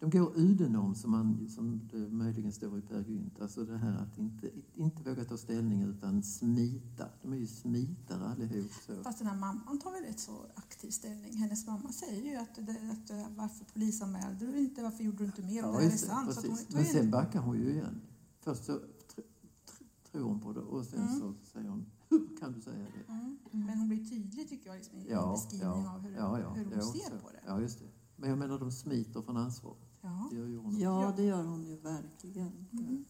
de 0.00 0.10
går 0.10 0.32
udenom, 0.36 0.94
som, 0.94 1.10
man, 1.10 1.48
som 1.48 1.88
det 1.92 1.98
möjligen 1.98 2.52
står 2.52 2.78
i 2.78 2.82
Per 2.82 3.04
Gynt. 3.08 3.40
Alltså 3.40 3.64
det 3.64 3.78
här 3.78 3.92
att 3.92 4.18
inte, 4.18 4.50
inte 4.74 5.02
våga 5.02 5.24
ta 5.24 5.36
ställning 5.36 5.82
utan 5.82 6.22
smita. 6.22 7.08
De 7.22 7.32
är 7.32 7.36
ju 7.36 7.46
smitare 7.46 8.26
allihop. 8.26 8.70
Så. 8.86 9.02
Fast 9.02 9.18
den 9.18 9.26
här 9.26 9.36
mamman 9.36 9.78
tar 9.78 9.92
väl 9.92 10.02
rätt 10.02 10.20
så 10.20 10.46
aktiv 10.54 10.90
ställning. 10.90 11.36
Hennes 11.36 11.66
mamma 11.66 11.92
säger 11.92 12.30
ju 12.30 12.36
att, 12.36 12.54
det, 12.54 12.72
att 12.72 13.36
varför 13.36 13.64
polisanmälde 13.64 14.46
du 14.46 14.58
inte, 14.58 14.82
varför 14.82 15.04
gjorde 15.04 15.18
du 15.18 15.24
inte 15.24 15.42
mer? 15.42 15.62
Ja, 15.62 15.78
det 15.78 15.84
är 15.84 15.90
sant. 15.90 16.34
Så 16.34 16.48
hon, 16.48 16.58
Men 16.68 16.84
sen 16.84 17.10
backar 17.10 17.40
hon 17.40 17.56
ju 17.56 17.70
igen. 17.70 18.00
Först 18.46 18.64
så 18.64 18.78
tr 18.78 19.20
tr 19.66 19.84
tror 20.10 20.22
hon 20.22 20.40
på 20.40 20.52
det 20.52 20.60
och 20.60 20.84
sen 20.84 21.00
mm. 21.00 21.20
så 21.20 21.34
säger 21.52 21.68
hon 21.68 21.86
hur 22.08 22.36
kan 22.36 22.52
du 22.52 22.60
säga 22.60 22.76
det? 22.78 23.12
Mm. 23.12 23.38
Men 23.50 23.78
hon 23.78 23.88
blir 23.88 24.04
tydlig 24.04 24.48
tycker 24.48 24.66
jag 24.66 24.76
liksom, 24.76 24.98
i 24.98 25.10
ja, 25.10 25.32
beskrivningen 25.32 25.84
ja, 25.84 25.94
av 25.94 26.00
hur, 26.00 26.14
ja, 26.14 26.40
ja, 26.40 26.50
hur 26.50 26.64
hon 26.64 26.82
ser 26.82 27.18
på 27.18 27.30
det. 27.30 27.40
Ja, 27.46 27.60
just 27.60 27.78
det. 27.78 27.86
Men 28.16 28.30
jag 28.30 28.38
menar 28.38 28.58
de 28.58 28.72
smiter 28.72 29.22
från 29.22 29.36
ansvar. 29.36 29.76
Ja. 30.00 30.28
Det 30.30 30.36
gör 30.36 30.58
hon. 30.58 30.78
Ja, 30.78 31.12
det 31.16 31.22
gör 31.22 31.44
hon 31.44 31.66
ju 31.66 31.76
verkligen. 31.76 32.66
Mm. 32.72 33.04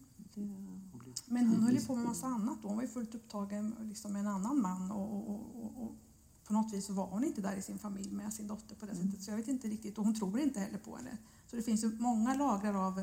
Men 1.27 1.47
hon 1.47 1.63
höll 1.63 1.75
ju 1.75 1.87
på 1.87 1.95
med 1.95 2.05
massa 2.05 2.27
annat 2.27 2.63
då. 2.63 2.69
Hon 2.69 2.77
var 2.77 2.83
ju 2.83 2.89
fullt 2.89 3.15
upptagen 3.15 3.75
liksom, 3.81 4.13
med 4.13 4.21
en 4.21 4.27
annan 4.27 4.61
man 4.61 4.91
och, 4.91 5.31
och, 5.31 5.65
och, 5.65 5.83
och, 5.83 5.95
på 6.45 6.53
något 6.53 6.73
vis 6.73 6.91
var 6.91 7.07
hon 7.07 7.25
inte 7.25 7.41
där 7.41 7.57
i 7.57 7.63
sin 7.63 7.79
familj 7.79 8.11
med 8.11 8.33
sin 8.33 8.47
dotter 8.47 8.75
på 8.75 8.87
det 8.87 8.93
mm. 8.93 9.07
sättet. 9.07 9.23
Så 9.23 9.31
jag 9.31 9.37
vet 9.37 9.49
inte 9.49 9.69
riktigt. 9.69 9.99
Och 9.99 10.05
hon 10.05 10.15
tror 10.15 10.39
inte 10.39 10.61
heller 10.61 10.79
på 10.79 10.97
henne. 10.97 11.19
Så 11.47 11.57
det 11.57 11.63
finns 11.63 11.85
ju 11.85 11.99
många 11.99 12.35
lagrar 12.35 12.75
av, 12.87 13.03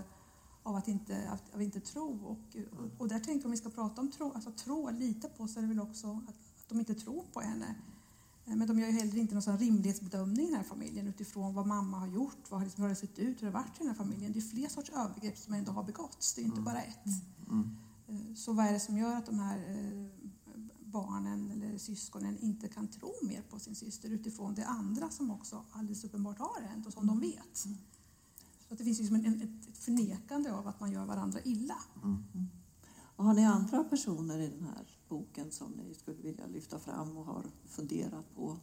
av 0.64 0.76
att 0.76 0.88
inte, 0.88 1.40
av 1.54 1.62
inte 1.62 1.80
tro. 1.80 2.26
Och, 2.26 2.58
och 2.98 3.08
där 3.08 3.20
tänkte 3.20 3.32
jag 3.34 3.46
om 3.46 3.52
vi 3.52 3.58
ska 3.58 3.70
prata 3.70 4.02
om 4.02 4.12
tro, 4.12 4.32
alltså 4.34 4.52
tro 4.52 4.84
och 4.84 4.94
lita 4.94 5.30
på 5.30 5.48
så 5.48 5.60
är 5.60 5.62
det 5.62 5.68
väl 5.68 5.80
också 5.80 6.08
att, 6.28 6.36
att 6.60 6.70
de 6.70 6.80
inte 6.80 6.96
tror 6.96 7.24
på 7.34 7.42
henne. 7.42 7.76
Eh, 8.46 8.56
men 8.56 8.68
de 8.68 8.80
gör 8.80 8.88
ju 8.88 8.94
heller 8.94 9.18
inte 9.18 9.34
någon 9.34 9.42
sån 9.42 9.58
rimlighetsbedömning 9.58 10.46
i 10.46 10.50
den 10.50 10.58
här 10.58 10.64
familjen 10.64 11.08
utifrån 11.08 11.54
vad 11.54 11.68
mamma 11.68 12.00
har 12.00 12.08
gjort, 12.08 12.52
vad 12.52 12.62
hur 12.62 12.82
har 12.82 12.90
det 12.90 12.96
sett 12.96 13.20
ut, 13.20 13.42
hur 13.42 13.48
det 13.48 13.58
har 13.58 13.64
varit 13.64 13.76
i 13.76 13.80
den 13.80 13.88
här 13.88 13.96
familjen. 13.96 14.32
Det 14.32 14.40
är 14.40 14.42
fler 14.42 14.68
sorts 14.68 14.90
övergrepp 14.90 15.38
som 15.38 15.54
ändå 15.54 15.72
har 15.72 15.84
begåtts, 15.84 16.34
det 16.34 16.42
är 16.42 16.44
inte 16.44 16.62
mm. 16.62 16.66
bara 16.66 16.82
ett. 16.82 17.06
Mm. 17.50 17.78
Eh, 18.08 18.36
så 18.36 18.54
vad 18.54 18.66
är 18.66 18.74
det 18.74 18.80
som 18.80 18.98
gör 18.98 19.16
att 19.16 19.26
de 19.26 19.40
här 19.40 19.58
eh, 19.58 20.06
barnen 20.80 21.52
eller 21.52 21.78
syskonen 21.78 22.38
inte 22.38 22.68
kan 22.68 22.88
tro 22.88 23.14
mer 23.22 23.42
på 23.50 23.60
sin 23.60 23.76
syster 23.76 24.10
utifrån 24.10 24.56
det 24.56 24.66
andra 24.66 25.10
som 25.10 25.32
också 25.32 25.64
alldeles 25.72 26.04
uppenbart 26.04 26.40
har 26.40 26.62
hänt 26.62 26.88
och 26.88 26.94
som 26.94 27.08
de 27.08 27.20
vet? 27.20 27.66
Mm. 28.74 28.78
Så 28.78 28.82
att 28.82 28.88
det 28.88 28.96
finns 28.96 29.00
liksom 29.00 29.16
en, 29.16 29.42
ett 29.70 29.78
förnekande 29.78 30.52
av 30.52 30.68
att 30.68 30.80
man 30.80 30.92
gör 30.92 31.06
varandra 31.06 31.40
illa. 31.44 31.78
Mm. 32.04 32.24
Och 33.16 33.26
har 33.26 33.34
ni 33.34 33.46
andra 33.46 33.84
personer 33.84 34.40
i 34.40 34.48
den 34.48 34.64
här 34.64 34.98
boken 35.10 35.52
som 35.52 35.72
ni 35.72 35.94
skulle 35.94 36.22
vilja 36.22 36.48
lyfta 36.48 36.80
fram 36.80 37.18
och 37.18 37.26
har 37.26 37.46
funderat 37.66 38.36
på? 38.36 38.58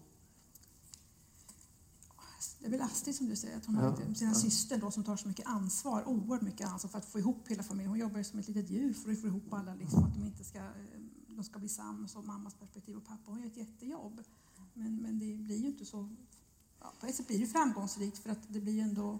Det 2.59 2.66
är 2.66 2.70
väl 2.70 2.81
Astrid 2.81 3.14
som 3.14 3.29
du 3.29 3.37
säger, 3.37 3.57
att 3.57 3.66
hon 3.66 3.75
ja, 3.75 3.81
har 3.81 4.14
sina 4.14 4.31
ja. 4.31 4.35
syster 4.35 4.79
då, 4.79 4.90
som 4.90 5.05
tar 5.05 5.16
så 5.16 5.29
mycket 5.29 5.46
ansvar, 5.46 6.09
oerhört 6.09 6.42
mycket 6.42 6.68
ansvar 6.68 6.90
för 6.90 6.99
att 6.99 7.05
få 7.05 7.18
ihop 7.18 7.49
hela 7.49 7.62
familjen. 7.62 7.90
Hon 7.90 7.99
jobbar 7.99 8.18
ju 8.18 8.25
som 8.25 8.38
ett 8.38 8.49
litet 8.49 8.70
djur 8.70 8.92
för 8.92 9.12
att 9.12 9.20
få 9.20 9.27
ihop 9.27 9.53
alla, 9.53 9.75
liksom, 9.75 10.05
att 10.05 10.14
de 10.14 10.25
inte 10.25 10.44
ska, 10.44 10.70
de 11.29 11.44
ska 11.44 11.59
bli 11.59 11.68
sams 11.68 12.16
och 12.16 12.25
mammas 12.25 12.55
perspektiv 12.55 12.96
och 12.96 13.05
pappa. 13.05 13.31
Hon 13.31 13.40
gör 13.40 13.46
ett 13.46 13.57
jättejobb. 13.57 14.20
Men, 14.75 14.96
men 14.96 15.18
det 15.18 15.37
blir 15.37 15.57
ju 15.57 15.66
inte 15.66 15.85
så... 15.85 16.09
Ja, 16.81 16.92
på 17.01 17.07
ett 17.07 17.14
sätt 17.14 17.27
blir 17.27 17.38
det 17.38 17.46
framgångsrikt 17.46 18.18
för 18.18 18.31
att 18.31 18.42
det 18.49 18.61
blir 18.61 18.73
ju 18.73 18.81
ändå 18.81 19.18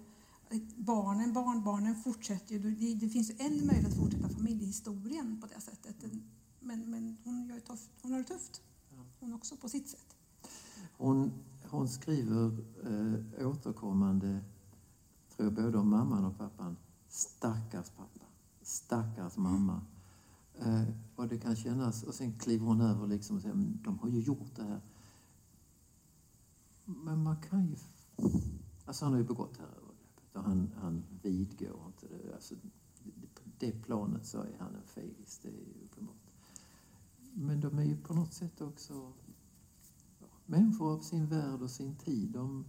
barnen, 0.75 1.33
barnbarnen 1.33 1.95
fortsätter 1.95 2.55
ju. 2.55 2.75
Det, 2.75 2.93
det 2.93 3.09
finns 3.09 3.29
ju 3.29 3.35
en 3.39 3.67
möjlighet 3.67 3.85
att 3.85 3.97
fortsätta 3.97 4.29
familjehistorien 4.29 5.41
på 5.41 5.47
det 5.47 5.61
sättet. 5.61 5.95
Men, 6.59 6.91
men 6.91 7.17
hon, 7.23 7.47
gör 7.47 7.59
tuff, 7.59 7.89
hon 8.01 8.11
har 8.11 8.19
det 8.19 8.25
tufft, 8.25 8.61
hon 9.19 9.33
också 9.33 9.57
på 9.57 9.69
sitt 9.69 9.89
sätt. 9.89 10.15
Hon, 10.97 11.31
hon 11.69 11.89
skriver 11.89 12.57
eh, 12.83 13.47
återkommande, 13.47 14.39
tror 15.35 15.47
jag, 15.47 15.53
både 15.53 15.77
om 15.77 15.89
mamman 15.89 16.25
och 16.25 16.37
pappan. 16.37 16.77
Stackars 17.07 17.89
pappa, 17.89 18.25
stackars 18.61 19.37
mamma. 19.37 19.81
Eh, 20.59 20.83
och 21.15 21.27
det 21.27 21.37
kan 21.39 21.55
kännas, 21.55 22.03
och 22.03 22.13
sen 22.13 22.39
kliver 22.39 22.65
hon 22.65 22.81
över 22.81 23.07
liksom 23.07 23.35
och 23.35 23.41
säger, 23.41 23.55
de 23.83 23.99
har 23.99 24.09
ju 24.09 24.19
gjort 24.19 24.55
det 24.55 24.63
här. 24.63 24.81
Men 26.85 27.23
man 27.23 27.41
kan 27.41 27.67
ju... 27.67 27.75
Alltså 28.85 29.05
han 29.05 29.13
har 29.13 29.19
ju 29.19 29.25
begått 29.27 29.57
det 29.57 29.63
här 30.33 30.41
han, 30.41 30.71
han 30.81 31.03
vidgår 31.21 31.85
inte 31.87 32.07
det. 32.07 32.33
Alltså, 32.33 32.55
på 33.33 33.41
det 33.59 33.71
planet 33.71 34.25
så 34.25 34.37
är 34.37 34.57
han 34.59 34.75
en 34.75 34.83
fegis, 34.83 35.39
det 35.43 35.49
är 35.49 35.83
uppenbart. 35.85 36.15
Men 37.33 37.59
de 37.59 37.79
är 37.79 37.83
ju 37.83 37.97
på 37.97 38.13
något 38.13 38.33
sätt 38.33 38.61
också 38.61 39.13
ja, 40.19 40.27
människor 40.45 40.93
av 40.93 40.99
sin 40.99 41.27
värld 41.27 41.61
och 41.61 41.71
sin 41.71 41.95
tid. 41.95 42.29
De, 42.29 42.65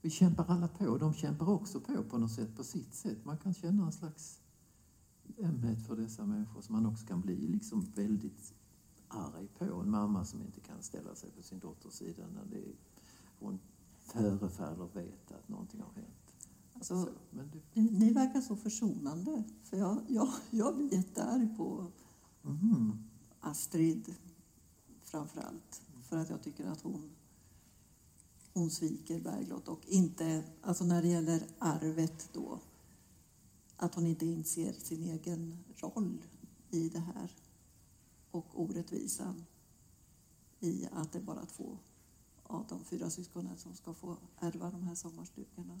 vi 0.00 0.10
kämpar 0.10 0.44
alla 0.48 0.68
på. 0.68 0.98
De 0.98 1.14
kämpar 1.14 1.48
också 1.48 1.80
på 1.80 2.04
på 2.04 2.18
något 2.18 2.32
sätt, 2.32 2.56
på 2.56 2.64
sitt 2.64 2.94
sätt. 2.94 3.24
Man 3.24 3.38
kan 3.38 3.54
känna 3.54 3.86
en 3.86 3.92
slags 3.92 4.40
ömhet 5.38 5.86
för 5.86 5.96
dessa 5.96 6.26
människor 6.26 6.60
som 6.60 6.72
man 6.74 6.86
också 6.86 7.06
kan 7.06 7.20
bli 7.20 7.48
liksom 7.48 7.80
väldigt 7.94 8.54
arg 9.08 9.48
på. 9.58 9.64
En 9.64 9.90
mamma 9.90 10.24
som 10.24 10.42
inte 10.42 10.60
kan 10.60 10.82
ställa 10.82 11.14
sig 11.14 11.30
på 11.30 11.42
sin 11.42 11.58
dotters 11.58 11.92
sida 11.92 12.22
när 12.34 12.44
det 12.44 12.58
är, 12.58 12.74
hon 13.38 13.58
förefaller 13.98 14.88
veta 14.94 15.36
att 15.36 15.48
någonting 15.48 15.80
har 15.80 15.92
hänt. 15.92 16.19
Alltså, 16.80 17.04
så, 17.04 17.10
det... 17.30 17.80
ni, 17.80 17.90
ni, 17.90 18.12
verkar 18.12 18.40
så 18.40 18.56
försonande. 18.56 19.42
För 19.62 19.76
jag, 19.76 20.02
jag, 20.08 20.28
jag 20.50 20.76
blir 20.76 20.94
jättearg 20.94 21.56
på 21.56 21.86
mm. 22.44 22.92
Astrid 23.40 24.14
framför 25.02 25.40
allt. 25.40 25.82
För 26.02 26.16
att 26.16 26.30
jag 26.30 26.42
tycker 26.42 26.66
att 26.66 26.80
hon, 26.80 27.10
hon 28.52 28.70
sviker 28.70 29.20
Bergljot 29.20 29.68
och 29.68 29.80
inte, 29.86 30.44
alltså 30.62 30.84
när 30.84 31.02
det 31.02 31.08
gäller 31.08 31.42
arvet 31.58 32.28
då, 32.32 32.58
att 33.76 33.94
hon 33.94 34.06
inte 34.06 34.26
inser 34.26 34.72
sin 34.72 35.02
egen 35.02 35.64
roll 35.76 36.22
i 36.70 36.88
det 36.88 37.00
här 37.00 37.30
och 38.30 38.60
orättvisan 38.60 39.44
i 40.60 40.88
att 40.92 41.12
det 41.12 41.18
är 41.18 41.22
bara 41.22 41.46
två 41.46 41.78
av 42.42 42.66
de 42.68 42.84
fyra 42.84 43.10
syskonen 43.10 43.58
som 43.58 43.74
ska 43.74 43.94
få 43.94 44.16
ärva 44.38 44.70
de 44.70 44.82
här 44.82 44.94
sommarstugorna. 44.94 45.80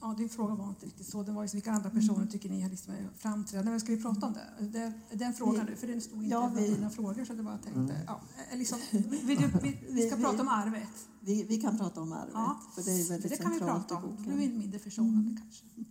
Ja, 0.00 0.14
din 0.18 0.28
fråga 0.28 0.54
var 0.54 0.68
inte 0.68 0.86
riktigt 0.86 1.06
så. 1.06 1.22
Den 1.22 1.34
var 1.34 1.42
ju 1.42 1.48
vilka 1.52 1.72
andra 1.72 1.90
personer 1.90 2.26
tycker 2.26 2.48
ni 2.50 2.60
har 2.60 2.70
liksom 2.70 2.92
är 2.94 3.08
framträdande? 3.16 3.70
Men 3.70 3.80
ska 3.80 3.92
vi 3.92 4.02
prata 4.02 4.26
om 4.26 4.32
det? 4.32 4.66
det 5.10 5.16
den 5.18 5.32
frågan 5.34 5.66
nu, 5.66 5.76
för 5.76 5.86
den 5.86 6.00
stod 6.00 6.22
inte 6.22 6.28
Ja, 6.34 6.52
vi- 6.56 6.74
dina 6.74 6.90
frågor 6.90 7.24
så 7.24 7.32
det 7.34 7.42
bara 7.42 7.58
tänkte, 7.58 7.80
Mm. 7.80 7.96
ja, 8.06 8.20
eh, 8.52 8.58
liksom, 8.58 8.78
vi, 8.90 8.98
vi, 9.62 9.80
vi, 9.90 10.06
ska 10.06 10.16
Vi- 10.16 10.22
prata 10.22 10.42
om 10.42 10.48
arvet. 10.48 11.08
Vi, 11.20 11.44
vi 11.44 11.56
kan 11.60 11.78
prata 11.78 12.00
om 12.00 12.12
arvet, 12.12 12.30
Ja, 12.34 12.60
för 12.74 12.82
det 12.82 12.90
är 12.90 13.08
väldigt 13.08 13.30
det 13.30 13.36
kan 13.36 13.52
vi 13.52 13.58
prata 13.58 13.96
om. 13.96 14.16
Nu 14.26 14.42
är 14.44 14.48
det 14.48 14.54
mindre 14.54 14.78
försonande 14.78 15.40
kanske. 15.40 15.64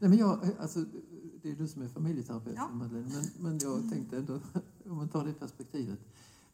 Nej, 0.00 0.10
men 0.10 0.18
jag, 0.18 0.40
alltså, 0.60 0.84
det 1.42 1.50
är 1.50 1.56
du 1.56 1.68
som 1.68 1.82
är 1.82 1.88
familjeterapeut, 1.88 2.56
Ja. 2.56 2.68
Madeleine, 2.68 3.08
men, 3.14 3.24
men 3.38 3.58
jag 3.58 3.90
tänkte 3.90 4.16
ändå, 4.18 4.40
om 4.90 4.96
man 4.96 5.08
tar 5.08 5.24
det 5.26 5.32
perspektivet. 5.32 5.98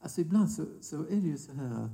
Alltså 0.00 0.20
ibland 0.20 0.50
så, 0.52 0.64
så 0.80 0.96
är 1.00 1.10
det 1.20 1.28
ju 1.28 1.38
så 1.38 1.52
här 1.52 1.70
att 1.84 1.90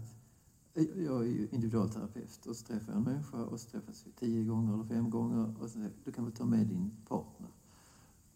jag 0.74 1.22
är 1.22 1.28
ju 1.28 1.48
individualterapeut 1.52 2.46
och 2.46 2.56
så 2.56 2.66
träffar 2.66 2.92
jag 2.92 2.96
en 2.96 3.04
människa 3.04 3.44
och 3.44 3.61
så 3.61 3.70
träffas 3.70 4.06
vi 4.06 4.12
tio 4.12 4.44
gånger 4.44 4.74
eller 4.74 4.85
fem 4.85 5.11
gånger 5.11 5.54
och 5.61 5.62
så 5.62 5.68
säger 5.68 5.92
du 6.04 6.12
kan 6.12 6.24
väl 6.24 6.33
ta 6.33 6.44
med 6.44 6.66
din 6.66 6.90
partner. 7.09 7.48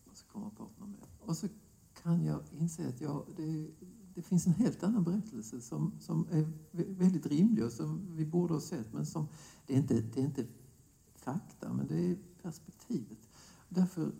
Och 0.05 0.16
så 0.16 0.27
kommer 0.27 0.51
partnern 0.51 0.90
med. 0.90 1.09
Och 1.20 1.37
så 1.37 1.49
kan 2.03 2.25
jag 2.25 2.40
inse 2.53 2.88
att 2.88 3.01
jag, 3.01 3.25
det, 3.37 3.70
det 4.14 4.23
finns 4.23 4.47
en 4.47 4.53
helt 4.53 4.83
annan 4.83 5.05
berättelse 5.05 5.61
som, 5.61 5.92
som 6.01 6.27
är 6.31 6.53
väldigt 6.73 7.27
rimlig 7.27 7.64
och 7.64 7.73
som 7.73 8.16
vi 8.16 8.27
borde 8.27 8.55
ha 8.55 8.61
sett 8.61 8.92
men 8.92 9.07
som, 9.07 9.29
det 9.66 9.75
är 9.75 9.79
inte, 9.79 10.01
det 10.01 10.20
är 10.20 10.25
inte 10.25 10.47
fakta 11.14 11.73
men 11.73 11.87
det 11.87 12.11
är 12.11 12.18
perspektivet. 12.42 13.18
Därför, 13.68 14.12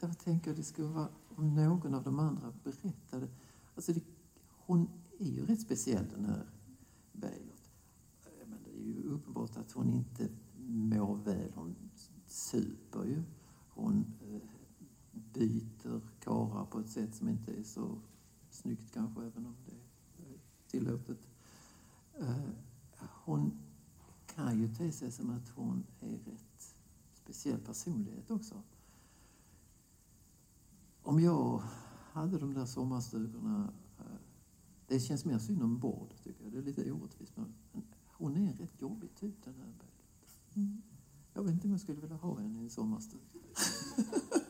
därför 0.00 0.14
tänker 0.14 0.50
jag 0.50 0.52
att 0.52 0.56
det 0.56 0.64
skulle 0.64 0.88
vara 0.88 1.08
om 1.28 1.54
någon 1.54 1.94
av 1.94 2.02
de 2.02 2.18
andra 2.18 2.52
berättade. 2.64 3.28
Alltså 3.74 3.92
det, 3.92 4.02
hon 4.58 4.88
är 5.18 5.28
ju 5.28 5.46
rätt 5.46 5.60
speciell 5.60 6.04
den 6.14 6.24
här 6.24 6.46
Beijert. 7.20 7.70
Men 8.46 8.58
det 8.64 8.70
är 8.70 8.84
ju 8.84 9.02
uppenbart 9.02 9.56
att 9.56 9.72
hon 9.72 9.90
inte 9.90 10.28
mår 10.66 11.16
väl. 11.16 11.52
Hon 11.54 11.76
super 12.26 13.04
ju. 13.04 13.22
Hon 13.68 14.04
eh, 14.20 14.48
byter 15.12 16.00
karlar 16.20 16.64
på 16.64 16.78
ett 16.78 16.90
sätt 16.90 17.14
som 17.14 17.28
inte 17.28 17.52
är 17.52 17.62
så 17.62 18.00
snyggt 18.50 18.94
kanske, 18.94 19.26
även 19.26 19.46
om 19.46 19.56
det 19.66 19.72
är 20.22 20.38
tillåtet. 20.66 21.18
Eh, 22.18 22.50
hon 23.24 23.58
kan 24.26 24.60
ju 24.60 24.74
te 24.74 24.92
sig 24.92 25.12
som 25.12 25.30
att 25.30 25.48
hon 25.48 25.86
är 26.00 26.18
rätt 26.18 26.76
speciell 27.14 27.60
personlighet 27.60 28.30
också. 28.30 28.62
Om 31.02 31.20
jag 31.20 31.62
hade 32.12 32.38
de 32.38 32.54
där 32.54 32.66
sommarstugorna 32.66 33.72
det 34.88 35.00
känns 35.00 35.24
mer 35.24 35.38
synd 35.38 35.62
om 35.62 35.78
Bård, 35.78 36.14
tycker 36.24 36.44
jag. 36.44 36.52
Det 36.52 36.58
är 36.58 36.62
lite 36.62 36.92
orättvist. 36.92 37.32
Men 37.36 37.54
hon 38.06 38.36
är 38.36 38.40
en 38.40 38.54
rätt 38.54 38.80
jobbig 38.80 39.14
typ, 39.14 39.44
den 39.44 39.54
här 39.54 39.64
Beijert. 39.64 40.56
Mm. 40.56 40.82
Jag 41.34 41.42
vet 41.42 41.52
inte 41.52 41.66
om 41.66 41.72
jag 41.72 41.80
skulle 41.80 42.00
vilja 42.00 42.16
ha 42.16 42.38
henne 42.38 42.58
i 42.58 42.62
en 42.62 42.70
sommarstuga. 42.70 43.22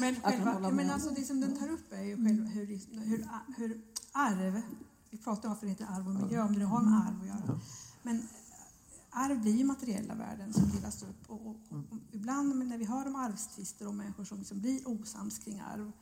Men, 0.00 0.14
själva, 0.14 0.70
men 0.70 0.90
alltså 0.90 1.10
det 1.10 1.24
som 1.24 1.40
den 1.40 1.56
tar 1.58 1.68
upp 1.68 1.92
är 1.92 2.02
ju 2.02 2.16
själva 2.16 2.44
hur, 2.44 2.66
hur, 2.66 3.26
hur 3.56 3.80
arv, 4.12 4.62
vi 5.10 5.18
pratar 5.18 5.48
om 5.48 5.54
varför 5.54 5.66
det 5.66 5.72
heter 5.72 5.86
arv 5.86 6.08
och 6.08 6.14
miljö, 6.14 6.42
om 6.42 6.52
det 6.52 6.58
nu 6.58 6.64
har 6.64 6.82
med 6.82 6.94
arv 6.94 7.20
att 7.20 7.26
göra. 7.26 7.42
Ja. 7.46 7.60
Men 8.02 8.28
arv 9.10 9.40
blir 9.40 9.56
ju 9.56 9.64
materiella 9.64 10.14
värden 10.14 10.52
som 10.52 10.70
delas 10.70 11.02
upp. 11.02 11.30
Och, 11.30 11.46
och, 11.46 11.56
och 11.70 11.98
ibland 12.12 12.68
när 12.68 12.78
vi 12.78 12.84
hör 12.84 13.06
om 13.06 13.16
arvstvister 13.16 13.88
och 13.88 13.94
människor 13.94 14.24
som 14.24 14.38
liksom 14.38 14.60
blir 14.60 14.88
osams 14.88 15.38
kring 15.38 15.60
arv 15.60 15.86
eh, 15.86 15.92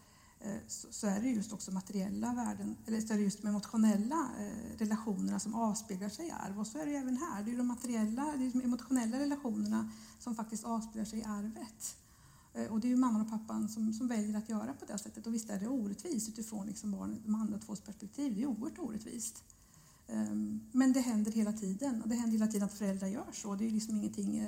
Eh, 0.40 0.60
så, 0.68 1.06
är 1.06 1.20
det 1.20 1.28
just 1.28 1.52
också 1.52 1.72
materiella 1.72 2.34
värden, 2.34 2.76
eller 2.86 3.00
så 3.00 3.12
är 3.12 3.16
det 3.16 3.22
just 3.22 3.42
de 3.42 3.48
emotionella 3.48 4.30
eh, 4.38 4.78
relationerna 4.78 5.40
som 5.40 5.54
avspeglar 5.54 6.08
sig 6.08 6.26
i 6.26 6.30
arv. 6.30 6.60
Och 6.60 6.66
så 6.66 6.78
är 6.78 6.84
det 6.84 6.90
ju 6.90 6.96
även 6.96 7.16
här. 7.16 7.42
Det 7.42 7.52
är 7.52 7.56
de 7.56 7.66
materiella, 7.66 8.34
det 8.38 8.46
är 8.46 8.52
de 8.52 8.60
emotionella 8.60 9.18
relationerna 9.18 9.90
som 10.18 10.34
faktiskt 10.34 10.64
avspeglar 10.64 11.04
sig 11.04 11.18
i 11.18 11.24
arvet. 11.24 11.96
Eh, 12.54 12.72
och 12.72 12.80
det 12.80 12.86
är 12.86 12.90
ju 12.90 12.96
mamman 12.96 13.20
och 13.20 13.30
pappan 13.30 13.68
som, 13.68 13.92
som 13.92 14.08
väljer 14.08 14.38
att 14.38 14.48
göra 14.48 14.72
på 14.72 14.84
det 14.84 14.98
sättet. 14.98 15.26
Och 15.26 15.34
visst 15.34 15.50
är 15.50 15.60
det 15.60 15.68
orättvist 15.68 16.28
utifrån 16.28 16.66
liksom 16.66 16.90
barn, 16.90 17.22
de 17.24 17.34
andra 17.34 17.58
tvås 17.58 17.80
perspektiv. 17.80 18.34
Det 18.34 18.42
är 18.42 18.46
oerhört 18.46 18.78
orättvist. 18.78 19.44
Ehm, 20.08 20.60
men 20.72 20.92
det 20.92 21.00
händer 21.00 21.32
hela 21.32 21.52
tiden. 21.52 22.02
Och 22.02 22.08
det 22.08 22.14
händer 22.14 22.38
hela 22.38 22.46
tiden 22.46 22.66
att 22.66 22.74
föräldrar 22.74 23.08
gör 23.08 23.30
så. 23.32 23.54
Det 23.54 23.66
är 23.66 23.70
liksom 23.70 23.96
ingenting 23.96 24.46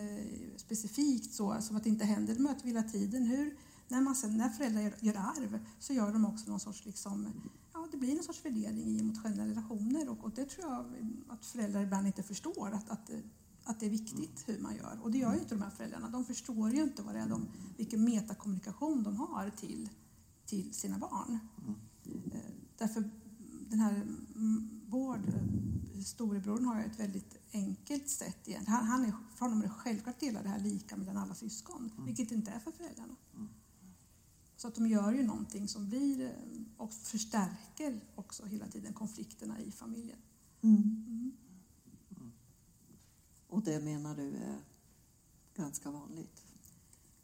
specifikt 0.57 1.35
så 1.35 1.57
som 1.61 1.77
att 1.77 1.85
det 1.85 1.89
inte 1.89 2.05
händer. 2.05 2.35
Det 2.35 2.41
möter 2.41 2.63
vi 2.63 2.69
hela 2.69 2.83
tiden. 2.83 3.23
Hur, 3.23 3.57
när, 3.93 4.01
man 4.01 4.15
sen, 4.15 4.37
när 4.37 4.49
föräldrar 4.49 4.83
gör, 4.83 4.95
gör 5.01 5.15
arv 5.15 5.59
så 5.79 5.93
gör 5.93 6.13
de 6.13 6.25
också 6.25 6.51
någon 6.51 6.61
sorts 6.61 6.85
liksom, 6.87 7.29
ja, 7.73 7.89
det 7.91 7.97
blir 7.97 8.15
någon 8.15 8.25
sorts 8.25 8.45
värdering 8.45 8.89
i 8.89 9.01
emotionella 9.01 9.47
relationer. 9.47 10.09
Och, 10.09 10.25
och 10.25 10.31
det 10.31 10.45
tror 10.45 10.71
jag 10.71 10.87
att 11.29 11.47
föräldrar 11.47 11.83
ibland 11.83 12.07
inte 12.07 12.23
förstår. 12.23 12.71
Att, 12.73 12.91
att, 12.91 13.11
att 13.65 13.81
det 13.81 13.87
är 13.87 13.91
viktigt 13.91 14.45
hur 14.47 14.59
man 14.59 14.77
gör. 14.77 14.99
Och 15.03 15.11
det 15.11 15.19
gör 15.19 15.35
ju 15.35 15.39
inte 15.39 15.55
de 15.55 15.63
här 15.63 15.71
föräldrarna. 15.71 16.09
De 16.09 16.25
förstår 16.25 16.71
ju 16.71 16.83
inte 16.83 17.03
vad 17.03 17.15
det 17.15 17.21
är 17.21 17.29
de, 17.29 17.49
vilken 17.77 18.05
metakommunikation 18.05 19.03
de 19.03 19.17
har 19.17 19.51
till, 19.51 19.89
till 20.47 20.75
sina 20.75 20.99
barn. 20.99 21.39
Eh, 22.05 22.41
Därför 22.79 23.11
den 23.71 23.81
här 23.81 23.95
mm, 24.37 24.81
Bård, 24.87 25.29
eh, 25.29 26.03
storebrodern, 26.03 26.65
har 26.65 26.81
ett 26.81 27.01
väldigt 27.01 27.37
enkelt 27.53 28.09
sätt 28.09 28.49
igen. 28.49 28.65
Han, 28.67 28.85
han 28.85 29.05
är, 29.05 29.13
för 29.35 29.47
honom 29.47 29.59
är 29.59 29.63
det 29.63 29.71
självklart 29.71 30.21
delar 30.21 30.43
det 30.43 30.49
här 30.49 30.61
lika 30.61 30.97
mellan 30.97 31.17
alla 31.17 31.35
syskon, 31.35 31.91
vilket 32.07 32.33
inte 32.33 32.51
är 32.51 32.59
för 32.59 32.71
föräldrarna. 32.71 33.17
Så 34.63 34.69
att 34.69 34.75
de 34.75 34.87
gör 34.87 35.13
ju 35.13 35.23
någonting 35.23 35.69
som 35.69 35.89
blir 35.89 36.25
eh, 36.25 36.31
och 36.77 36.93
förstärker 36.93 38.01
också 38.15 38.45
hela 38.47 38.67
tiden 38.67 38.93
konflikterna 38.93 39.61
i 39.61 39.73
familjen. 39.73 40.19
Mm. 40.61 41.33
Mm. 42.11 42.33
Och 43.49 43.63
det 43.63 43.81
menar 43.81 44.17
du 44.17 44.37
är 44.37 44.59
ganska 45.57 45.91
vanligt? 45.91 46.43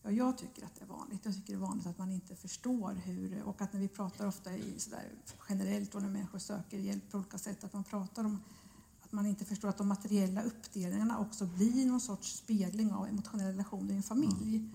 Ja, 0.02 0.10
jag 0.10 0.38
tycker 0.38 0.64
att 0.64 0.74
det 0.74 0.82
är 0.82 0.88
vanligt. 0.88 1.24
Jag 1.24 1.34
tycker 1.34 1.52
det 1.52 1.58
är 1.58 1.66
vanligt 1.66 1.86
att 1.86 1.98
man 1.98 2.12
inte 2.12 2.36
förstår 2.36 2.92
hur, 2.92 3.42
och 3.42 3.62
att 3.62 3.72
när 3.72 3.80
vi 3.80 3.88
pratar 3.88 4.26
ofta 4.26 4.56
i 4.56 4.78
sådär 4.78 5.12
generellt 5.48 5.94
och 5.94 6.02
när 6.02 6.10
människor 6.10 6.38
söker 6.38 6.78
hjälp 6.78 7.10
på 7.10 7.18
olika 7.18 7.38
sätt, 7.38 7.64
att 7.64 7.72
man 7.72 7.84
pratar 7.84 8.24
om 8.24 8.40
att 9.00 9.12
man 9.12 9.26
inte 9.26 9.44
förstår 9.44 9.68
att 9.68 9.78
de 9.78 9.88
materiella 9.88 10.42
uppdelningarna 10.42 11.18
också 11.18 11.46
blir 11.46 11.86
någon 11.86 12.00
sorts 12.00 12.36
spegling 12.36 12.92
av 12.92 13.06
emotionella 13.06 13.50
relationer 13.50 13.92
i 13.92 13.96
en 13.96 14.02
familj. 14.02 14.70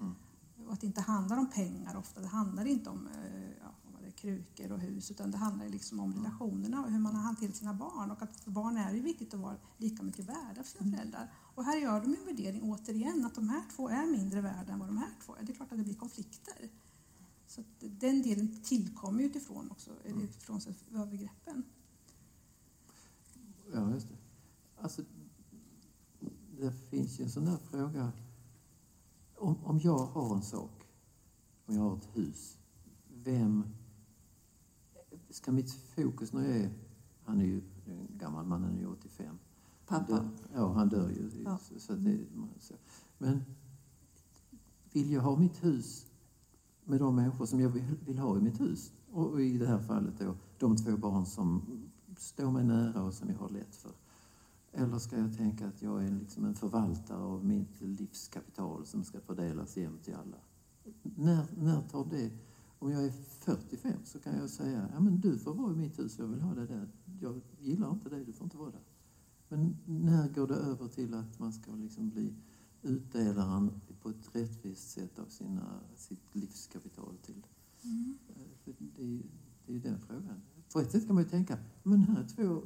Och 0.68 0.74
att 0.74 0.82
det 0.82 0.88
inte 0.88 1.02
handlar 1.02 1.38
om 1.38 1.50
pengar 1.50 1.98
ofta, 1.98 2.22
det 2.22 2.28
handlar 2.28 2.66
inte 2.66 2.90
om 2.90 3.08
eh, 3.08 3.50
ja, 3.62 4.00
det 4.04 4.12
krukor 4.12 4.72
och 4.72 4.80
hus, 4.80 5.12
utan 5.12 5.32
det 5.32 5.38
handlar 5.38 5.70
liksom 5.70 6.00
om 6.00 6.14
relationerna 6.14 6.84
och 6.84 6.92
hur 6.92 7.00
man 7.00 7.16
har 7.16 7.24
hanterat 7.24 7.56
sina 7.56 7.74
barn. 7.74 8.12
Och 8.12 8.22
att 8.22 8.40
för 8.40 8.52
barn 8.52 8.78
är 8.78 8.94
det 8.94 9.00
viktigt 9.00 9.34
att 9.34 9.40
vara 9.40 9.58
lika 9.78 10.04
mycket 10.04 10.26
värda 10.26 10.64
för 10.64 10.78
sina 10.78 10.98
föräldrar. 10.98 11.32
Och 11.56 11.64
här 11.64 11.78
gör 11.78 12.02
de 12.02 12.16
en 12.16 12.26
värdering 12.26 12.62
återigen, 12.64 13.26
att 13.26 13.36
de 13.36 13.50
här 13.50 13.64
två 13.76 13.90
är 13.90 14.06
mindre 14.06 14.42
värda 14.42 14.74
än 14.74 14.80
vad 14.80 14.90
de 14.90 14.98
här 14.98 15.12
två 15.26 15.36
är. 15.36 15.44
Det 15.44 15.52
är 15.52 15.56
klart 15.56 15.72
att 15.72 15.78
det 15.78 15.84
blir 15.84 15.96
konflikter. 15.96 16.70
Så 17.48 17.62
att 17.62 17.68
den 17.80 18.22
delen 18.22 18.62
tillkommer 18.64 19.24
utifrån 19.24 19.72
också, 19.72 19.92
eller 20.06 20.24
utifrån 20.24 20.62
så 20.62 20.74
övergreppen. 20.94 21.64
Ja, 23.74 23.92
just 23.92 24.10
det. 24.10 24.16
Alltså, 24.82 25.04
det 26.60 26.72
finns 26.72 27.20
ju 27.20 27.24
en 27.24 27.30
sån 27.30 27.46
där 27.46 27.58
fråga. 27.58 28.12
Om, 29.44 29.58
om 29.64 29.80
jag 29.80 29.98
har 29.98 30.36
en 30.36 30.42
sak, 30.42 30.84
om 31.66 31.76
jag 31.76 31.82
har 31.82 31.98
ett 31.98 32.10
hus, 32.14 32.58
vem... 33.24 33.66
Ska 35.30 35.52
mitt 35.52 35.72
fokus 35.72 36.34
när 36.34 36.48
jag 36.48 36.58
är... 36.58 36.74
Han 37.24 37.42
är 37.42 37.46
ju 37.46 37.62
en 37.86 38.08
gammal 38.18 38.46
man, 38.46 38.64
han 38.64 38.76
är 38.76 38.80
ju 38.80 38.88
85. 38.88 39.38
Han 39.86 40.06
Pappa? 40.06 40.14
dör, 40.14 40.30
ja, 40.54 40.74
han 40.74 40.90
dör 40.90 41.10
ju. 41.10 41.44
Ja. 41.46 41.60
Så, 41.78 41.94
det, 41.94 42.20
så. 42.60 42.74
Men 43.18 43.44
vill 44.92 45.12
jag 45.12 45.22
ha 45.22 45.36
mitt 45.36 45.64
hus 45.64 46.08
med 46.84 47.00
de 47.00 47.16
människor 47.16 47.46
som 47.46 47.60
jag 47.60 47.70
vill, 47.70 47.96
vill 48.06 48.20
ha 48.20 48.38
i 48.38 48.42
mitt 48.42 48.62
hus? 48.62 48.92
Och 49.12 49.42
i 49.42 49.58
det 49.58 49.68
här 49.68 49.80
fallet 49.80 50.20
då, 50.20 50.36
de 50.60 50.76
två 50.76 50.98
barn 50.98 51.26
som 51.26 51.62
står 52.18 52.52
mig 52.52 52.64
nära 52.64 53.04
och 53.04 53.14
som 53.14 53.30
jag 53.30 53.38
har 53.38 53.50
lätt 53.50 53.76
för. 53.76 53.92
Eller 54.76 55.00
ska 55.00 55.18
jag 55.18 55.38
tänka 55.38 55.68
att 55.68 55.82
jag 55.82 56.04
är 56.04 56.12
liksom 56.12 56.46
en 56.46 56.56
förvaltare 56.56 57.18
av 57.24 57.46
mitt 57.46 57.82
livskapital 57.82 58.86
som 58.86 59.04
ska 59.04 59.20
fördelas 59.22 59.78
jämnt 59.78 60.04
till 60.04 60.14
alla? 60.16 60.38
När, 61.02 61.46
när 61.58 61.82
tar 61.82 62.06
det... 62.10 62.32
Om 62.80 62.92
jag 62.92 63.06
är 63.06 63.12
45 63.12 63.94
så 64.04 64.20
kan 64.20 64.36
jag 64.38 64.50
säga 64.50 64.90
ja, 64.94 65.00
men 65.00 65.20
du 65.20 65.38
får 65.38 65.54
vara 65.54 65.74
i 65.74 65.76
mitt 65.76 66.00
hus, 66.00 66.20
jag 66.20 66.28
vill 66.28 66.42
ha 66.42 66.54
det 66.56 66.66
där. 66.68 66.90
Jag 67.22 67.42
gillar 67.60 67.92
inte 67.92 68.10
dig, 68.10 68.26
du 68.26 68.34
får 68.34 68.46
inte 68.46 68.58
vara 68.58 68.72
där. 68.72 68.84
Men 69.50 69.78
när 69.86 70.30
går 70.30 70.48
det 70.48 70.56
över 70.56 70.88
till 70.88 71.14
att 71.14 71.40
man 71.40 71.54
ska 71.54 71.72
liksom 71.76 72.10
bli 72.10 72.34
utdelaren 72.82 73.82
på 74.02 74.10
ett 74.10 74.36
rättvist 74.36 74.92
sätt 74.92 75.20
av 75.20 75.26
sina, 75.26 75.80
sitt 75.96 76.36
livskapital 76.36 77.18
till... 77.22 77.46
Eh, 78.30 78.44
för 78.64 78.74
Det, 78.98 79.04
är- 79.04 79.24
det 79.66 79.72
är 79.72 79.76
ju 79.76 79.80
den 79.82 80.00
frågan. 80.00 80.42
På 80.74 80.80
ett 80.80 80.92
sätt 80.92 81.06
kan 81.08 81.16
man 81.16 81.24
ju 81.24 81.30
tänka, 81.30 81.58
men 81.84 82.02
här 82.02 82.24
är 82.24 82.28
två 82.28 82.62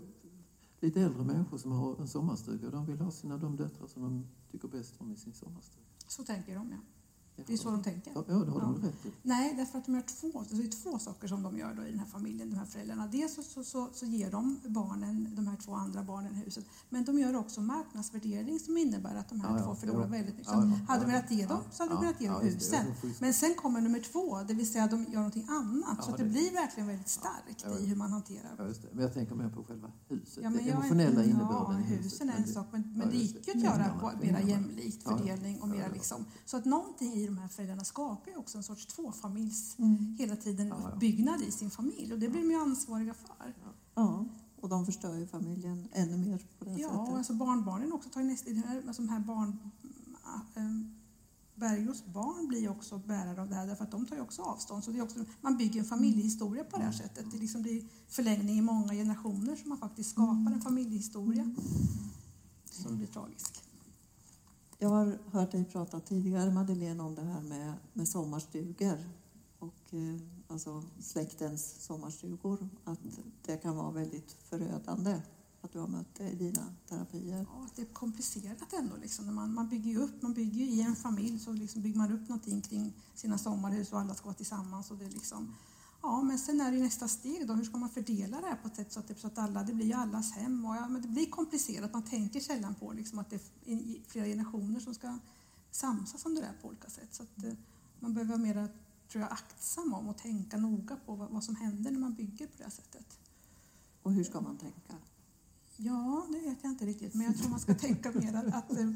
lite 0.80 1.02
äldre 1.02 1.24
människor 1.24 1.58
som 1.58 1.72
har 1.72 1.96
en 2.02 2.08
sommarstuga 2.08 2.66
och 2.68 2.72
de 2.72 2.86
vill 2.86 3.02
ha 3.02 3.12
sina 3.12 3.38
de 3.38 3.56
döttrar 3.56 3.88
som 3.88 4.02
de 4.02 4.28
tycker 4.52 4.68
bäst 4.68 5.02
om 5.02 5.12
i 5.12 5.16
sin 5.16 5.34
sommarstuga. 5.34 5.86
Så 6.08 6.24
tänker 6.24 6.56
de, 6.56 6.72
ja. 6.72 6.78
Det 7.45 7.54
är 7.54 7.58
så 7.58 7.71
de 7.71 7.84
tänker. 7.84 8.12
Ja, 8.15 8.23
det 8.28 8.34
har 8.34 8.62
de 8.62 8.76
rätt 8.82 9.06
i. 9.06 9.12
Nej, 9.21 9.54
därför 9.58 9.78
att 9.80 9.86
de 9.86 9.95
gör 9.95 10.02
två, 10.02 10.43
det 10.50 10.63
är 10.63 10.69
två 10.84 11.00
saker 11.00 11.28
som 11.28 11.43
de 11.43 11.58
gör 11.58 11.73
då 11.73 11.86
i 11.86 11.89
den 11.89 12.00
här 12.00 12.06
familjen, 12.08 12.50
de 12.50 12.56
här 12.56 12.65
föräldrarna. 12.65 13.08
Dels 13.08 13.36
så, 13.36 13.43
så, 13.43 13.63
så, 13.63 13.89
så 13.93 14.06
ger 14.06 14.32
de 14.32 14.60
barnen, 14.67 15.36
de 15.36 15.47
här 15.47 15.56
två 15.58 15.73
andra 15.73 16.04
barnen 16.04 16.34
i 16.34 16.36
huset, 16.36 16.65
men 16.89 17.06
de 17.06 17.19
gör 17.19 17.36
också 17.36 17.62
marknadsvärdering 17.62 18.60
som 18.60 18.78
innebär 18.78 19.15
att 19.15 19.30
de 19.30 19.41
här 19.41 19.50
Ja, 19.50 19.58
ja, 19.60 19.63
två 19.65 19.76
förlorar 19.76 20.06
jo. 20.06 20.12
väldigt 20.12 20.36
mycket. 20.38 20.52
Ja, 20.52 20.65
ja, 20.65 20.80
hade 20.88 21.06
de 21.06 21.12
ja, 21.12 21.17
velat 21.17 21.32
ge 21.32 21.45
dem 21.45 21.60
så 21.71 21.84
hade 21.84 21.93
de 21.93 21.95
ja, 21.95 22.02
velat 22.02 22.21
ge 22.21 22.28
dem 22.28 22.38
ja, 22.41 22.50
husen. 22.50 22.86
Ja. 23.04 23.10
Men 23.19 23.34
sen 23.34 23.56
kommer 23.56 23.82
nummer 23.82 24.00
två, 24.00 24.41
det 24.47 24.54
vill 24.54 24.71
säga 24.71 24.84
att 24.84 24.91
de 24.91 25.04
gör 25.04 25.15
någonting 25.15 25.45
annat. 25.50 26.04
så 26.04 26.10
Ja, 26.10 26.13
att 26.13 26.17
det, 26.17 26.23
det- 26.23 26.30
blir 26.30 26.52
verkligen 26.54 26.88
väldigt 26.88 27.10
starkt 27.10 27.63
Ja, 27.65 27.80
i 27.80 27.86
hur 27.86 27.95
man 27.95 28.12
hanterar 28.12 28.56
Ja, 28.58 28.67
just 28.67 28.82
det. 28.82 28.88
Men 28.91 29.04
jag 29.04 29.13
tänker 29.13 29.36
mer 29.36 29.50
på 29.50 29.63
själva 29.63 29.91
huset, 30.08 30.43
Ja, 30.43 30.50
men 30.50 30.58
den 30.58 30.67
jag 30.67 30.76
emotionella 30.76 31.23
ja, 31.23 31.30
innebörden 31.30 31.76
huset. 31.84 32.06
husen 32.06 32.30
är 32.30 32.38
en 32.38 32.47
sak, 32.47 32.65
men, 32.71 32.82
ja, 32.82 32.97
men 32.97 33.10
det 33.10 33.15
gick 33.17 33.47
ju 33.47 33.54
att 33.54 33.63
göra 33.63 34.13
mera 34.21 34.41
jämlikt 34.41 35.02
Ja, 35.06 35.12
ja. 35.12 35.17
fördelning 35.17 35.62
och 35.62 35.67
Ja, 35.67 35.71
mera 35.71 35.88
ja. 35.88 35.93
liksom. 35.93 36.26
Så 36.45 36.58
att 36.58 36.65
någonting 36.65 37.13
i 37.13 37.27
de 37.28 37.38
här 37.38 37.48
föräldrarna 37.48 37.84
skapar 37.84 38.32
ju 38.32 38.38
också 38.38 38.58
en 38.58 38.63
sorts 38.63 38.86
tvåfamiljs, 38.86 39.76
Mm. 39.80 40.16
hela 40.20 40.36
tiden 40.36 40.68
Ja, 40.68 40.78
ja. 40.92 40.96
byggnad 40.98 41.42
i 41.42 41.52
sin 41.52 41.70
familj 41.70 42.13
och 42.13 42.20
det 42.20 42.30
blir 42.30 42.42
de 42.42 42.52
ju 42.52 42.58
ansvariga 42.62 43.13
för. 43.13 43.54
Ja, 43.96 44.26
och 44.62 44.70
de 44.70 44.86
förstör 44.86 45.16
ju 45.16 45.28
familjen 45.28 45.88
ännu 45.94 46.18
mer 46.18 46.46
på 46.60 46.66
det 46.66 46.72
Ja, 46.72 46.88
och 46.90 47.06
sättet. 47.06 47.18
alltså 47.18 47.34
barnbarnen 47.34 47.94
också 47.94 48.10
tar 48.10 48.22
ju 48.22 48.28
nästa, 48.28 48.50
i 48.50 48.54
det 48.54 48.68
här, 48.68 48.84
alltså 48.88 49.02
de 49.02 49.10
här 49.10 49.20
barn, 49.20 49.60
äh, 50.56 50.63
Bergos 51.56 52.06
barn 52.06 52.48
blir 52.48 52.60
ju 52.60 52.70
också 52.70 52.98
bärare 52.98 53.42
av 53.42 53.50
det 53.50 53.56
här 53.56 53.68
därför 53.68 53.84
att 53.84 53.92
de 53.92 54.06
tar 54.06 54.16
ju 54.16 54.22
också 54.22 54.42
avstånd. 54.42 54.84
Så 54.84 54.92
det 54.92 54.98
är 55.00 55.04
också, 55.04 55.26
man 55.42 55.58
bygger 55.58 55.80
en 55.80 55.86
familjehistoria 55.86 56.63
på 56.63 56.78
det 56.78 56.84
här 56.84 56.92
sättet. 56.92 57.32
Det 57.32 57.38
är 57.38 57.42
liksom 57.42 57.62
är 57.66 57.84
förlängning 58.08 58.58
i 58.58 58.62
många 58.62 58.94
generationer 58.94 59.56
som 59.56 59.70
man 59.70 59.78
faktiskt 59.78 60.10
skapar 60.10 60.52
en 60.52 60.62
familjehistoria 60.62 61.56
som 62.72 62.98
blir 62.98 63.08
tragisk. 63.08 63.63
Jag 64.80 64.90
har 64.90 65.18
hört 65.32 65.52
dig 65.52 65.66
prata 65.66 66.00
tidigare, 66.00 66.52
Madeleine, 66.52 67.04
om 67.04 67.16
det 67.16 67.22
här 67.22 67.42
med, 67.42 67.74
med 67.94 68.08
sommarstugor 68.08 68.98
och 69.60 69.94
eh, 69.94 70.22
alltså 70.48 70.84
släktens 71.00 71.86
sommarstugor. 71.86 72.70
Att 72.84 73.00
det 73.46 73.58
kan 73.58 73.76
vara 73.76 73.92
väldigt 73.92 74.32
förödande 74.32 75.22
att 75.62 75.74
du 75.74 75.80
har 75.80 75.88
mött 75.88 76.16
det 76.16 76.30
i 76.30 76.36
dina 76.36 76.62
terapier. 76.90 77.46
Ja, 77.54 77.66
att 77.66 77.76
det 77.76 77.82
är 77.82 77.86
komplicerat 77.86 78.74
ändå. 78.74 78.96
Liksom. 79.02 79.36
Man, 79.36 79.54
man 79.54 79.70
bygger 79.70 79.92
ju 79.92 79.98
upp, 79.98 80.22
man 80.22 80.34
bygger 80.34 80.66
ju 80.66 80.66
i 80.66 80.82
en 80.82 80.96
familj 80.96 81.40
så 81.40 81.52
liksom 81.52 81.82
bygger 81.82 81.98
man 81.98 82.12
upp 82.12 82.30
någonting 82.30 82.62
kring 82.62 82.94
sina 83.16 83.38
sommarhus 83.38 83.94
och 83.94 84.00
alla 84.00 84.16
ska 84.16 84.26
vara 84.26 84.36
tillsammans. 84.36 84.92
Och 84.92 84.98
det 84.98 85.06
är 85.06 85.10
liksom, 85.10 85.56
ja, 86.02 86.22
men 86.22 86.40
sen 86.40 86.62
är 86.62 86.72
det 86.72 86.78
ju 86.78 86.84
nästa 86.84 87.08
steg 87.08 87.48
då, 87.48 87.54
hur 87.54 87.64
ska 87.64 87.78
man 87.78 87.90
fördela 87.90 88.42
det 88.42 88.48
här 88.48 88.56
på 88.56 88.68
ett 88.68 88.76
sätt 88.76 88.92
så 88.92 89.00
att, 89.00 89.08
det, 89.08 89.16
så 89.16 89.28
att 89.28 89.38
alla, 89.38 89.64
det 89.64 89.74
blir 89.74 89.86
ju 89.86 89.94
allas 89.94 90.32
hem. 90.32 90.66
Och 90.66 90.76
ja, 90.76 90.88
men 90.88 91.02
det 91.02 91.08
blir 91.08 91.30
komplicerat, 91.30 91.94
man 91.94 92.04
tänker 92.04 92.40
sällan 92.40 92.76
på 92.76 92.94
liksom, 92.94 93.20
att 93.20 93.30
det 93.30 93.36
är 93.66 94.10
flera 94.10 94.26
generationer 94.26 94.80
som 94.80 94.94
ska 94.94 95.18
samsas 95.72 96.26
om 96.26 96.36
det 96.36 96.42
där 96.42 96.54
på 96.62 96.68
olika 96.68 96.90
sätt. 96.90 97.14
Så 97.14 97.24
att, 97.24 97.44
eh, 97.44 97.54
man 98.00 98.14
behöver 98.14 98.30
vara 98.30 98.42
mer 98.42 98.70
tror 99.12 99.22
jag, 99.22 99.32
aktsam 99.32 99.94
om 99.94 100.08
och 100.08 100.18
tänka 100.18 100.58
noga 100.58 100.96
på 101.06 101.16
vad, 101.16 101.30
vad 101.30 101.44
som 101.44 101.56
händer 101.56 101.92
när 101.92 102.00
man 102.00 102.14
bygger 102.14 102.48
på 102.48 102.54
det 102.58 102.64
här 102.64 102.72
sättet. 102.72 103.20
Och 104.02 104.14
hur 104.14 104.24
ska 104.24 104.42
man 104.42 104.58
tänka? 104.58 104.96
Ja, 105.78 106.26
det 106.30 106.40
vet 106.40 106.58
jag 106.62 106.72
inte 106.72 106.86
riktigt. 106.86 107.14
Men 107.14 107.26
jag 107.26 107.38
tror 107.38 107.50
man 107.50 107.60
ska 107.60 107.76
tänka 107.76 108.12
mer 108.12 108.34
att, 108.34 108.54
att, 108.54 108.72
eh, 108.78 108.92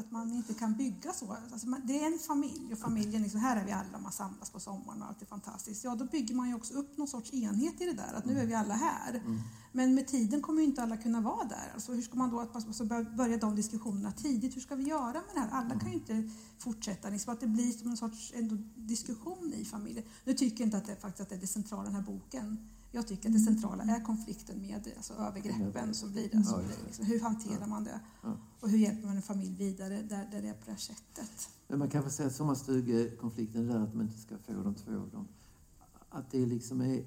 att 0.00 0.10
man 0.10 0.32
inte 0.32 0.54
kan 0.54 0.74
bygga 0.76 1.12
så. 1.12 1.36
Alltså 1.52 1.68
man, 1.68 1.80
det 1.84 2.00
är 2.00 2.06
en 2.12 2.18
familj 2.18 2.72
och 2.72 2.78
familjen, 2.78 3.22
liksom, 3.22 3.40
här 3.40 3.56
är 3.56 3.64
vi 3.64 3.72
alla, 3.72 3.98
man 3.98 4.12
samlas 4.12 4.50
på 4.50 4.60
sommaren 4.60 5.02
och 5.02 5.08
allt 5.08 5.22
är 5.22 5.26
fantastiskt. 5.26 5.84
Ja, 5.84 5.94
då 5.94 6.04
bygger 6.04 6.34
man 6.34 6.48
ju 6.48 6.54
också 6.54 6.74
upp 6.74 6.96
någon 6.98 7.08
sorts 7.08 7.32
enhet 7.32 7.80
i 7.80 7.84
det 7.84 7.92
där, 7.92 8.14
att 8.14 8.24
nu 8.24 8.38
är 8.40 8.46
vi 8.46 8.54
alla 8.54 8.74
här. 8.74 9.22
Men 9.72 9.94
med 9.94 10.06
tiden 10.06 10.42
kommer 10.42 10.60
ju 10.62 10.66
inte 10.66 10.82
alla 10.82 10.96
kunna 10.96 11.20
vara 11.20 11.44
där. 11.44 11.70
Alltså 11.74 11.92
hur 11.92 12.02
ska 12.02 12.16
man 12.18 12.30
då, 12.30 12.40
att 12.40 12.66
måste 12.66 12.84
börja- 12.84 13.36
de 13.38 13.56
diskussionerna 13.56 14.12
tidigt, 14.12 14.56
hur 14.56 14.60
ska 14.60 14.74
vi 14.74 14.84
göra 14.84 15.12
med 15.12 15.34
det 15.34 15.40
här? 15.40 15.50
Alla 15.50 15.78
kan 15.78 15.88
ju 15.88 15.94
inte 15.94 16.30
fortsätta, 16.58 17.10
liksom, 17.10 17.32
att 17.34 17.40
det 17.40 17.46
blir 17.46 17.72
som 17.72 17.90
en 17.90 17.96
sorts 17.96 18.32
ändå 18.36 18.56
diskussion 18.76 19.52
i 19.56 19.64
familjen. 19.64 20.04
Nu 20.24 20.34
tycker 20.34 20.60
jag 20.60 20.66
inte 20.66 20.76
att 20.78 20.86
det, 20.86 20.96
faktiskt 20.96 21.20
att 21.20 21.28
det 21.28 21.34
är 21.34 21.40
det 21.40 21.46
centrala 21.46 21.82
i 21.82 21.86
den 21.86 21.94
här 21.94 22.02
boken. 22.02 22.58
Jag 22.92 23.06
tycker 23.06 23.28
att 23.28 23.32
det 23.34 23.40
centrala 23.40 23.82
är 23.82 24.04
konflikten 24.04 24.60
med 24.62 24.88
alltså, 24.96 25.14
övergreppen 25.14 25.94
som 25.94 26.12
blir 26.12 26.28
det. 26.32 26.44
Som 26.44 26.58
blir 26.58 26.76
liksom, 26.86 27.04
hur 27.06 27.20
hanterar 27.20 27.66
man 27.66 27.84
det? 27.84 28.00
Och 28.60 28.70
hur 28.70 28.78
hjälper 28.78 29.06
man 29.06 29.16
en 29.16 29.22
familj 29.22 29.54
vidare 29.54 30.02
där, 30.02 30.28
där 30.32 30.42
det 30.42 30.48
är 30.48 30.54
på 30.54 30.64
det 30.64 30.70
här 30.70 30.78
sättet? 30.78 31.48
Men 31.68 31.78
man 31.78 31.90
kan 31.90 32.02
väl 32.02 32.10
säga 32.10 32.26
att 32.26 32.34
sommarstugekonflikten 32.34 33.70
är 33.70 33.74
där 33.74 33.80
att 33.80 33.94
man 33.94 34.06
inte 34.06 34.18
ska 34.18 34.38
få 34.38 34.52
de 34.52 34.74
två 34.74 34.92
av 34.92 35.10
dem. 35.10 35.28
Att 36.08 36.30
det 36.30 36.46
liksom 36.46 36.80
är 36.80 37.04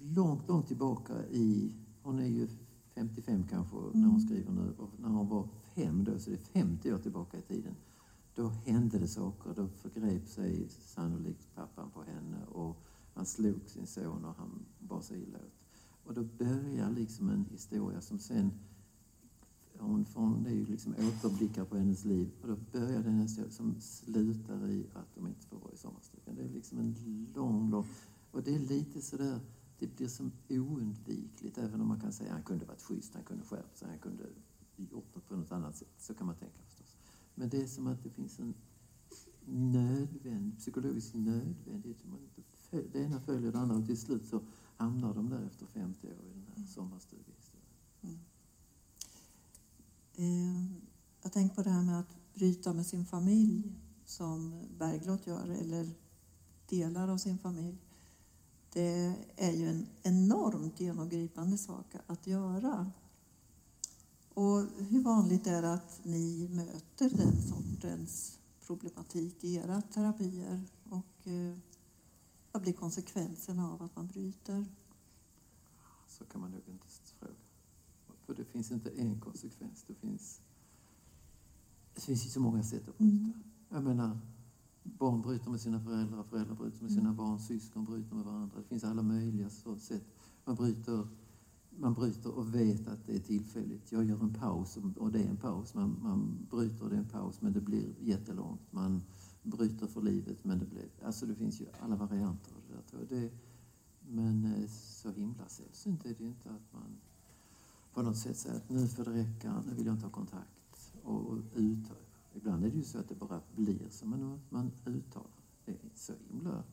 långt, 0.00 0.48
långt 0.48 0.66
tillbaka 0.66 1.26
i... 1.26 1.72
Hon 2.02 2.18
är 2.18 2.26
ju 2.26 2.48
55 2.94 3.44
kanske 3.50 3.76
när 3.92 4.08
hon 4.08 4.20
skriver 4.20 4.52
nu. 4.52 4.74
Och 4.78 4.90
när 5.00 5.08
hon 5.08 5.28
var 5.28 5.48
fem 5.74 6.04
då, 6.04 6.18
så 6.18 6.30
det 6.30 6.36
är 6.36 6.62
50 6.62 6.92
år 6.92 6.98
tillbaka 6.98 7.38
i 7.38 7.42
tiden. 7.42 7.74
Då 8.34 8.48
hände 8.48 8.98
det 8.98 9.08
saker. 9.08 9.54
Då 9.56 9.68
förgrep 9.68 10.28
sig 10.28 10.68
sannolikt 10.68 11.54
pappan 11.54 11.90
på 11.90 12.02
henne 12.02 12.44
och 12.46 12.76
han 13.14 13.26
slog 13.26 13.60
sin 13.66 13.86
son 13.86 14.24
och 14.24 14.34
han 14.34 14.64
bar 14.78 15.00
sig 15.00 15.22
illa 15.22 15.38
åt. 15.38 15.52
Och 16.04 16.14
då 16.14 16.24
börjar 16.24 16.90
liksom 16.90 17.28
en 17.28 17.44
historia 17.50 18.00
som 18.00 18.18
sen 18.18 18.52
hon, 19.80 20.04
för 20.04 20.20
hon 20.20 20.42
det 20.42 20.50
är 20.50 20.54
ju 20.54 20.66
liksom 20.66 20.94
återblickar 20.94 21.64
på 21.64 21.76
hennes 21.76 22.04
liv 22.04 22.30
och 22.42 22.48
då 22.48 22.56
börjar 22.72 23.02
den 23.02 23.20
historia 23.20 23.50
som 23.50 23.80
slutar 23.80 24.70
i 24.70 24.86
att 24.94 25.14
de 25.14 25.26
inte 25.26 25.46
får 25.46 25.58
vara 25.58 25.72
i 25.72 25.76
sommarstugan. 25.76 26.36
Det 26.36 26.42
är 26.42 26.48
liksom 26.48 26.78
en 26.78 26.94
lång, 27.34 27.70
lång... 27.70 27.86
Och 28.30 28.42
det 28.42 28.54
är 28.54 28.58
lite 28.58 29.02
sådär, 29.02 29.40
det 29.78 29.96
blir 29.96 30.08
som 30.08 30.32
oundvikligt 30.48 31.58
även 31.58 31.80
om 31.80 31.88
man 31.88 32.00
kan 32.00 32.12
säga 32.12 32.28
att 32.28 32.34
han 32.34 32.42
kunde 32.42 32.64
varit 32.64 32.82
schysst, 32.82 33.14
han 33.14 33.24
kunde 33.24 33.44
skärpt 33.44 33.78
sig, 33.78 33.88
han 33.88 33.98
kunde 33.98 34.24
gjort 34.76 35.14
det 35.14 35.20
på 35.20 35.36
något 35.36 35.52
annat 35.52 35.76
sätt. 35.76 35.94
Så 35.98 36.14
kan 36.14 36.26
man 36.26 36.36
tänka 36.36 36.62
förstås. 36.66 36.96
Men 37.34 37.48
det 37.48 37.62
är 37.62 37.66
som 37.66 37.86
att 37.86 38.02
det 38.02 38.10
finns 38.10 38.40
en 38.40 38.54
nödvänd, 39.46 40.58
psykologisk 40.58 41.14
nödvändighet. 41.14 42.04
Man 42.04 42.20
inte 42.22 42.42
följer, 42.42 42.88
Det 42.92 42.98
ena 42.98 43.20
följer 43.20 43.52
det 43.52 43.58
andra 43.58 43.76
och 43.76 43.86
till 43.86 44.00
slut 44.00 44.26
så 44.26 44.40
hamnar 44.76 45.14
de 45.14 45.30
där 45.30 45.42
efter 45.46 45.66
50 45.66 46.06
år 46.06 46.12
i 46.12 46.32
den 46.32 46.44
här 46.56 46.66
sommarstugan. 46.66 47.34
Eh, 50.16 50.64
jag 51.22 51.32
tänker 51.32 51.54
på 51.54 51.62
det 51.62 51.70
här 51.70 51.82
med 51.82 52.00
att 52.00 52.34
bryta 52.34 52.72
med 52.72 52.86
sin 52.86 53.06
familj 53.06 53.72
som 54.04 54.66
Bergljot 54.78 55.26
gör, 55.26 55.48
eller 55.48 55.90
delar 56.68 57.08
av 57.08 57.18
sin 57.18 57.38
familj. 57.38 57.78
Det 58.72 59.14
är 59.36 59.52
ju 59.52 59.68
en 59.68 59.86
enormt 60.02 60.80
genomgripande 60.80 61.58
sak 61.58 61.86
att 62.06 62.26
göra. 62.26 62.92
Och 64.34 64.66
hur 64.78 65.02
vanligt 65.02 65.46
är 65.46 65.62
det 65.62 65.72
att 65.72 66.00
ni 66.02 66.48
möter 66.48 67.10
den 67.10 67.42
sortens 67.42 68.38
problematik 68.66 69.44
i 69.44 69.54
era 69.54 69.82
terapier? 69.82 70.64
Och 70.90 71.28
eh, 71.28 71.58
vad 72.52 72.62
blir 72.62 72.72
konsekvenserna 72.72 73.72
av 73.72 73.82
att 73.82 73.96
man 73.96 74.06
bryter? 74.06 74.66
Så 76.08 76.24
kan 76.24 76.40
man 76.40 76.50
nog 76.50 76.62
inte 76.66 76.86
fråga. 77.18 77.45
För 78.26 78.34
det 78.34 78.44
finns 78.44 78.72
inte 78.72 78.90
en 78.90 79.20
konsekvens. 79.20 79.84
Det 79.86 79.94
finns, 79.94 80.40
det 81.94 82.00
finns 82.00 82.26
ju 82.26 82.30
så 82.30 82.40
många 82.40 82.62
sätt 82.62 82.88
att 82.88 82.98
bryta. 82.98 83.14
Mm. 83.14 83.32
Jag 83.68 83.84
menar, 83.84 84.18
barn 84.82 85.22
bryter 85.22 85.50
med 85.50 85.60
sina 85.60 85.80
föräldrar, 85.80 86.22
föräldrar 86.22 86.54
bryter 86.54 86.82
med 86.82 86.92
sina 86.92 87.12
barn, 87.12 87.40
syskon 87.40 87.84
bryter 87.84 88.14
med 88.14 88.24
varandra. 88.24 88.58
Det 88.58 88.68
finns 88.68 88.84
alla 88.84 89.02
möjliga 89.02 89.50
sätt. 89.50 90.06
Man 90.44 90.56
bryter, 90.56 91.08
man 91.70 91.94
bryter 91.94 92.30
och 92.38 92.54
vet 92.54 92.88
att 92.88 93.06
det 93.06 93.16
är 93.16 93.20
tillfälligt. 93.20 93.92
Jag 93.92 94.04
gör 94.04 94.20
en 94.22 94.34
paus 94.34 94.78
och 94.96 95.12
det 95.12 95.22
är 95.22 95.28
en 95.28 95.36
paus. 95.36 95.74
Man, 95.74 95.98
man 96.02 96.46
bryter 96.50 96.84
och 96.84 96.90
det 96.90 96.96
är 96.96 97.00
en 97.00 97.08
paus 97.08 97.42
men 97.42 97.52
det 97.52 97.60
blir 97.60 97.94
jättelångt. 98.00 98.72
Man 98.72 99.02
bryter 99.42 99.86
för 99.86 100.02
livet 100.02 100.44
men 100.44 100.58
det 100.58 100.66
blir... 100.66 100.88
Alltså 101.04 101.26
det 101.26 101.34
finns 101.34 101.60
ju 101.60 101.66
alla 101.80 101.96
varianter 101.96 102.52
av 102.52 102.62
det 102.68 102.74
där. 102.74 102.82
tror 102.82 103.00
jag. 103.00 103.08
Det, 103.08 103.30
men 104.08 104.44
eh, 104.44 104.68
så 104.68 105.10
himla 105.10 105.48
sällsynt 105.48 106.04
är 106.04 106.14
det 106.14 106.24
ju 106.24 106.28
inte 106.28 106.50
att 106.50 106.72
man 106.72 106.96
på 107.96 108.02
något 108.02 108.16
sätt 108.16 108.36
säger 108.36 108.56
att 108.56 108.70
nu 108.70 108.88
får 108.88 109.04
det 109.04 109.10
räcka, 109.10 109.62
nu 109.66 109.74
vill 109.74 109.86
jag 109.86 109.94
inte 109.94 110.06
ha 110.06 110.12
kontakt. 110.12 110.92
Och, 111.02 111.26
och 111.26 111.38
uttala. 111.54 112.00
Ibland 112.34 112.64
är 112.64 112.70
det 112.70 112.76
ju 112.76 112.84
så 112.84 112.98
att 112.98 113.08
det 113.08 113.14
bara 113.14 113.40
blir 113.54 113.88
som 113.90 114.10
man, 114.10 114.40
man 114.50 114.72
uttalar. 114.86 115.30
Det 115.64 115.72
är 115.72 115.78
så 115.94 116.12
himla 116.28 116.64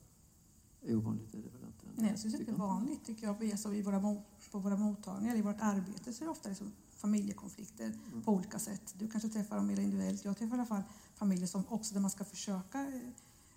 ovanligt 0.87 1.33
är 1.33 1.37
det 1.37 1.49
väl 1.49 1.63
inte? 1.67 2.01
Nej, 2.01 2.09
jag 2.09 2.19
syns 2.19 2.35
inte 2.35 2.51
vanligt 2.51 3.05
tycker 3.05 3.27
jag. 3.27 3.51
Alltså, 3.51 3.73
i 3.73 3.81
våra, 3.81 3.99
på 4.51 4.59
våra 4.59 4.77
mottagningar, 4.77 5.35
i 5.35 5.41
vårt 5.41 5.59
arbete 5.61 6.13
så 6.13 6.23
är 6.23 6.25
det 6.25 6.31
ofta 6.31 6.49
liksom 6.49 6.71
familjekonflikter 6.89 7.85
Mm. 7.85 8.21
på 8.23 8.31
olika 8.31 8.59
sätt. 8.59 8.95
Du 8.97 9.07
kanske 9.07 9.29
träffar 9.29 9.55
dem 9.55 9.67
mer 9.67 9.79
individuellt. 9.79 10.25
Jag 10.25 10.37
träffar 10.37 10.55
i 10.55 10.59
alla 10.59 10.67
fall 10.67 10.83
familjer 11.15 11.47
som 11.47 11.63
också 11.69 11.93
där 11.93 12.01
man 12.01 12.11
ska 12.11 12.23
försöka 12.23 12.81
eh, 12.81 13.01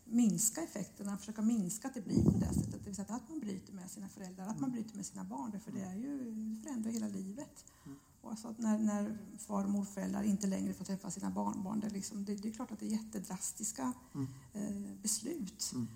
minska 0.09 0.63
effekterna, 0.63 1.19
försöka 1.19 1.43
minska 1.43 1.89
att 1.89 1.95
det 1.95 2.01
blir 2.01 2.25
på 2.25 2.31
det 2.31 2.55
sättet. 2.55 2.73
Det 2.73 2.87
vill 2.87 2.95
säga 2.95 3.15
att 3.15 3.29
man 3.29 3.41
bryter 3.41 3.73
med 3.73 3.91
sina 3.91 4.09
föräldrar, 4.09 4.47
att 4.47 4.61
man 4.61 4.71
bryter 4.71 4.97
med 4.97 5.07
sina 5.07 5.25
barn. 5.25 5.61
För 5.61 5.73
det 5.73 5.83
är 5.83 5.95
ju, 5.95 6.31
det 6.35 6.63
förändrar 6.63 6.91
hela 6.91 7.09
livet. 7.09 7.65
Mm. 7.87 7.99
Och 8.23 8.31
alltså 8.31 8.49
att 8.49 8.59
när, 8.59 8.79
när 8.79 9.19
far 9.39 9.65
och 9.65 9.71
morföräldrar 9.71 10.23
inte 10.23 10.47
längre 10.47 10.75
får 10.75 10.85
träffa 10.85 11.11
sina 11.11 11.31
barnbarn, 11.31 11.81
det 11.81 11.87
är, 11.87 11.91
liksom, 11.91 12.25
det, 12.25 12.35
det 12.35 12.49
är 12.49 12.53
klart 12.53 12.73
att 12.73 12.81
det 12.81 12.87
är 12.87 12.91
jättedrastiska 12.91 13.93
Mm. 14.15 14.27
eh, 14.53 14.97
beslut. 15.03 15.71
Mm. 15.75 15.89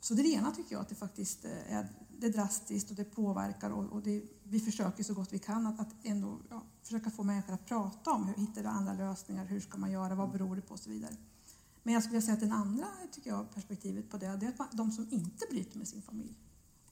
Så 0.00 0.14
det 0.14 0.22
ena 0.22 0.50
tycker 0.50 0.72
jag 0.72 0.82
att 0.82 0.88
det 0.88 0.94
faktiskt 0.94 1.44
eh, 1.44 1.76
är, 1.76 1.88
det 2.18 2.26
är 2.26 2.32
drastiskt 2.32 2.90
och 2.90 2.96
det 2.96 3.04
påverkar 3.04 3.70
och, 3.70 3.84
och 3.92 4.02
det, 4.02 4.22
vi 4.44 4.60
försöker 4.60 5.04
så 5.04 5.14
gott 5.14 5.32
vi 5.32 5.38
kan 5.38 5.66
att, 5.66 5.80
att 5.80 5.94
ändå 6.02 6.38
ja, 6.50 6.62
försöka 6.82 7.10
få 7.10 7.22
människor 7.22 7.52
att 7.54 7.66
prata 7.66 8.10
om 8.10 8.24
hur 8.24 8.34
hittar 8.34 8.62
du 8.62 8.68
andra 8.68 8.94
lösningar, 8.94 9.44
hur 9.44 9.60
ska 9.60 9.78
man 9.78 9.90
göra, 9.90 10.14
vad 10.14 10.30
beror 10.30 10.56
det 10.56 10.62
på 10.62 10.74
och 10.74 10.80
så 10.80 10.90
vidare. 10.90 11.16
Men 11.82 11.94
jag 11.94 12.02
skulle 12.02 12.22
säga 12.22 12.34
att 12.34 12.40
den 12.40 12.52
andra 12.52 12.86
tycker 13.12 13.30
jag, 13.30 13.54
perspektivet 13.54 14.10
på 14.10 14.18
det, 14.18 14.36
det 14.36 14.46
är 14.46 14.50
att 14.50 14.58
man, 14.58 14.68
de 14.72 14.92
som 14.92 15.06
inte 15.10 15.46
bryter 15.50 15.78
med 15.78 15.88
sin 15.88 16.02
familj. 16.02 16.34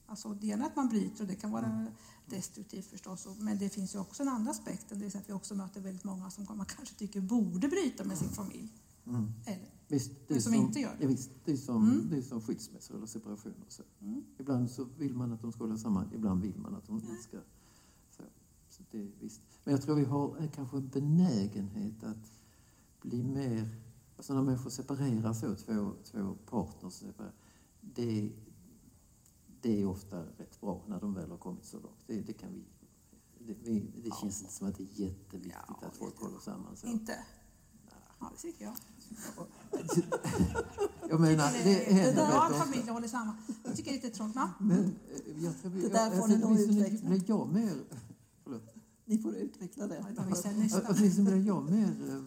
Alltså 0.05 0.33
det 0.33 0.47
ena 0.47 0.65
är 0.65 0.69
att 0.69 0.75
man 0.75 0.89
bryter 0.89 1.21
och 1.21 1.27
det 1.27 1.35
kan 1.35 1.51
vara 1.51 1.87
destruktivt 2.25 2.85
förstås. 2.85 3.27
Men 3.39 3.57
det 3.57 3.69
finns 3.69 3.95
ju 3.95 3.99
också 3.99 4.23
en 4.23 4.29
andra 4.29 4.51
aspekten, 4.51 4.99
det 4.99 5.05
är 5.05 5.09
så 5.09 5.17
att 5.17 5.29
vi 5.29 5.33
också 5.33 5.55
möter 5.55 5.81
väldigt 5.81 6.03
många 6.03 6.29
som 6.29 6.45
man 6.49 6.65
kanske 6.65 6.95
tycker 6.95 7.21
borde 7.21 7.67
bryta 7.67 8.03
med 8.03 8.17
sin 8.17 8.29
familj. 8.29 8.73
Mm. 9.07 9.33
Eller? 9.45 9.69
Visst, 9.87 10.11
det 10.27 10.33
Men 10.33 10.41
som 10.41 10.53
inte 10.53 10.79
gör 10.79 10.95
det. 10.97 11.03
Ja, 11.03 11.09
visst, 11.09 11.29
det 11.45 11.51
är 11.51 11.57
som, 11.57 11.91
Mm. 11.91 12.09
det 12.09 12.17
är 12.17 12.21
som 12.21 12.41
skilsmässor 12.41 12.95
eller 12.95 13.05
separationer. 13.07 13.65
Så. 13.67 13.83
Mm. 14.01 14.23
Ibland 14.37 14.71
så 14.71 14.87
vill 14.97 15.13
man 15.13 15.31
att 15.33 15.41
de 15.41 15.51
ska 15.51 15.63
hålla 15.63 15.77
samman, 15.77 16.09
ibland 16.13 16.41
vill 16.41 16.57
man 16.57 16.75
att 16.75 16.87
de 16.87 16.95
inte 16.95 17.23
ska... 17.23 17.37
Så, 18.17 18.23
så 18.69 18.83
det, 18.91 19.07
visst. 19.19 19.41
Men 19.63 19.71
jag 19.71 19.81
tror 19.81 19.95
vi 19.95 20.03
har 20.03 20.37
eh, 20.43 20.49
kanske 20.51 20.77
en 20.77 20.87
benägenhet 20.89 22.03
att 22.03 22.31
bli 23.01 23.23
mer... 23.23 23.69
Alltså 24.21 24.33
när 24.33 24.41
människor 24.41 24.69
separerar 24.69 25.33
så, 25.33 25.55
två, 25.55 25.91
två 26.11 26.35
partners, 26.49 26.93
separerar, 26.93 27.33
det, 27.81 28.31
det 29.61 29.81
är 29.81 29.85
ofta 29.85 30.23
rätt 30.37 30.61
bra 30.61 30.83
när 30.87 30.99
de 30.99 31.13
väl 31.13 31.29
har 31.31 31.37
kommit 31.37 31.65
så 31.65 31.79
långt. 31.79 32.03
Det, 32.07 32.21
det 32.21 32.33
kan 32.33 32.53
vi... 32.53 32.63
Det, 33.47 33.53
vi, 33.63 33.79
det 34.03 34.11
känns 34.21 34.41
inte 34.41 34.53
som 34.53 34.67
att 34.67 34.77
det 34.77 34.83
är 34.83 34.87
jätteviktigt 35.07 35.53
Ja, 35.81 35.87
att 35.87 35.95
folk 35.95 36.19
håller 36.19 36.39
samman 36.39 36.77
så. 36.77 36.87
Inte? 36.87 37.17
Ja, 38.19 38.31
det 38.35 38.37
tycker 38.41 38.65
jag. 38.65 38.75
Jag 41.09 41.19
menar, 41.21 41.51
det 41.63 41.93
händer 41.93 42.21
Ja, 42.21 42.27
rätt 42.27 42.33
att 42.33 42.51
ofta. 42.51 42.63
familjer 42.63 42.93
håller 42.93 43.07
samman. 43.07 43.35
Jag 43.63 43.75
tycker 43.75 43.91
det 43.91 43.97
är 43.97 44.01
lite 44.01 44.17
trångt. 44.17 44.35
va? 44.35 44.53
Men 44.59 44.79
eh, 44.79 45.43
jag 45.43 45.61
tror. 45.61 45.71
Det 45.71 45.89
där 45.89 46.09
får 46.11 46.17
alltså, 46.23 46.27
ni 46.27 46.37
nog 46.37 46.59
utveckla. 46.59 47.09
blir 47.09 47.23
jag 47.27 47.53
mer... 47.53 47.83
Förlåt. 48.43 48.73
Ni 49.05 49.17
får 49.17 49.35
utveckla 49.35 49.87
det. 49.87 50.05
Ja, 50.17 50.23
det. 50.23 50.85
Åtminstone 50.89 51.31
blir 51.31 51.47
jag 51.47 51.71
mer... 51.71 51.87
eh, 52.09 52.23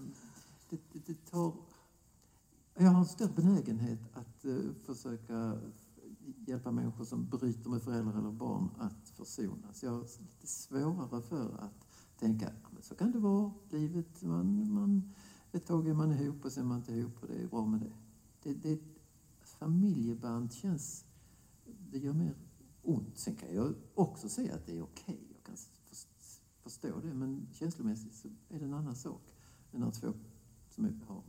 Det, 0.71 0.79
det, 0.93 1.07
det 1.07 1.31
tar... 1.31 1.53
Jag 2.77 2.91
har 2.91 2.99
en 2.99 3.07
större 3.07 3.33
benägenhet 3.33 3.99
att 4.13 4.45
eh, 4.45 4.73
försöka 4.85 5.59
hjälpa 6.47 6.71
människor 6.71 7.05
som 7.05 7.29
bryter 7.29 7.71
med 7.71 7.83
föräldrar 7.83 8.19
eller 8.19 8.33
barn 8.33 8.71
att 8.79 9.09
försonas. 9.09 9.83
Jag 9.83 9.91
har 9.91 10.01
lite 10.01 10.47
svårare 10.47 11.23
för 11.23 11.59
att 11.59 11.87
tänka 12.19 12.53
så 12.81 12.95
kan 12.95 13.13
det 13.13 13.19
vara. 13.19 13.53
Livet, 13.71 14.23
man, 14.23 14.73
man, 14.73 15.15
ett 15.53 15.67
tag 15.67 15.89
är 15.89 15.95
man 15.95 16.13
ihop 16.13 16.45
och 16.45 16.53
sen 16.53 16.65
är 16.65 16.69
man 16.69 16.79
inte 16.79 16.93
ihop 16.93 17.23
och 17.23 17.29
det 17.29 17.43
är 17.43 17.47
bra 17.47 17.67
med 17.67 17.81
det. 17.81 17.93
det, 18.43 18.55
det 18.55 18.81
familjeband 19.41 20.53
känns... 20.53 21.05
Det 21.91 21.99
gör 21.99 22.13
mer 22.13 22.35
ont. 22.83 23.19
Sen 23.19 23.37
kan 23.37 23.55
jag 23.55 23.75
också 23.95 24.29
säga 24.29 24.55
att 24.55 24.67
det 24.67 24.79
är 24.79 24.83
okej. 24.83 25.15
okay. 25.15 25.27
Jag 25.35 25.45
kan 25.45 25.57
förstå 26.63 27.01
det. 27.01 27.15
Men 27.15 27.49
känslomässigt 27.53 28.15
så 28.15 28.29
är 28.49 28.59
det 28.59 28.65
en 28.65 28.75
annan 28.75 28.97
sak 28.97 29.35
än 29.73 29.81
när 29.81 29.91
två 29.91 30.13
som 30.71 30.85
är, 30.85 30.93
har 31.07 31.23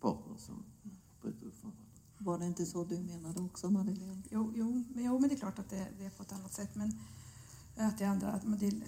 partner 0.00 0.36
som 0.38 0.64
bryter 1.22 1.46
upp 1.46 1.60
från 1.60 1.70
varandra. 1.70 1.90
Var 2.18 2.38
det 2.38 2.46
inte 2.46 2.66
så 2.66 2.84
du 2.84 2.98
menade 2.98 3.40
också, 3.40 3.70
Madeleine? 3.70 4.22
Jo, 4.30 4.52
jo, 4.56 4.84
men, 4.94 5.04
jo, 5.04 5.18
men 5.18 5.28
det 5.28 5.34
är 5.34 5.38
klart 5.38 5.58
att 5.58 5.70
det, 5.70 5.88
det 5.98 6.04
är 6.04 6.10
på 6.10 6.22
ett 6.22 6.32
annat 6.32 6.52
sätt. 6.52 6.74
Men 6.74 6.98
att 7.76 7.98
det 7.98 8.04
andra, 8.04 8.32
att 8.32 8.60
det, 8.60 8.82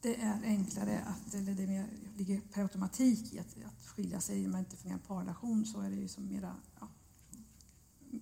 det 0.00 0.20
är 0.20 0.42
enklare 0.44 1.00
att, 1.00 1.34
eller 1.34 1.54
det 1.54 1.62
är 1.62 1.66
mer, 1.66 1.86
ligger 2.16 2.40
per 2.40 2.62
automatik 2.62 3.34
i 3.34 3.38
att, 3.38 3.56
att 3.64 3.86
skilja 3.86 4.20
sig 4.20 4.42
när 4.42 4.48
man 4.48 4.60
inte 4.60 4.76
fungerar 4.76 4.98
en 4.98 5.06
parrelation 5.06 5.66
så 5.66 5.80
är 5.80 5.90
det 5.90 5.96
ju 5.96 6.08
som 6.08 6.26
mera, 6.26 6.56
ja, 6.80 6.88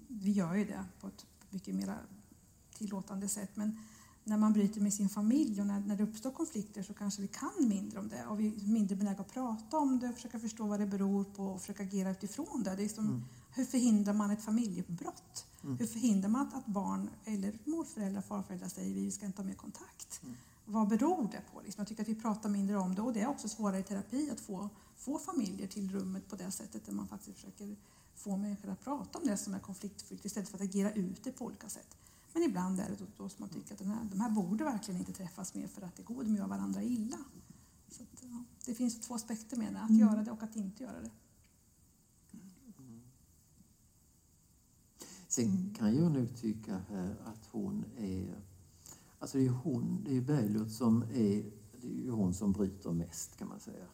vi 0.09 0.33
gör 0.33 0.55
ju 0.55 0.65
det 0.65 0.85
på 1.01 1.07
ett 1.07 1.27
mycket 1.51 1.75
mer 1.75 1.99
tillåtande 2.75 3.29
sätt. 3.29 3.57
Men 3.57 3.79
när 4.29 4.37
man 4.37 4.53
bryter 4.53 4.81
med 4.81 4.95
sin 4.95 5.09
familj 5.09 5.61
och 5.61 5.67
när, 5.67 5.81
när 5.81 5.97
det 5.97 6.03
uppstår 6.03 6.31
konflikter 6.31 6.83
så 6.83 6.95
kanske 6.95 7.23
vi 7.23 7.29
kan 7.29 7.69
mindre 7.69 7.99
om 7.99 8.09
det 8.09 8.27
och 8.27 8.41
vi 8.41 8.47
är 8.47 8.69
mindre 8.69 8.97
benägna 8.97 9.21
att 9.21 9.33
prata 9.33 9.79
om 9.79 9.99
det, 9.99 10.13
försöka 10.13 10.39
förstå 10.39 10.67
vad 10.67 10.81
det 10.81 10.87
beror 10.87 11.25
på 11.25 11.45
och 11.45 11.61
försöka 11.61 11.83
agera 11.83 12.11
utifrån 12.11 12.63
det. 12.63 12.77
det 12.77 12.85
är 12.85 12.89
som, 12.89 13.07
Mm. 13.09 13.23
Hur 13.55 13.65
förhindrar 13.65 14.15
man 14.15 14.31
ett 14.31 14.43
familjebrott? 14.43 15.47
Mm. 15.65 15.77
Hur 15.77 15.87
förhindrar 15.87 16.29
man 16.29 16.47
att, 16.47 16.55
att 16.55 16.67
barn 16.67 17.11
eller 17.25 17.59
morföräldrar, 17.65 18.23
farföräldrar 18.23 18.69
säger 18.69 18.95
vi 18.95 19.11
ska 19.11 19.27
inte 19.27 19.43
ha 19.43 19.47
mer 19.47 19.55
kontakt? 19.55 20.21
Mm. 20.23 20.37
Vad 20.65 20.89
beror 20.89 21.29
det 21.33 21.43
på? 21.53 21.61
Liksom, 21.65 21.81
jag 21.81 21.89
tycker 21.89 22.03
att 22.03 22.09
vi 22.09 22.15
pratar 22.15 22.49
mindre 22.49 22.77
om 22.77 22.95
det 22.95 23.03
och 23.03 23.13
det 23.13 23.21
är 23.21 23.29
också 23.29 23.49
svårare 23.49 23.79
i 23.79 23.83
terapi 23.83 24.31
att 24.31 24.41
få, 24.41 24.69
få 24.97 25.19
familjer 25.19 25.67
till 25.67 25.91
rummet 25.91 26.29
på 26.29 26.37
det 26.37 26.51
sättet 26.51 26.87
där 26.87 26.93
man 26.93 27.09
faktiskt 27.09 27.37
försöker 27.37 27.77
få 28.17 28.37
människor 28.37 28.71
att 28.71 28.85
prata 28.85 29.19
om 29.19 29.27
det 29.27 29.37
som 29.37 29.55
är 29.55 29.59
konfliktfyllt 29.59 30.25
istället 30.25 30.49
för 30.49 30.57
att 30.57 30.65
agera 30.65 30.93
ut 30.93 31.25
det 31.25 31.33
på 31.33 31.45
olika 31.45 31.69
sätt. 31.69 31.97
Men 32.39 32.49
ibland 32.49 32.81
är 32.81 32.89
det 32.89 32.97
då, 32.97 33.05
då 33.17 33.29
som 33.29 33.43
man 33.43 33.49
tycker 33.49 33.73
att 33.73 33.79
den 33.79 33.89
här, 33.89 34.05
de 34.11 34.21
här 34.21 34.31
borde 34.31 34.65
verkligen 34.65 35.01
inte 35.01 35.13
träffas 35.13 35.55
mer 35.55 35.67
för 35.67 35.83
att 35.83 35.97
det 35.97 36.03
går, 36.03 36.25
de 36.25 36.37
gör 36.37 36.47
varandra 36.47 36.83
illa. 36.83 37.19
Så 37.89 38.03
att, 38.03 38.09
ja, 38.23 38.45
det 38.67 38.75
finns 38.75 39.01
två 39.01 39.15
aspekter 39.15 39.57
med 39.57 39.73
det, 39.73 39.81
att 39.81 39.91
Mm. 39.91 40.01
göra 40.01 40.23
det 40.23 40.31
och 40.31 40.43
att 40.43 40.57
inte 40.57 40.83
göra 40.83 41.01
det. 41.01 41.11
Sen 45.29 45.75
kan 45.75 45.97
jag 45.97 46.13
nog 46.13 46.37
tycka 46.37 46.81
här 46.89 47.17
att 47.25 47.47
hon 47.47 47.85
är... 47.97 48.41
Alltså 49.19 49.39
det 49.39 49.47
är 49.47 49.51
hon, 49.51 50.05
det 50.05 50.17
är 50.17 50.21
Bergljot 50.21 50.73
som 50.73 51.03
är... 51.03 51.51
Det 51.81 51.87
är 51.87 52.05
ju 52.05 52.11
hon 52.11 52.35
som 52.35 52.53
bryter 52.53 52.93
mest 52.93 53.37
kan 53.37 53.49
man 53.49 53.61
säga. 53.61 53.87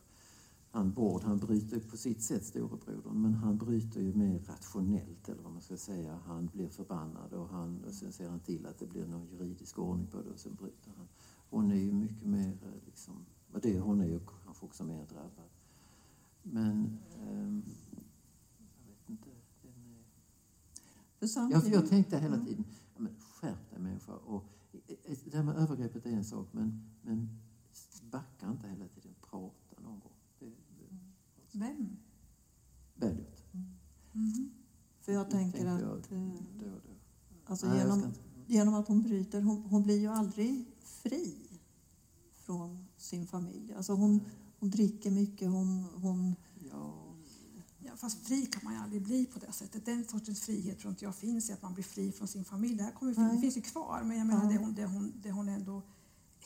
Han 0.75 0.93
Bård, 0.93 1.23
han 1.23 1.39
bryter 1.39 1.81
på 1.81 1.97
sitt 1.97 2.23
sätt 2.23 2.45
storebrodern, 2.45 3.23
men 3.23 3.35
han 3.35 3.59
bryter 3.59 4.01
ju 4.01 4.15
mer 4.15 4.39
rationellt 4.39 5.29
eller 5.29 5.43
vad 5.43 5.53
man 5.53 5.63
ska 5.63 5.77
säga. 5.77 6.19
Han 6.27 6.47
blir 6.47 6.69
förbannad 6.69 7.33
och, 7.33 7.49
han, 7.49 7.85
och 7.85 7.95
sen 7.95 8.13
ser 8.13 8.29
han 8.29 8.41
till 8.41 8.67
att 8.67 8.79
det 8.79 8.87
blir 8.87 9.07
någon 9.07 9.27
juridisk 9.27 9.79
ordning 9.79 10.07
på 10.07 10.23
det 10.23 10.31
och 10.31 10.39
sen 10.39 10.55
bryter 10.55 10.93
han. 10.97 11.09
Hon 11.51 11.71
är 11.71 11.77
ju 11.77 11.93
mycket 11.93 12.27
mer 12.27 12.49
eh, 12.49 12.87
liksom... 12.87 13.15
och 13.53 13.61
Det, 13.61 13.81
hon 13.81 14.01
är 14.01 14.07
ju 14.07 14.21
kanske 14.45 14.67
också 14.67 14.85
mer 14.85 15.07
drabbad. 15.07 15.51
Men... 16.43 16.99
ehm, 17.21 17.63
jag 18.87 18.93
vet 18.95 19.11
inte. 19.11 19.31
Den 21.19 21.29
är, 21.47 21.51
jag, 21.51 21.69
jag 21.69 21.89
tänkte 21.89 22.19
hela 22.19 22.39
tiden, 22.45 22.65
ja, 22.95 23.01
men 23.01 23.15
skärp 23.21 23.71
dig 23.71 23.81
människa. 23.81 24.13
Och, 24.13 24.45
eh, 24.73 24.97
eh, 25.05 25.19
det 25.25 25.31
där 25.31 25.43
med 25.43 25.57
övergreppet 25.57 26.07
är 26.07 26.11
en 26.11 26.25
sak, 26.25 26.49
men, 26.53 26.91
men 27.03 27.29
backa 28.11 28.51
inte 28.51 28.69
hela 28.69 28.89
tiden. 28.89 29.15
Prata 29.31 29.83
någon 29.83 30.01
gång. 30.01 30.13
Det, 30.39 30.47
det, 30.47 30.97
Vem? 31.55 31.97
väldigt. 32.97 33.45
Mhm. 34.12 34.51
för 35.01 35.12
jag 35.12 35.31
tänker 35.31 35.67
att 35.67 36.11
eh, 36.12 36.19
Då, 36.59 36.64
då. 36.64 36.95
alltså 37.45 37.67
Nej, 37.67 37.79
jag 37.79 37.85
genom, 37.88 38.12
genom 38.47 38.75
att 38.75 38.88
hon 38.88 39.03
bryter, 39.03 39.43
hon, 39.43 39.62
hon 39.62 39.83
blir 39.83 39.99
ju 40.01 40.07
aldrig 40.09 40.64
fri 40.81 41.35
från 42.33 42.87
sin 42.97 43.27
familj. 43.27 43.75
Alltså 43.75 43.93
hon, 43.93 44.21
hon 44.59 44.71
dricker 44.71 45.11
mycket, 45.11 45.51
hon, 45.51 45.85
hon 45.85 46.35
Ja, 46.71 47.01
Ja, 47.87 47.97
fast 47.97 48.27
fri 48.27 48.47
kan 48.47 48.61
man 48.64 48.73
ju 48.75 48.79
aldrig 48.81 49.03
bli 49.03 49.27
på 49.27 49.38
det 49.38 49.53
sättet. 49.53 49.85
Den 49.85 50.05
sortens 50.05 50.40
frihet 50.40 50.79
tror 50.79 50.90
inte 50.90 51.05
jag 51.05 51.14
finns 51.14 51.51
i 51.51 51.53
att 51.53 51.62
man 51.62 51.75
blir 51.75 51.85
fri 51.85 52.12
från 52.12 52.29
sin 52.29 52.45
familj. 52.45 52.77
Det, 52.77 52.83
här 52.83 52.93
kommer, 52.93 53.35
det 53.35 53.40
finns 53.40 53.57
ju 53.57 53.61
kvar, 53.61 54.03
men 54.05 54.19
jag 54.19 54.27
menar 54.27 54.45
Ja. 54.45 54.51
det, 54.51 54.59
hon, 54.64 54.75
det, 54.75 54.87
hon, 54.87 55.12
det 55.23 55.31
hon 55.33 55.49
ändå 55.49 55.83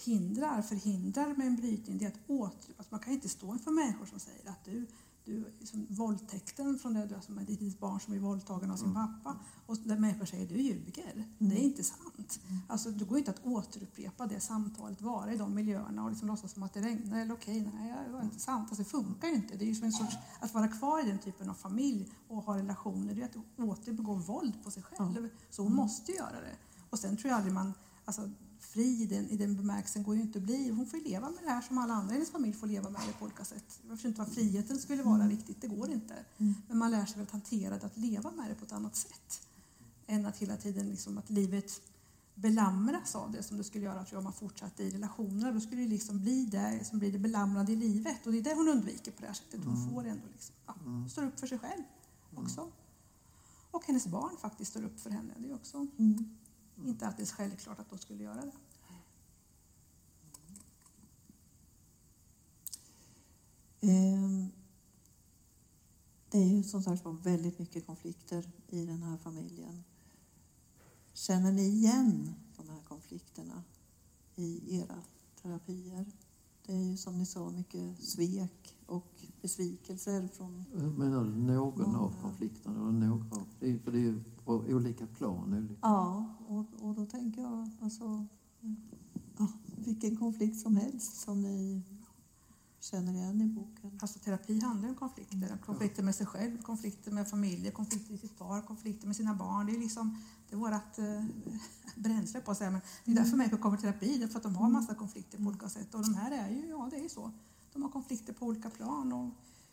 hindrar, 0.04 0.62
förhindrar 0.62 1.34
med 1.34 1.46
en 1.46 1.56
brytning, 1.56 1.98
det 1.98 2.04
är 2.04 2.08
att 2.08 2.20
åter... 2.30 2.74
Alltså 2.76 2.94
man 2.94 3.00
kan 3.00 3.12
inte 3.12 3.28
stå 3.28 3.52
inför 3.52 3.70
människor 3.70 4.06
som 4.06 4.18
säger 4.18 4.50
att 4.50 4.64
du, 4.64 4.86
du 5.24 5.44
liksom, 5.58 5.86
våldtäkten 5.90 6.78
från 6.78 6.94
det, 6.94 7.06
du 7.06 7.14
som 7.20 7.38
ett 7.38 7.48
litet 7.48 7.80
barn 7.80 8.00
som 8.00 8.14
är 8.14 8.18
våldtagen 8.18 8.70
av 8.70 8.76
sin 8.76 8.94
pappa 8.94 9.36
och 9.66 9.76
där 9.76 9.98
människor 9.98 10.24
säger 10.24 10.48
du 10.48 10.54
ljuger, 10.54 11.28
det 11.38 11.54
är 11.54 11.64
inte 11.64 11.84
sant. 11.84 12.40
Alltså, 12.68 12.90
det 12.90 13.04
går 13.04 13.18
inte 13.18 13.30
att 13.30 13.46
återupprepa 13.46 14.26
det 14.26 14.40
samtalet, 14.40 15.02
vara 15.02 15.32
i 15.32 15.36
de 15.36 15.54
miljöerna 15.54 16.04
och 16.04 16.10
liksom 16.10 16.28
låtsas 16.28 16.52
som 16.52 16.62
att 16.62 16.74
det 16.74 16.80
regnar 16.80 17.20
eller 17.20 17.34
okej, 17.34 17.72
nej, 17.74 17.94
det 18.06 18.12
var 18.12 18.22
inte 18.22 18.40
sant. 18.40 18.68
Alltså, 18.70 18.82
det 18.82 18.88
funkar 18.88 19.28
ju 19.28 19.34
inte. 19.34 19.56
Det 19.56 19.64
är 19.64 19.66
ju 19.66 19.74
som 19.74 19.84
en 19.84 19.92
sorts, 19.92 20.16
att 20.40 20.54
vara 20.54 20.68
kvar 20.68 21.06
i 21.06 21.08
den 21.08 21.18
typen 21.18 21.50
av 21.50 21.54
familj 21.54 22.12
och 22.28 22.36
ha 22.36 22.56
relationer, 22.56 23.14
det 23.14 23.22
är 23.22 23.26
att 23.26 23.68
återbegå 23.68 24.14
våld 24.14 24.64
på 24.64 24.70
sig 24.70 24.82
själv. 24.82 25.28
Så 25.50 25.62
hon 25.62 25.74
måste 25.74 26.12
göra 26.12 26.40
det. 26.40 26.56
Och 26.90 26.98
sen 26.98 27.16
tror 27.16 27.28
jag 27.30 27.36
aldrig 27.36 27.54
man, 27.54 27.72
alltså 28.04 28.30
fri 28.60 29.02
i 29.02 29.06
den, 29.06 29.28
i 29.28 29.36
den 29.36 29.56
bemärkelsen 29.56 30.02
går 30.02 30.14
ju 30.14 30.22
inte 30.22 30.38
att 30.38 30.44
bli. 30.44 30.70
Hon 30.70 30.86
får 30.86 30.98
ju 30.98 31.04
leva 31.04 31.30
med 31.30 31.44
det 31.44 31.50
här 31.50 31.62
som 31.62 31.78
alla 31.78 31.94
andra 31.94 32.10
i 32.10 32.14
hennes 32.14 32.30
familj 32.30 32.52
får 32.52 32.66
leva 32.66 32.90
med 32.90 33.00
det 33.06 33.12
på 33.12 33.24
olika 33.24 33.44
sätt. 33.44 33.80
Jag 33.82 33.90
förstår 33.90 34.08
inte 34.08 34.20
vad 34.20 34.32
friheten 34.32 34.78
skulle 34.78 35.02
vara 35.02 35.28
riktigt, 35.28 35.60
det 35.60 35.68
går 35.68 35.90
inte. 35.90 36.14
Men 36.68 36.78
man 36.78 36.90
lär 36.90 37.06
sig 37.06 37.16
väl 37.16 37.22
att 37.22 37.30
hantera 37.30 37.78
det, 37.78 37.86
att 37.86 37.96
leva 37.96 38.30
med 38.30 38.50
det 38.50 38.54
på 38.54 38.64
ett 38.64 38.72
annat 38.72 38.96
sätt. 38.96 39.48
Än 40.06 40.26
att 40.26 40.36
hela 40.36 40.56
tiden 40.56 40.88
liksom 40.88 41.18
att 41.18 41.30
livet 41.30 41.80
belamras 42.34 43.14
av 43.14 43.32
det 43.32 43.42
som 43.42 43.56
det 43.56 43.64
skulle 43.64 43.84
göra 43.84 44.04
tror 44.04 44.12
jag, 44.12 44.18
om 44.18 44.24
man 44.24 44.32
fortsatte 44.32 44.82
i 44.82 44.90
relationer. 44.90 45.52
Då 45.52 45.60
skulle 45.60 45.82
det 45.82 45.88
liksom 45.88 46.20
bli 46.20 46.44
det 46.44 46.84
som 46.84 46.98
blir 46.98 47.12
det 47.12 47.18
belamrade 47.18 47.72
i 47.72 47.76
livet. 47.76 48.26
Och 48.26 48.32
det 48.32 48.38
är 48.38 48.42
det 48.42 48.54
hon 48.54 48.68
undviker 48.68 49.12
på 49.12 49.20
det 49.20 49.26
här 49.26 49.34
sättet. 49.34 49.64
Hon 49.64 49.90
får 49.90 50.04
ändå 50.06 50.26
liksom, 50.32 50.54
ja, 50.66 50.74
står 51.10 51.22
upp 51.24 51.40
för 51.40 51.46
sig 51.46 51.58
själv 51.58 51.82
också. 52.34 52.70
Och 53.70 53.84
hennes 53.86 54.06
barn 54.06 54.36
faktiskt 54.40 54.70
står 54.70 54.84
upp 54.84 55.00
för 55.00 55.10
henne. 55.10 55.34
Det 55.36 55.48
är 55.48 55.54
också 55.54 55.86
mm, 55.98 56.36
inte 56.86 57.06
alltid 57.06 57.28
självklart 57.28 57.78
att 57.78 57.90
de 57.90 57.98
skulle 57.98 58.24
göra 58.24 58.44
det. 58.44 58.52
Ehm, 63.80 64.48
Det 66.30 66.38
är 66.38 66.46
ju 66.46 66.62
som 66.62 66.82
sagt 66.82 67.04
var 67.04 67.12
väldigt 67.12 67.58
mycket 67.58 67.86
konflikter 67.86 68.50
i 68.68 68.86
den 68.86 69.02
här 69.02 69.16
familjen. 69.16 69.84
Känner 71.12 71.52
ni 71.52 71.62
igen 71.62 72.34
de 72.56 72.68
här 72.68 72.80
konflikterna 72.88 73.62
i 74.36 74.78
era 74.80 75.02
terapier? 75.42 76.06
Det 76.66 76.72
är 76.74 76.82
ju 76.82 76.96
som 76.96 77.18
ni 77.18 77.26
sa 77.26 77.50
mycket 77.50 78.02
svek 78.04 78.76
och 78.86 79.22
besvikelser 79.42 80.28
från 80.28 80.64
Menar 80.98 81.24
du 81.24 81.30
någon 81.30 81.94
av 81.94 82.10
Många. 82.10 82.22
konflikterna? 82.22 82.90
Barn 84.52 84.74
olika? 84.74 85.78
Ja, 85.80 86.34
och, 86.48 86.66
och 86.80 86.94
då 86.94 87.06
tänker 87.06 87.42
jag 87.42 87.70
alltså, 87.80 88.26
ja, 89.38 89.48
vilken 89.76 90.16
konflikt 90.16 90.60
som 90.60 90.76
helst 90.76 91.20
som 91.20 91.42
ni 91.42 91.82
känner 92.80 93.12
igen 93.12 93.40
i 93.40 93.46
boken. 93.46 93.98
Alltså 94.02 94.18
terapi 94.18 94.60
handlar 94.60 94.88
om 94.88 94.94
konflikter. 94.94 95.58
Konflikter 95.66 96.02
med 96.02 96.14
sig 96.14 96.26
själv, 96.26 96.62
konflikter 96.62 97.10
med 97.10 97.28
familjer, 97.28 97.72
konflikter 97.72 98.14
i 98.14 98.18
sitt 98.18 98.38
par, 98.38 98.62
konflikter 98.62 99.06
med 99.06 99.16
sina 99.16 99.34
barn. 99.34 99.66
Det 99.66 99.72
är 99.72 99.78
liksom 99.78 100.18
det 100.48 100.54
är 100.54 100.58
vårt 100.58 100.98
eh, 100.98 101.24
bränsle 101.96 102.40
på 102.40 102.50
att 102.50 102.58
säga. 102.58 102.70
Men 102.70 102.80
det 103.04 103.10
är 103.10 103.14
därför 103.14 103.36
människor 103.36 103.58
kommer 103.58 103.78
i 103.78 103.80
terapi, 103.80 104.18
därför 104.18 104.36
att 104.36 104.42
de 104.42 104.56
har 104.56 104.68
massa 104.68 104.94
konflikter 104.94 105.38
på 105.38 105.44
olika 105.44 105.68
sätt. 105.68 105.94
Och 105.94 106.02
de 106.02 106.14
här 106.14 106.30
är 106.30 106.50
ju, 106.50 106.66
ja 106.66 106.88
det 106.90 107.04
är 107.04 107.08
så. 107.08 107.32
De 107.72 107.82
har 107.82 107.90
konflikter 107.90 108.32
på 108.32 108.46
olika 108.46 108.70
plan. 108.70 109.12
Och 109.12 109.30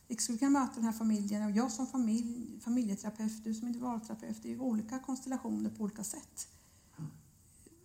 vi 0.08 0.16
skulle 0.16 0.38
kunna 0.38 0.60
möta 0.60 0.76
den 0.76 0.84
här 0.84 0.92
familjen, 0.92 1.44
och 1.44 1.52
jag 1.52 1.72
som 1.72 1.88
familj, 1.88 2.60
familjeterapeut, 2.60 3.44
du 3.44 3.54
som 3.54 3.68
individualterapeut, 3.68 4.38
det 4.42 4.48
är 4.48 4.54
ju 4.54 4.60
olika 4.60 5.00
konstellationer 5.00 5.70
på 5.70 5.84
olika 5.84 6.04
sätt. 6.04 6.48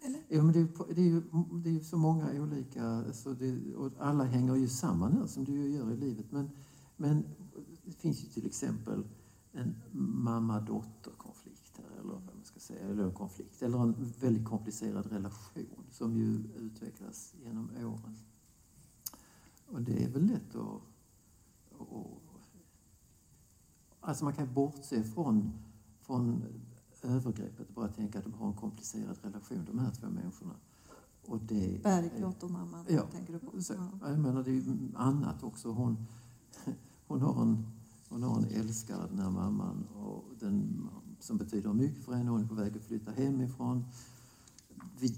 Eller? 0.02 0.20
Ja, 0.28 0.42
men 0.42 0.52
det, 0.52 0.60
är, 0.60 0.94
det, 0.94 1.00
är 1.00 1.06
ju, 1.06 1.22
det 1.52 1.70
är 1.70 1.74
ju 1.74 1.84
så 1.84 1.96
många 1.96 2.42
olika, 2.42 3.12
så 3.12 3.32
det, 3.32 3.74
och 3.74 3.92
alla 3.98 4.24
hänger 4.24 4.56
ju 4.56 4.68
samman 4.68 5.12
här 5.12 5.26
som 5.26 5.44
du 5.44 5.70
gör 5.70 5.92
i 5.92 5.96
livet. 5.96 6.32
Men, 6.32 6.50
men 6.96 7.24
det 7.84 7.92
finns 7.92 8.24
ju 8.24 8.28
till 8.28 8.46
exempel 8.46 9.04
en 9.52 9.74
mamma-dotter-konflikt 9.92 11.78
här, 11.78 12.00
eller 12.00 12.12
vad 12.12 12.22
man 12.22 12.44
ska 12.44 12.60
säga, 12.60 12.88
eller 12.88 13.04
en 13.04 13.14
konflikt, 13.14 13.62
eller 13.62 13.82
en 13.82 14.12
väldigt 14.20 14.44
komplicerad 14.44 15.06
relation 15.06 15.84
som 15.90 16.16
ju 16.16 16.42
utvecklas 16.56 17.34
genom 17.44 17.70
åren. 17.76 18.18
Och 19.66 19.82
det 19.82 20.04
är 20.04 20.08
väl 20.08 20.26
lätt 20.26 20.54
att... 20.54 20.82
alltså 24.00 24.24
man 24.24 24.32
kan 24.34 24.54
bortse 24.54 25.04
från, 25.04 25.52
från 26.02 26.42
övergreppet 27.02 27.68
och 27.68 27.74
bara 27.74 27.88
tänka 27.88 28.18
att 28.18 28.24
de 28.24 28.34
har 28.34 28.46
en 28.48 28.54
komplicerad 28.54 29.18
relation, 29.22 29.64
de 29.66 29.78
här 29.78 29.90
två 29.90 30.06
människorna. 30.10 30.54
Och 31.26 31.38
det, 31.40 31.82
Bergklot 31.82 32.42
och 32.42 32.50
mamman 32.50 32.86
Ja, 32.88 33.02
tänker 33.02 33.32
du 33.32 33.38
på? 33.38 33.62
så, 33.62 33.74
Ja. 33.74 34.08
jag 34.10 34.18
menar, 34.18 34.42
det 34.42 34.50
är 34.50 34.54
ju 34.54 34.76
annat 34.96 35.42
också. 35.42 35.70
Hon, 35.72 36.06
hon, 37.06 37.20
har 37.20 37.42
en, 37.42 37.66
hon 38.08 38.22
har 38.22 38.38
en 38.38 38.44
älskare, 38.44 39.06
den 39.08 39.18
här 39.18 39.30
mamman, 39.30 39.86
och 39.96 40.24
den, 40.40 40.88
som 41.20 41.36
betyder 41.36 41.72
mycket 41.72 42.04
för 42.04 42.12
henne. 42.12 42.30
Hon 42.30 42.42
är 42.44 42.46
på 42.48 42.54
väg 42.54 42.76
att 42.76 42.82
flytta 42.84 43.10
hemifrån. 43.12 43.84
Vi, 45.00 45.16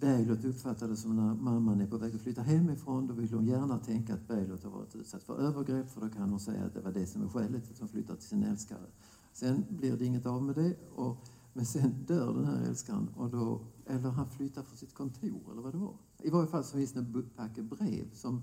Bergljot 0.00 0.44
uppfattar 0.44 0.88
det 0.88 0.96
som 0.96 1.16
när 1.16 1.34
mamman 1.34 1.80
är 1.80 1.86
på 1.86 1.98
väg 1.98 2.14
att 2.14 2.20
flytta 2.20 2.42
hemifrån, 2.42 3.06
då 3.06 3.14
vill 3.14 3.32
hon 3.32 3.46
gärna 3.46 3.78
tänka 3.78 4.14
att 4.14 4.28
Bergljot 4.28 4.64
har 4.64 4.70
varit 4.70 4.96
utsatt 4.96 5.22
för 5.22 5.38
övergrepp, 5.38 5.90
för 5.90 6.00
då 6.00 6.08
kan 6.08 6.30
hon 6.30 6.40
säga 6.40 6.64
att 6.64 6.74
det 6.74 6.80
var 6.80 6.92
det 6.92 7.06
som 7.06 7.22
är 7.22 7.28
skälet 7.28 7.70
att 7.70 7.78
hon 7.78 7.88
flyttar 7.88 8.14
till 8.14 8.28
sin 8.28 8.42
älskare. 8.42 8.86
Sen 9.32 9.64
blir 9.68 9.96
det 9.96 10.04
inget 10.04 10.26
av 10.26 10.42
med 10.42 10.54
det, 10.54 10.76
och, 10.94 11.16
men 11.52 11.66
sen 11.66 12.04
dör 12.06 12.34
den 12.34 12.44
här 12.44 12.66
älskaren, 12.68 13.08
och 13.16 13.30
då, 13.30 13.60
eller 13.86 14.10
han 14.10 14.26
flyttar 14.26 14.62
från 14.62 14.76
sitt 14.76 14.94
kontor, 14.94 15.40
eller 15.52 15.62
vad 15.62 15.72
det 15.72 15.78
var. 15.78 15.94
I 16.22 16.30
varje 16.30 16.46
fall 16.46 16.64
så 16.64 16.76
finns 16.76 16.92
det 16.92 17.00
en 17.00 17.30
packe 17.36 17.62
brev 17.62 18.14
som 18.14 18.42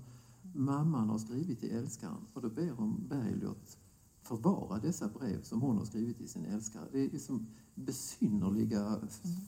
mamman 0.54 1.08
har 1.08 1.18
skrivit 1.18 1.60
till 1.60 1.70
älskaren, 1.70 2.26
och 2.32 2.42
då 2.42 2.48
ber 2.48 2.70
hon 2.70 3.08
Bergljot 3.08 3.78
förvara 4.22 4.78
dessa 4.78 5.08
brev 5.08 5.42
som 5.42 5.60
hon 5.62 5.76
har 5.76 5.84
skrivit 5.84 6.16
till 6.16 6.28
sin 6.28 6.44
älskare. 6.44 6.84
Det 6.92 7.14
är 7.14 7.18
som 7.18 7.46
besynnerliga 7.74 8.98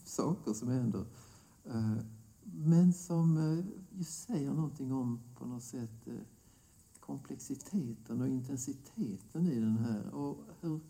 saker 0.04 0.52
som 0.52 0.68
händer. 0.68 1.04
Eh, 1.64 1.96
men 2.42 2.92
som 2.92 3.36
eh, 3.36 3.64
ju 3.98 4.04
säger 4.04 4.52
någonting 4.52 4.92
om 4.92 5.20
på 5.38 5.46
något 5.46 5.62
sätt 5.62 6.06
eh, 6.06 6.14
komplexiteten 7.00 8.20
och 8.20 8.28
intensiteten 8.28 9.46
i 9.46 9.60
den 9.60 9.78
här. 9.78 10.14
Och 10.14 10.38
hur, 10.60 10.80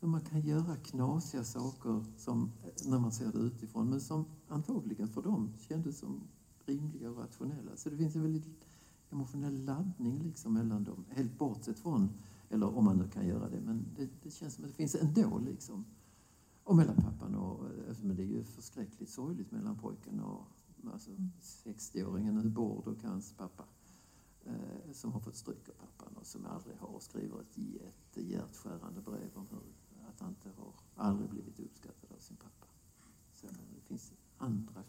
hur 0.00 0.08
man 0.08 0.20
kan 0.20 0.40
göra 0.40 0.76
knasiga 0.76 1.44
saker 1.44 2.04
som, 2.16 2.50
när 2.84 2.98
man 2.98 3.12
ser 3.12 3.32
det 3.32 3.38
utifrån, 3.38 3.90
men 3.90 4.00
som 4.00 4.24
antagligen 4.48 5.08
för 5.08 5.22
dem 5.22 5.52
kändes 5.68 5.98
som 5.98 6.20
rimliga 6.66 7.10
och 7.10 7.18
rationella. 7.18 7.76
Så 7.76 7.90
det 7.90 7.96
finns 7.96 8.16
en 8.16 8.22
väldigt 8.22 8.48
emotionell 9.10 9.64
laddning 9.64 10.22
liksom 10.22 10.54
mellan 10.54 10.84
dem, 10.84 11.04
helt 11.08 11.38
bortsett 11.38 11.78
från, 11.78 12.08
eller 12.48 12.76
om 12.76 12.84
man 12.84 12.98
nu 12.98 13.08
kan 13.08 13.26
göra 13.26 13.48
det, 13.48 13.60
men 13.60 13.84
det, 13.96 14.08
det 14.22 14.30
känns 14.30 14.54
som 14.54 14.64
att 14.64 14.70
det 14.70 14.76
finns 14.76 14.94
ändå 14.94 15.38
liksom. 15.38 15.84
Och 16.70 16.76
mellan 16.76 16.96
pappan 16.96 17.34
och, 17.34 17.66
eh, 17.66 17.96
men 18.02 18.16
det 18.16 18.22
är 18.22 18.26
ju 18.26 18.44
förskräckligt 18.44 19.10
sorgligt 19.10 19.50
mellan 19.50 19.78
pojken 19.78 20.20
och 20.20 20.46
alltså, 20.92 21.10
60-åringen 21.42 22.32
nu 22.32 22.48
Bård 22.48 22.86
och 22.86 23.02
hans 23.02 23.32
pappa. 23.32 23.64
Eh, 24.44 24.92
som 24.92 25.12
har 25.12 25.20
fått 25.20 25.36
stryk 25.36 25.68
av 25.68 25.72
pappan 25.72 26.16
och 26.16 26.26
som 26.26 26.46
aldrig 26.46 26.76
har 26.76 27.00
skriver 27.00 27.40
ett 27.40 27.58
jättehjärtskärande 27.58 29.00
brev 29.00 29.30
om 29.34 29.46
hur, 29.50 29.62
att 30.08 30.20
han 30.20 30.28
inte 30.28 30.48
har 30.48 30.74
aldrig 30.94 31.30
blivit 31.30 31.60
uppskattad 31.60 32.12
av 32.16 32.18
sin 32.18 32.36
pappa. 32.36 32.66
Så 33.34 33.46
det 33.46 33.80
finns 33.80 34.12
andra 34.38 34.84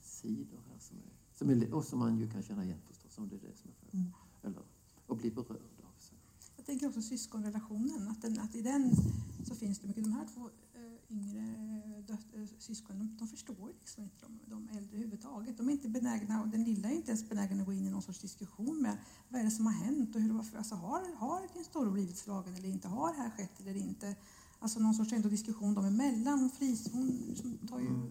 sidor 0.00 0.60
här 0.70 0.78
som 0.78 0.96
är, 0.98 1.12
som 1.32 1.50
är, 1.50 1.74
och 1.74 1.84
som 1.84 1.98
man 1.98 2.18
ju 2.18 2.30
kan 2.30 2.42
känna 2.42 2.64
igen 2.64 2.80
förstås, 2.86 3.18
om 3.18 3.28
det 3.28 3.36
är 3.36 3.40
det 3.40 3.56
som 3.56 3.70
är 3.70 3.74
frågan. 3.74 4.00
Mm. 4.00 4.12
Eller, 4.42 4.62
och 5.06 5.16
bli 5.16 5.30
berörd 5.30 5.80
av. 5.82 5.94
Så. 5.98 6.14
Jag 6.56 6.66
tänker 6.66 6.88
också 6.88 7.02
syskonrelationen, 7.02 8.08
att, 8.08 8.22
den, 8.22 8.38
att 8.38 8.54
i 8.54 8.62
den 8.62 8.90
så 9.64 9.66
finns 9.66 9.78
det 9.78 9.86
mycket. 9.86 10.04
De 10.04 10.12
här 10.12 10.26
två 10.34 10.50
eh, 10.74 11.16
yngre 11.16 11.40
eh, 12.08 12.46
syskonen, 12.58 13.16
de, 13.18 13.28
förstår 13.28 13.72
liksom 13.80 14.02
inte 14.02 14.16
de, 14.20 14.40
de 14.46 14.68
äldre 14.68 14.96
överhuvudtaget. 14.96 15.56
De 15.56 15.68
är 15.68 15.72
inte 15.72 15.88
benägna, 15.88 16.42
och 16.42 16.48
den 16.48 16.64
lilla 16.64 16.88
är 16.88 16.94
inte 16.94 17.10
ens 17.10 17.28
benägen 17.28 17.60
att 17.60 17.66
gå 17.66 17.72
in 17.72 17.86
i 17.86 17.90
någon 17.90 18.02
sorts 18.02 18.20
diskussion 18.20 18.82
med 18.82 18.96
vad 19.28 19.40
är 19.40 19.44
det 19.44 19.50
som 19.50 19.66
har 19.66 19.72
hänt 19.72 20.14
och 20.14 20.20
hur, 20.20 20.32
varför, 20.32 20.58
alltså, 20.58 20.74
har, 20.74 21.16
har 21.16 21.54
din 21.54 21.64
storebror 21.64 21.92
blivit 21.92 22.16
slagen 22.16 22.54
eller 22.54 22.68
inte? 22.68 22.88
Har 22.88 23.12
det 23.12 23.18
här 23.18 23.30
skett 23.30 23.60
eller 23.60 23.76
inte? 23.76 24.16
Alltså 24.58 24.80
någon 24.80 24.94
sorts 24.94 25.12
ändå 25.12 25.28
diskussion 25.28 25.74
dem 25.74 25.84
emellan. 25.84 26.40
Hon, 26.40 26.50
fris, 26.50 26.88
hon 26.92 27.36
som 27.36 27.68
tar 27.68 27.80
ju 27.80 28.10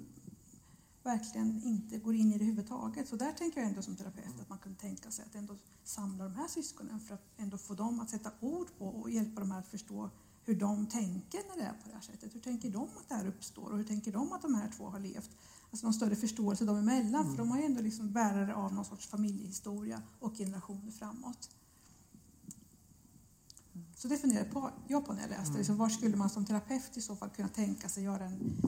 verkligen 1.04 1.64
inte 1.64 1.98
går 1.98 2.16
in 2.16 2.28
i 2.28 2.30
det 2.30 2.36
överhuvudtaget. 2.36 3.08
Så 3.08 3.16
där 3.16 3.32
tänker 3.32 3.60
jag 3.60 3.70
ändå 3.70 3.82
som 3.82 3.96
terapeut 3.96 4.42
att 4.42 4.50
man 4.50 4.58
kunde 4.58 4.80
tänka 4.80 5.12
sig 5.12 5.26
att 5.26 5.36
ändå 5.36 5.56
samla 5.84 6.24
de 6.24 6.36
här 6.36 6.48
syskonen 6.48 7.00
för 7.00 7.14
att 7.14 7.26
ändå 7.38 7.58
få 7.58 7.74
dem 7.74 8.00
att 8.00 8.10
sätta 8.10 8.32
ord 8.40 8.68
på 8.78 8.86
och 8.88 9.10
hjälpa 9.10 9.42
dem 9.42 9.52
att 9.52 9.68
förstå 9.68 10.10
hur 10.46 10.56
de 10.56 10.86
tänker 10.86 11.40
när 11.50 11.58
det 11.58 11.64
är 11.64 11.74
på 11.74 11.88
det 11.88 11.94
här 11.94 12.02
sättet. 12.02 12.36
Hur 12.36 12.40
tänker 12.40 12.70
de 12.70 12.84
att 12.84 13.10
det 13.10 13.16
här 13.16 13.28
uppstår 13.28 13.72
och 13.72 13.78
hur 13.78 13.84
tänker 13.84 14.12
de 14.12 14.34
att 14.34 14.42
de 14.42 14.56
här 14.56 14.72
två 14.78 14.90
har 14.90 15.00
levt? 15.00 15.30
Alltså 15.72 15.86
någon 15.86 15.94
större 15.94 16.16
förståelse 16.16 16.66
dem 16.66 16.78
emellan 16.78 17.30
för 17.30 17.38
de 17.38 17.52
har 17.52 17.58
ju 17.58 17.64
ändå 17.64 17.82
liksom 17.82 18.12
bärare 18.12 18.56
av 18.56 18.74
någon 18.74 18.86
sorts 18.86 19.08
familjehistoria 19.08 20.02
och 20.20 20.38
generationer 20.38 20.92
framåt. 20.92 21.50
Så 23.96 24.08
det 24.08 24.18
funderade 24.18 24.50
på, 24.50 24.72
jag 24.88 25.06
på 25.06 25.14
när 25.14 25.22
jag 25.22 25.30
läste. 25.30 25.58
Liksom, 25.58 25.78
var 25.78 25.90
skulle 25.90 26.16
man 26.16 26.30
som 26.30 26.46
terapeut 26.46 26.98
i 26.98 27.02
så 27.02 27.16
fall 27.16 27.30
kunna 27.30 27.50
tänka 27.50 27.90
sig 27.90 28.04
göra 28.04 28.26
en, 28.26 28.62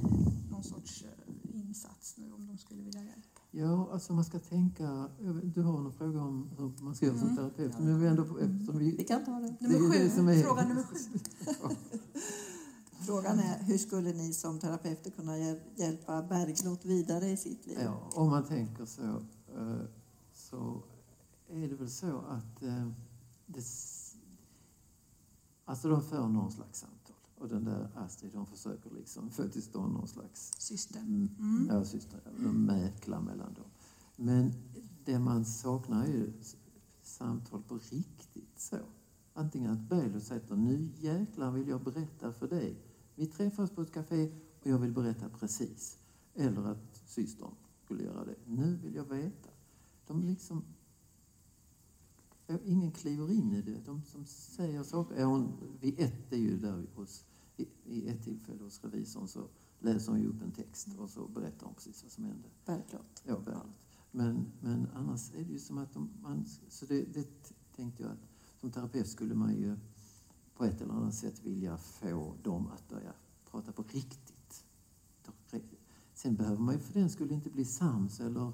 någon 0.52 0.64
sorts 0.64 1.04
eh, 1.04 1.60
insats 1.60 2.18
nu 2.18 2.34
om 2.34 2.48
de 2.48 2.58
skulle 2.58 2.84
vilja 2.84 3.04
hjälpa? 3.04 3.35
Ja, 3.58 3.90
alltså 3.92 4.14
man 4.14 4.24
ska 4.26 4.40
tänka... 4.40 5.10
Du 5.44 5.62
har 5.62 5.72
någon 5.82 5.94
fråga 5.94 6.22
om 6.22 6.50
hur 6.58 6.84
man 6.84 6.96
ska 6.96 7.06
göra 7.06 7.18
som 7.18 7.28
Mm. 7.28 7.38
terapeut. 7.38 7.80
Men 7.80 8.00
vi 8.00 8.08
ändå, 8.08 8.24
eftersom 8.38 8.78
vi, 8.78 8.96
Vi 8.98 9.04
kan 9.04 9.26
ta 9.26 9.32
det. 9.32 9.56
Det 9.60 9.66
är 9.66 9.70
Nummer 9.70 9.98
det 9.98 10.04
sju, 10.04 10.10
som 10.16 10.28
är- 10.28 10.44
fråga 10.44 10.68
nummer 10.68 10.84
sju. 10.84 10.96
Frågan 13.06 13.40
är 13.40 13.64
hur 13.64 13.78
skulle 13.78 14.14
ni 14.14 14.34
som 14.34 14.60
terapeuter 14.60 15.12
kunna 15.12 15.38
hjäl- 15.38 15.60
hjälpa 15.76 16.22
Bergklot 16.24 16.86
vidare 16.86 17.30
i 17.30 17.38
sitt 17.38 17.66
liv? 17.66 17.78
Ja, 17.84 18.10
om 18.14 18.30
man 18.30 18.44
tänker 18.44 18.86
så, 18.86 19.02
eh, 19.58 19.82
så 20.34 20.84
är 21.50 21.68
det 21.68 21.76
väl 21.76 21.90
så 21.90 22.18
att 22.20 22.64
eh, 22.64 22.88
det, 23.46 23.64
alltså 25.66 25.90
de 25.90 26.02
för 26.02 26.28
någon 26.28 26.52
slags. 26.52 26.86
Och 27.38 27.48
den 27.48 27.66
där 27.66 27.90
Astrid, 27.96 28.36
hon 28.36 28.46
försöker 28.46 28.90
liksom 28.90 29.30
få 29.30 29.48
till 29.48 29.64
stånd 29.64 29.94
någon 29.94 30.08
slags 30.08 30.54
Syster. 30.58 31.00
Mm. 31.00 31.30
Mm. 31.40 31.68
Ja, 31.72 31.86
syster. 31.86 32.20
De 32.38 32.66
mäklar 32.66 33.22
mellan 33.22 33.54
dem. 33.54 33.66
Men 34.16 34.54
det 35.06 35.20
man 35.20 35.46
saknar 35.46 36.04
är 36.04 36.08
ju 36.08 36.34
samtal 37.02 37.62
på 37.62 37.80
riktigt 37.90 38.60
så. 38.60 38.78
Antingen 39.34 39.72
att 39.72 39.80
säger 40.22 40.42
att 40.42 40.60
nu 40.60 40.90
jäklar 40.98 41.52
vill 41.52 41.68
jag 41.68 41.84
berätta 41.84 42.34
för 42.34 42.48
dig. 42.48 42.76
Vi 43.16 43.28
träffas 43.28 43.72
på 43.72 43.82
ett 43.82 43.92
café 43.92 44.32
och 44.62 44.68
jag 44.68 44.80
vill 44.80 44.92
berätta 44.92 45.30
precis. 45.30 45.98
Eller 46.34 46.62
att 46.62 47.02
systern 47.06 47.56
skulle 47.86 48.04
göra 48.04 48.26
det. 48.26 48.36
Nu 48.46 48.76
vill 48.76 48.96
jag 48.96 49.06
veta. 49.06 49.50
De 50.08 50.24
liksom... 50.24 50.64
Ingen 52.66 52.92
kliver 52.92 53.32
in 53.32 53.54
i 53.54 53.62
det. 53.62 53.86
De 53.86 54.04
som 54.04 54.26
säger 54.26 54.84
saker... 54.84 55.20
Ja, 55.20 55.26
hon, 55.26 55.54
vid 55.82 56.00
ett, 56.00 56.34
är 56.34 56.38
ju 56.38 56.60
där 56.60 56.86
hos, 56.96 57.26
i, 57.58 57.68
i 57.86 58.08
ett 58.08 58.24
tillfälle 58.24 58.64
hos 58.64 58.84
revisorn 58.84 59.28
så 59.28 59.48
läser 59.80 60.12
hon 60.12 60.22
ju 60.22 60.28
upp 60.28 60.42
en 60.42 60.52
text 60.52 60.88
och 60.98 61.10
så 61.10 61.28
berättar 61.28 61.66
hon 61.66 61.76
precis 61.76 62.04
vad 62.04 62.12
som 62.12 62.24
hände. 62.24 62.50
Bergklot. 62.66 63.24
Ja, 63.24 63.40
Bernhard. 63.40 63.72
Men, 64.12 64.52
men 64.62 64.88
annars 64.94 65.34
är 65.34 65.44
det 65.44 65.52
ju 65.52 65.60
som 65.60 65.78
att 65.78 65.94
de, 65.94 66.10
man... 66.22 66.46
Så 66.70 66.86
det, 66.86 67.14
det 67.14 67.28
tänkte 67.76 68.04
jag 68.04 68.12
att 68.12 68.28
som 68.60 68.72
terapeut 68.72 69.08
skulle 69.08 69.36
man 69.36 69.56
ju 69.56 69.78
på 70.56 70.66
ett 70.66 70.82
eller 70.82 70.94
annat 70.94 71.14
sätt 71.14 71.44
vilja 71.44 71.78
få 71.78 72.36
dem 72.44 72.68
att 72.68 72.90
börja 72.90 73.14
prata 73.52 73.72
på 73.72 73.84
riktigt. 73.84 74.66
Sen 76.14 76.36
behöver 76.36 76.62
man 76.62 76.74
ju 76.74 76.80
för 76.80 77.00
den 77.00 77.10
skulle 77.10 77.34
inte 77.34 77.50
bli 77.50 77.66
sams 77.66 78.20
eller 78.20 78.52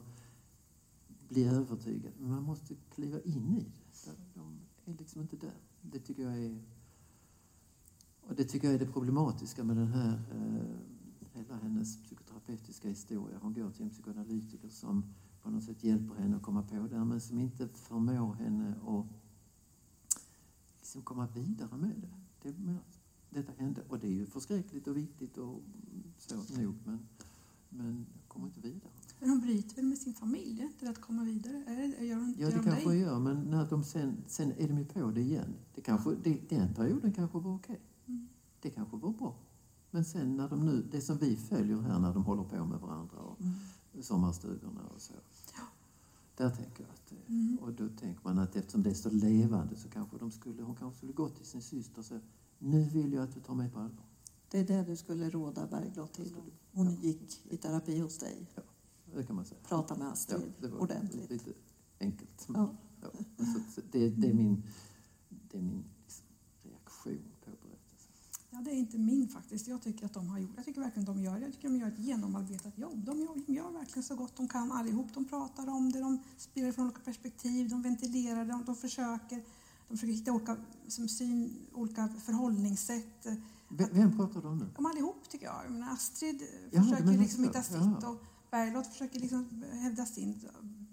bli 1.29 1.43
övertygad. 1.43 2.13
Men 2.19 2.29
man 2.29 2.43
måste 2.43 2.75
kliva 2.75 3.21
in 3.21 3.57
i 3.57 3.63
det. 3.63 3.80
Alltså, 3.91 4.09
de 4.33 4.59
är 4.85 4.97
liksom 4.97 5.21
inte 5.21 5.35
där. 5.35 5.53
Det 5.81 5.99
tycker 5.99 6.23
jag 6.23 6.37
är... 6.37 6.61
Och 8.21 8.35
det 8.35 8.43
tycker 8.43 8.67
jag 8.67 8.75
är 8.75 8.79
det 8.79 8.91
problematiska 8.91 9.63
med 9.63 9.77
den 9.77 9.87
här 9.87 10.21
eh, 10.31 10.77
hela 11.33 11.55
hennes 11.55 12.03
psykoterapeutiska 12.03 12.89
historia. 12.89 13.37
Hon 13.41 13.53
går 13.53 13.71
till 13.71 13.83
en 13.83 13.89
psykoanalytiker 13.89 14.69
som 14.69 15.13
på 15.41 15.49
något 15.49 15.63
sätt 15.63 15.83
hjälper 15.83 16.15
henne 16.15 16.35
att 16.35 16.41
komma 16.41 16.63
på 16.63 16.87
det 16.87 16.97
här 16.97 17.05
men 17.05 17.21
som 17.21 17.39
inte 17.39 17.67
förmår 17.67 18.33
henne 18.33 18.75
att 18.87 19.05
liksom 20.77 21.01
komma 21.01 21.27
vidare 21.27 21.77
med 21.77 21.95
det. 22.41 22.51
det 22.51 22.77
detta 23.29 23.51
hände 23.57 23.81
och 23.87 23.99
det 23.99 24.07
är 24.07 24.11
ju 24.11 24.25
förskräckligt 24.25 24.87
och 24.87 24.97
viktigt 24.97 25.37
och 25.37 25.61
så 26.17 26.35
nog 26.61 26.75
men, 26.85 26.99
men 27.69 28.05
kommer 28.27 28.47
inte 28.47 28.59
vidare. 28.59 28.91
Men 29.21 29.29
hon 29.29 29.39
bryter 29.39 29.75
väl 29.75 29.85
med 29.85 29.97
sin 29.97 30.13
familj, 30.13 30.61
inte 30.61 30.89
att 30.89 31.01
komma 31.01 31.23
vidare? 31.23 31.63
Är, 31.67 32.03
gör 32.03 32.15
hon, 32.15 32.35
ja, 32.37 32.47
det 32.47 32.63
kanske 32.63 32.85
hon 32.85 32.99
gör, 32.99 33.19
men 33.19 33.41
när 33.41 33.69
de 33.69 33.83
sen, 33.83 34.17
sen 34.27 34.51
är 34.51 34.67
de 34.67 34.77
ju 34.77 34.85
på 34.85 35.11
det 35.11 35.21
igen. 35.21 35.53
Det 35.75 35.81
kanske, 35.81 36.15
det, 36.23 36.49
den 36.49 36.73
perioden 36.73 37.13
kanske 37.13 37.37
var 37.37 37.55
okej. 37.55 37.81
Mm. 38.07 38.27
Det 38.61 38.69
kanske 38.69 38.97
var 38.97 39.09
bra. 39.09 39.35
Men 39.91 40.05
sen 40.05 40.37
när 40.37 40.49
de 40.49 40.65
nu, 40.65 40.87
det 40.91 41.01
som 41.01 41.17
vi 41.17 41.35
följer 41.35 41.81
här 41.81 41.99
när 41.99 42.13
de 42.13 42.25
håller 42.25 42.43
på 42.43 42.65
med 42.65 42.79
varandra 42.79 43.17
och 43.17 43.41
mm. 43.41 43.53
sommarstugorna 44.01 44.81
och 44.95 45.01
så. 45.01 45.13
Ja. 45.53 45.63
Där 46.37 46.49
tänker 46.49 46.83
jag 46.83 46.91
att, 46.91 47.29
mm. 47.29 47.57
och 47.61 47.73
då 47.73 47.89
tänker 47.89 48.21
man 48.23 48.39
att 48.39 48.55
eftersom 48.55 48.83
det 48.83 48.89
är 48.89 48.93
så 48.93 49.09
levande 49.09 49.75
så 49.75 49.89
kanske 49.89 50.17
de 50.17 50.31
skulle, 50.31 50.63
hon 50.63 50.75
kanske 50.75 50.97
skulle 50.97 51.13
gå 51.13 51.29
till 51.29 51.45
sin 51.45 51.61
syster 51.61 51.99
och 51.99 52.05
säga 52.05 52.21
nu 52.59 52.83
vill 52.83 53.13
jag 53.13 53.23
att 53.23 53.33
du 53.33 53.39
tar 53.39 53.55
mig 53.55 53.69
på 53.69 53.79
allvar. 53.79 54.05
Det 54.49 54.59
är 54.59 54.67
det 54.67 54.83
du 54.83 54.95
skulle 54.95 55.29
råda 55.29 55.67
Bergblad 55.67 56.11
till? 56.11 56.35
Hon 56.71 56.85
ja. 56.85 56.91
gick 57.01 57.41
i 57.49 57.57
terapi 57.57 57.99
hos 57.99 58.17
dig? 58.17 58.47
Ja, 58.55 58.61
det 59.17 59.23
kan 59.23 59.35
man 59.35 59.45
säga. 59.45 59.59
Prata 59.63 59.95
med 59.95 60.07
Astrid 60.07 60.41
ja, 60.41 60.53
det 60.61 60.67
var 60.67 60.79
ordentligt? 60.79 61.29
lite 61.29 61.51
enkelt. 61.99 62.47
Men, 62.47 62.61
ja. 62.61 62.75
ja. 63.01 63.09
Alltså, 63.39 63.81
det, 63.91 64.09
det, 64.09 64.29
är 64.29 64.33
min, 64.33 64.63
det 65.29 65.57
är 65.57 65.61
min 65.61 65.83
liksom, 66.03 66.25
reaktion 66.63 67.31
på 67.45 67.51
berättelsen. 67.51 68.11
Ja, 68.49 68.61
det 68.61 68.71
är 68.71 68.75
inte 68.75 68.97
min 68.97 69.27
faktiskt. 69.27 69.67
Jag 69.67 69.81
tycker 69.81 70.05
att 70.05 70.13
de 70.13 70.27
har 70.27 70.39
gjort, 70.39 70.51
jag 70.55 70.65
tycker 70.65 70.81
verkligen 70.81 71.05
de 71.05 71.21
gör, 71.21 71.37
jag 71.37 71.53
tycker 71.53 71.69
de 71.69 71.77
gör 71.77 71.87
ett 71.87 71.99
genomarbetat 71.99 72.77
jobb. 72.77 73.05
De 73.05 73.19
gör, 73.19 73.45
de 73.47 73.53
gör 73.53 73.71
verkligen 73.71 74.03
så 74.03 74.15
gott 74.15 74.35
de 74.35 74.47
kan 74.47 74.71
allihop. 74.71 75.13
De 75.13 75.25
pratar 75.25 75.69
om 75.69 75.91
det, 75.91 75.99
de 75.99 76.19
spelar 76.37 76.71
från 76.71 76.85
olika 76.85 77.01
perspektiv, 77.01 77.69
de 77.69 77.81
ventilerar, 77.81 78.45
de, 78.45 78.65
de 78.65 78.75
försöker 78.75 79.43
de 79.91 79.97
försöker 79.97 80.13
hitta 80.13 80.31
olika, 80.31 80.57
som 80.87 81.07
syn, 81.07 81.67
olika 81.73 82.07
förhållningssätt. 82.07 83.27
Vem 83.69 84.17
pratar 84.17 84.41
du 84.41 84.47
om 84.47 84.57
nu? 84.57 84.69
Om 84.75 84.85
allihop 84.85 85.29
tycker 85.29 85.45
jag. 85.45 85.65
jag 85.65 85.71
menar, 85.71 85.93
Astrid 85.93 86.41
Jaha, 86.71 86.83
försöker 86.83 87.17
liksom 87.17 87.43
hitta 87.43 87.63
sitt 87.63 88.03
och 88.03 88.23
Bergljot 88.51 88.87
försöker 88.87 89.19
liksom 89.19 89.63
hävda 89.73 90.05
sin, 90.05 90.41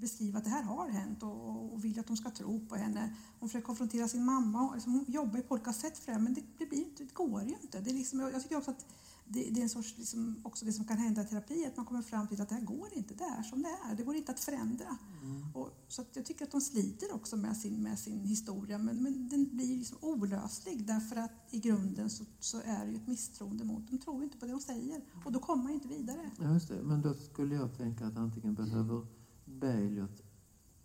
beskriva 0.01 0.39
att 0.39 0.45
det 0.45 0.51
här 0.51 0.63
har 0.63 0.89
hänt 0.89 1.23
och, 1.23 1.73
och 1.73 1.85
vill 1.85 2.01
att 2.01 2.07
de 2.07 2.17
ska 2.17 2.31
tro 2.31 2.67
på 2.67 2.77
henne. 2.77 3.15
Hon 3.41 3.49
försöker 3.49 3.67
konfrontera 3.67 4.09
sin 4.09 4.25
mamma. 4.25 4.75
Liksom 4.75 4.93
hon 4.93 5.05
jobbar 5.09 5.41
på 5.41 5.55
olika 5.55 5.73
sätt 5.73 5.99
för 5.99 6.13
det 6.13 6.19
men 6.19 6.35
det, 6.35 6.43
det, 6.59 6.67
blir, 6.67 6.87
det 6.97 7.15
går 7.15 7.43
ju 7.43 7.55
inte. 7.63 7.81
Det 7.81 7.91
är 7.91 7.95
liksom, 7.95 8.21
jag 8.21 8.43
tycker 8.43 8.57
också 8.57 8.71
att 8.71 8.87
det, 9.25 9.51
det, 9.51 9.61
är 9.61 9.63
en 9.63 9.69
sorts, 9.69 9.99
liksom, 9.99 10.41
också 10.43 10.65
det 10.65 10.73
som 10.73 10.85
kan 10.85 10.99
hända 10.99 11.23
i 11.23 11.27
terapi, 11.27 11.67
att 11.67 11.77
man 11.77 11.87
kommer 11.87 12.03
fram 12.03 12.29
till 12.29 12.41
att 12.41 12.49
det 12.49 12.55
här 12.55 12.63
går 12.63 12.89
inte, 12.95 13.15
det 13.15 13.25
är 13.25 13.43
som 13.43 13.63
det 13.63 13.69
är, 13.91 13.95
det 13.95 14.03
går 14.03 14.17
inte 14.17 14.33
att 14.33 14.41
förändra. 14.41 14.97
Mm. 15.23 15.47
Och, 15.55 15.78
så 15.89 16.03
att 16.03 16.17
jag 16.17 16.25
tycker 16.25 16.45
att 16.45 16.51
de 16.51 16.61
sliter 16.61 17.15
också 17.15 17.37
med 17.37 17.57
sin, 17.57 17.83
med 17.83 17.99
sin 17.99 18.25
historia, 18.25 18.79
men, 18.79 19.03
men 19.03 19.29
den 19.29 19.57
blir 19.57 19.77
liksom 19.77 19.99
olöslig 20.01 20.87
därför 20.87 21.17
att 21.17 21.31
i 21.51 21.61
grunden 21.61 22.11
så, 22.11 22.25
så 22.39 22.61
är 22.65 22.87
det 22.87 22.91
ju 22.91 22.97
ett 22.97 23.07
misstroende 23.07 23.65
mot, 23.65 23.91
de 23.91 23.99
tror 23.99 24.25
inte 24.25 24.39
på 24.39 24.47
det 24.47 24.53
de 24.53 24.61
säger 24.61 25.03
och 25.25 25.33
då 25.33 25.39
kommer 25.39 25.63
man 25.63 25.73
inte 25.73 25.89
vidare. 25.89 26.31
Ja, 26.41 26.53
just 26.53 26.69
det. 26.69 26.83
Men 26.83 27.03
då 27.03 27.15
skulle 27.15 27.55
jag 27.55 27.77
tänka 27.77 28.07
att 28.07 28.17
antingen 28.17 28.55
behöver 28.55 29.07
Beiliot, 29.45 30.23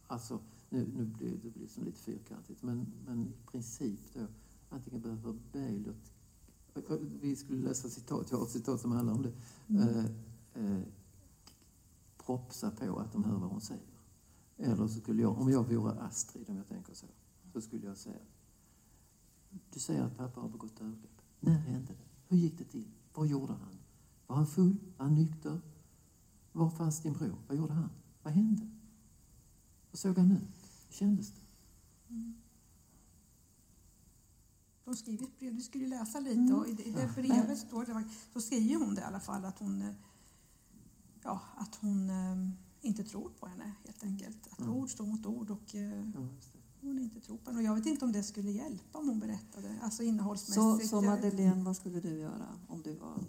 alltså 0.07 0.39
nu, 0.69 0.91
nu 0.95 1.05
blir 1.05 1.39
det 1.43 1.49
blir 1.49 1.67
som 1.67 1.83
lite 1.83 1.99
fyrkantigt, 1.99 2.63
men, 2.63 2.87
men 3.05 3.27
i 3.27 3.51
princip 3.51 3.99
då, 4.13 4.27
antingen 4.69 5.01
behöver 5.01 5.39
Beiliot 5.51 6.13
vi 7.21 7.35
skulle 7.35 7.67
läsa 7.67 7.89
citat, 7.89 8.31
jag 8.31 8.37
har 8.37 8.45
ett 8.45 8.51
citat 8.51 8.81
som 8.81 8.91
handlar 8.91 9.13
om 9.13 9.21
det. 9.21 9.33
Mm. 9.67 9.89
Eh, 9.89 10.05
eh, 10.53 10.81
propsa 12.17 12.71
på 12.71 12.99
att 12.99 13.11
de 13.11 13.23
hör 13.23 13.37
vad 13.37 13.49
hon 13.49 13.61
säger. 13.61 13.92
Eller 14.63 14.87
så 14.87 15.01
skulle 15.01 15.21
jag, 15.21 15.37
om 15.37 15.51
jag 15.51 15.63
vore 15.63 16.01
Astrid, 16.01 16.49
om 16.49 16.57
jag 16.57 16.67
tänker 16.67 16.93
så, 16.93 17.07
så 17.53 17.61
skulle 17.61 17.87
jag 17.87 17.97
säga 17.97 18.19
Du 19.73 19.79
säger 19.79 20.03
att 20.03 20.17
pappa 20.17 20.41
har 20.41 20.49
begått 20.49 20.81
övergrepp. 20.81 21.21
När 21.39 21.57
hände 21.57 21.93
det? 21.93 22.05
Hur 22.27 22.37
gick 22.37 22.57
det 22.57 22.63
till? 22.63 22.91
Vad 23.13 23.27
gjorde 23.27 23.53
han? 23.53 23.77
Var 24.27 24.35
han 24.35 24.47
full? 24.47 24.75
Var 24.97 25.05
han 25.05 25.15
nykter? 25.15 25.61
Var 26.51 26.69
fanns 26.69 27.01
din 27.01 27.13
bror? 27.13 27.37
Vad 27.47 27.57
gjorde 27.57 27.73
han? 27.73 27.89
Vad 28.23 28.33
hände? 28.33 28.69
Vad 29.91 29.99
såg 29.99 30.17
han 30.17 30.31
ut? 30.31 30.41
Hur 30.87 30.93
kändes 30.93 31.31
det? 31.31 31.41
Mm. 32.09 32.33
De 34.85 34.95
skriver 34.95 35.23
ett 35.23 35.39
brev, 35.39 35.55
du 35.55 35.61
skulle 35.61 35.87
läsa 35.87 36.19
lite 36.19 36.39
mm. 36.39 36.55
och 36.55 36.67
i 36.67 36.73
det, 36.73 36.83
i 36.83 36.91
det 36.91 37.11
brevet 37.15 37.57
står 37.57 37.85
det, 37.85 38.03
så 38.33 38.41
skriver 38.41 38.85
hon 38.85 38.95
det 38.95 39.01
i 39.01 39.03
alla 39.03 39.19
fall 39.19 39.45
att 39.45 39.59
hon, 39.59 39.81
eh, 39.81 39.93
ja, 41.23 41.41
att 41.55 41.75
hon 41.75 42.09
um, 42.09 42.51
inte 42.83 43.03
tror 43.03 43.29
på 43.39 43.47
henne 43.47 43.73
helt 43.83 44.03
enkelt. 44.03 44.47
Att 44.51 44.59
mm. 44.59 44.73
ord 44.73 44.89
står 44.89 45.05
mot 45.05 45.25
ord 45.25 45.49
och 45.49 45.75
uh, 45.75 46.25
hon 46.81 46.99
inte 46.99 47.19
tror 47.19 47.37
på 47.37 47.49
henne. 47.49 47.59
Och 47.61 47.65
jag 47.65 47.75
vet 47.75 47.85
inte 47.85 48.05
om 48.05 48.11
det 48.11 48.23
skulle 48.23 48.51
hjälpa 48.51 48.99
om 48.99 49.07
hon 49.09 49.19
berättade, 49.19 49.75
alltså 49.81 50.03
innehållsmässigt. 50.03 50.89
Så, 50.89 51.01
så 51.01 51.01
Madeleine, 51.01 51.63
vad 51.63 51.75
skulle 51.75 51.99
du 51.99 52.19
göra 52.19 52.47
om 52.67 52.81
du 52.81 52.93
var 52.93 53.23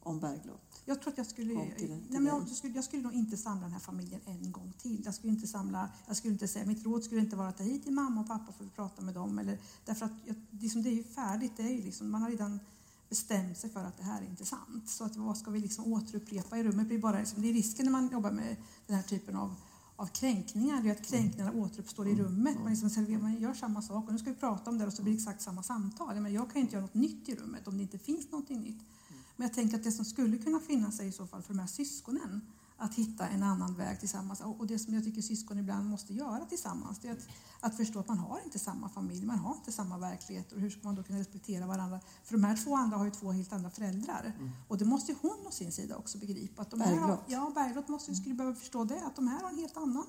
om 0.00 0.20
Berglott? 0.20 0.82
Jag 0.84 1.02
tror 1.02 1.12
att 1.12 1.18
jag 1.18 1.26
skulle, 1.26 1.54
nej, 1.54 2.00
men 2.08 2.26
jag, 2.26 2.48
skulle, 2.48 2.74
jag 2.74 2.84
skulle 2.84 3.02
nog 3.02 3.12
inte 3.12 3.36
samla 3.36 3.62
den 3.62 3.72
här 3.72 3.80
familjen 3.80 4.20
en 4.24 4.52
gång 4.52 4.72
till. 4.78 5.02
Jag 5.04 5.14
skulle 5.14 5.32
inte 5.32 5.46
samla, 5.46 5.90
jag 6.06 6.16
skulle 6.16 6.32
inte 6.32 6.48
säga, 6.48 6.66
mitt 6.66 6.84
råd 6.84 7.04
skulle 7.04 7.20
inte 7.20 7.36
vara 7.36 7.48
att 7.48 7.56
ta 7.56 7.64
hit 7.64 7.84
din 7.84 7.94
mamma 7.94 8.20
och 8.20 8.26
pappa 8.26 8.52
för 8.52 8.64
att 8.64 8.76
prata 8.76 9.02
med 9.02 9.14
dem. 9.14 9.38
Eller, 9.38 9.58
därför 9.84 10.06
att 10.06 10.12
jag, 10.24 10.36
liksom, 10.50 10.82
det 10.82 10.88
är 10.88 10.94
ju 10.94 11.04
färdigt, 11.04 11.52
det 11.56 11.62
är 11.62 11.76
ju 11.76 11.82
liksom, 11.82 12.10
man 12.10 12.22
har 12.22 12.30
redan 12.30 12.60
bestämt 13.10 13.58
sig 13.58 13.70
för 13.70 13.84
att 13.84 13.96
det 13.96 14.04
här 14.04 14.22
är 14.22 14.26
inte 14.26 14.44
sant. 14.44 14.90
Så 14.90 15.04
att, 15.04 15.16
vad 15.16 15.38
ska 15.38 15.50
vi 15.50 15.60
liksom 15.60 15.92
återupprepa 15.92 16.58
i 16.58 16.62
rummet? 16.62 16.88
Det, 16.88 16.98
bara, 16.98 17.18
liksom, 17.18 17.42
det 17.42 17.48
är 17.48 17.52
risken 17.52 17.84
när 17.84 17.92
man 17.92 18.08
jobbar 18.12 18.30
med 18.30 18.56
den 18.86 18.96
här 18.96 19.02
typen 19.02 19.36
av 19.36 19.54
av 20.00 20.06
kränkningar, 20.06 20.82
det 20.82 20.88
är 20.88 20.92
att 20.92 21.06
kränkningarna 21.06 21.52
återuppstår 21.52 22.08
i 22.08 22.14
rummet. 22.14 22.56
Man, 22.58 22.70
liksom, 22.72 23.18
man 23.20 23.40
gör 23.40 23.54
samma 23.54 23.82
sak 23.82 24.06
och 24.06 24.12
nu 24.12 24.18
ska 24.18 24.30
vi 24.30 24.36
prata 24.36 24.70
om 24.70 24.78
det 24.78 24.86
och 24.86 24.92
så 24.92 25.02
blir 25.02 25.12
det 25.12 25.18
exakt 25.18 25.42
samma 25.42 25.62
samtal. 25.62 26.20
Men 26.20 26.32
jag 26.32 26.52
kan 26.52 26.60
inte 26.60 26.72
göra 26.74 26.82
något 26.82 26.94
nytt 26.94 27.28
i 27.28 27.34
rummet 27.34 27.68
om 27.68 27.76
det 27.76 27.82
inte 27.82 27.98
finns 27.98 28.30
något 28.30 28.48
nytt. 28.48 28.82
Men 29.36 29.48
jag 29.48 29.54
tänker 29.54 29.76
att 29.76 29.84
det 29.84 29.92
som 29.92 30.04
skulle 30.04 30.38
kunna 30.38 30.60
finnas 30.60 31.00
är 31.00 31.04
i 31.04 31.12
så 31.12 31.26
fall 31.26 31.42
för 31.42 31.54
de 31.54 31.60
här 31.60 31.66
syskonen 31.66 32.40
att 32.80 32.94
hitta 32.94 33.28
en 33.28 33.42
annan 33.42 33.74
väg 33.74 34.00
tillsammans. 34.00 34.40
Och 34.40 34.66
det 34.66 34.78
som 34.78 34.94
jag 34.94 35.04
tycker 35.04 35.22
syskon 35.22 35.58
ibland 35.58 35.88
måste 35.88 36.14
göra 36.14 36.44
tillsammans, 36.44 36.98
det 36.98 37.08
är 37.08 37.12
att, 37.12 37.28
att 37.60 37.76
förstå 37.76 38.00
att 38.00 38.08
man 38.08 38.18
har 38.18 38.40
inte 38.44 38.58
samma 38.58 38.88
familj, 38.88 39.26
man 39.26 39.38
har 39.38 39.54
inte 39.54 39.72
samma 39.72 39.98
verklighet 39.98 40.52
och 40.52 40.60
hur 40.60 40.70
ska 40.70 40.80
man 40.82 40.94
då 40.94 41.02
kunna 41.02 41.18
respektera 41.18 41.66
varandra? 41.66 42.00
För 42.24 42.32
de 42.32 42.44
här 42.44 42.56
två 42.56 42.76
andra 42.76 42.96
har 42.96 43.04
ju 43.04 43.10
två 43.10 43.32
helt 43.32 43.52
andra 43.52 43.70
föräldrar. 43.70 44.32
Mm. 44.38 44.50
Och 44.68 44.78
det 44.78 44.84
måste 44.84 45.12
ju 45.12 45.18
hon 45.22 45.46
å 45.46 45.50
sin 45.50 45.72
sida 45.72 45.96
också 45.96 46.18
begripa. 46.18 46.62
Att 46.62 46.70
de 46.70 46.80
här 46.80 46.96
har, 46.96 47.18
ja, 47.26 47.52
Berglott 47.54 47.88
måste 47.88 48.14
skulle 48.14 48.34
behöva 48.34 48.56
förstå 48.56 48.84
det, 48.84 49.02
att 49.04 49.16
de 49.16 49.28
här 49.28 49.42
har 49.42 49.50
en 49.50 49.58
helt 49.58 49.76
annan 49.76 50.06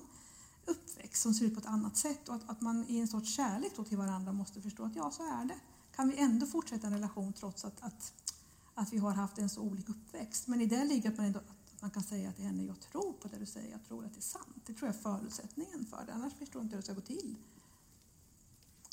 uppväxt 0.66 1.22
som 1.22 1.34
ser 1.34 1.44
ut 1.44 1.54
på 1.54 1.60
ett 1.60 1.66
annat 1.66 1.96
sätt 1.96 2.28
och 2.28 2.34
att, 2.34 2.50
att 2.50 2.60
man 2.60 2.84
i 2.88 2.98
en 2.98 3.08
sorts 3.08 3.34
kärlek 3.34 3.88
till 3.88 3.98
varandra 3.98 4.32
måste 4.32 4.60
förstå 4.60 4.84
att 4.84 4.96
ja, 4.96 5.10
så 5.10 5.22
är 5.22 5.44
det. 5.44 5.56
Kan 5.96 6.08
vi 6.08 6.16
ändå 6.16 6.46
fortsätta 6.46 6.86
en 6.86 6.92
relation 6.92 7.32
trots 7.32 7.64
att, 7.64 7.82
att 7.82 8.12
att 8.74 8.92
vi 8.92 8.98
har 8.98 9.10
haft 9.10 9.38
en 9.38 9.48
så 9.48 9.60
olika 9.60 9.92
uppväxt. 9.92 10.48
Men 10.48 10.60
i 10.60 10.66
det 10.66 10.84
ligger 10.84 11.10
att 11.10 11.16
man, 11.16 11.26
ändå, 11.26 11.40
man 11.82 11.90
kan 11.90 12.02
säga 12.02 12.32
till 12.32 12.44
henne, 12.44 12.64
jag 12.64 12.80
tror 12.80 13.12
på 13.12 13.28
det 13.28 13.38
du 13.38 13.46
säger, 13.46 13.70
jag 13.70 13.84
tror 13.84 14.04
att 14.04 14.14
det 14.14 14.18
är 14.18 14.22
sant. 14.22 14.62
Det 14.66 14.74
tror 14.74 14.88
jag 14.88 14.96
är 14.96 15.00
förutsättningen 15.00 15.86
för 15.86 16.06
det, 16.06 16.12
annars 16.12 16.34
förstår 16.34 16.60
jag 16.60 16.64
inte 16.64 16.76
hur 16.76 16.82
det 16.82 16.84
ska 16.84 16.94
gå 16.94 17.00
till. 17.00 17.36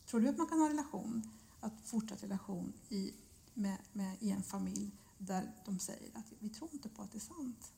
Tror 0.05 0.19
du 0.19 0.27
att 0.27 0.37
man 0.37 0.47
kan 0.47 0.59
ha 0.59 0.69
relation, 0.69 1.29
att 1.59 1.73
fortsätta 1.83 2.25
relation 2.25 2.73
i, 2.89 3.13
med, 3.53 3.77
med, 3.93 4.17
i 4.19 4.31
en 4.31 4.43
familj 4.43 4.91
där 5.17 5.51
de 5.65 5.79
säger 5.79 6.17
att 6.17 6.33
vi 6.39 6.49
tror 6.49 6.69
inte 6.73 6.89
på 6.89 7.01
att 7.01 7.11
det 7.11 7.17
är 7.17 7.19
sant? 7.19 7.73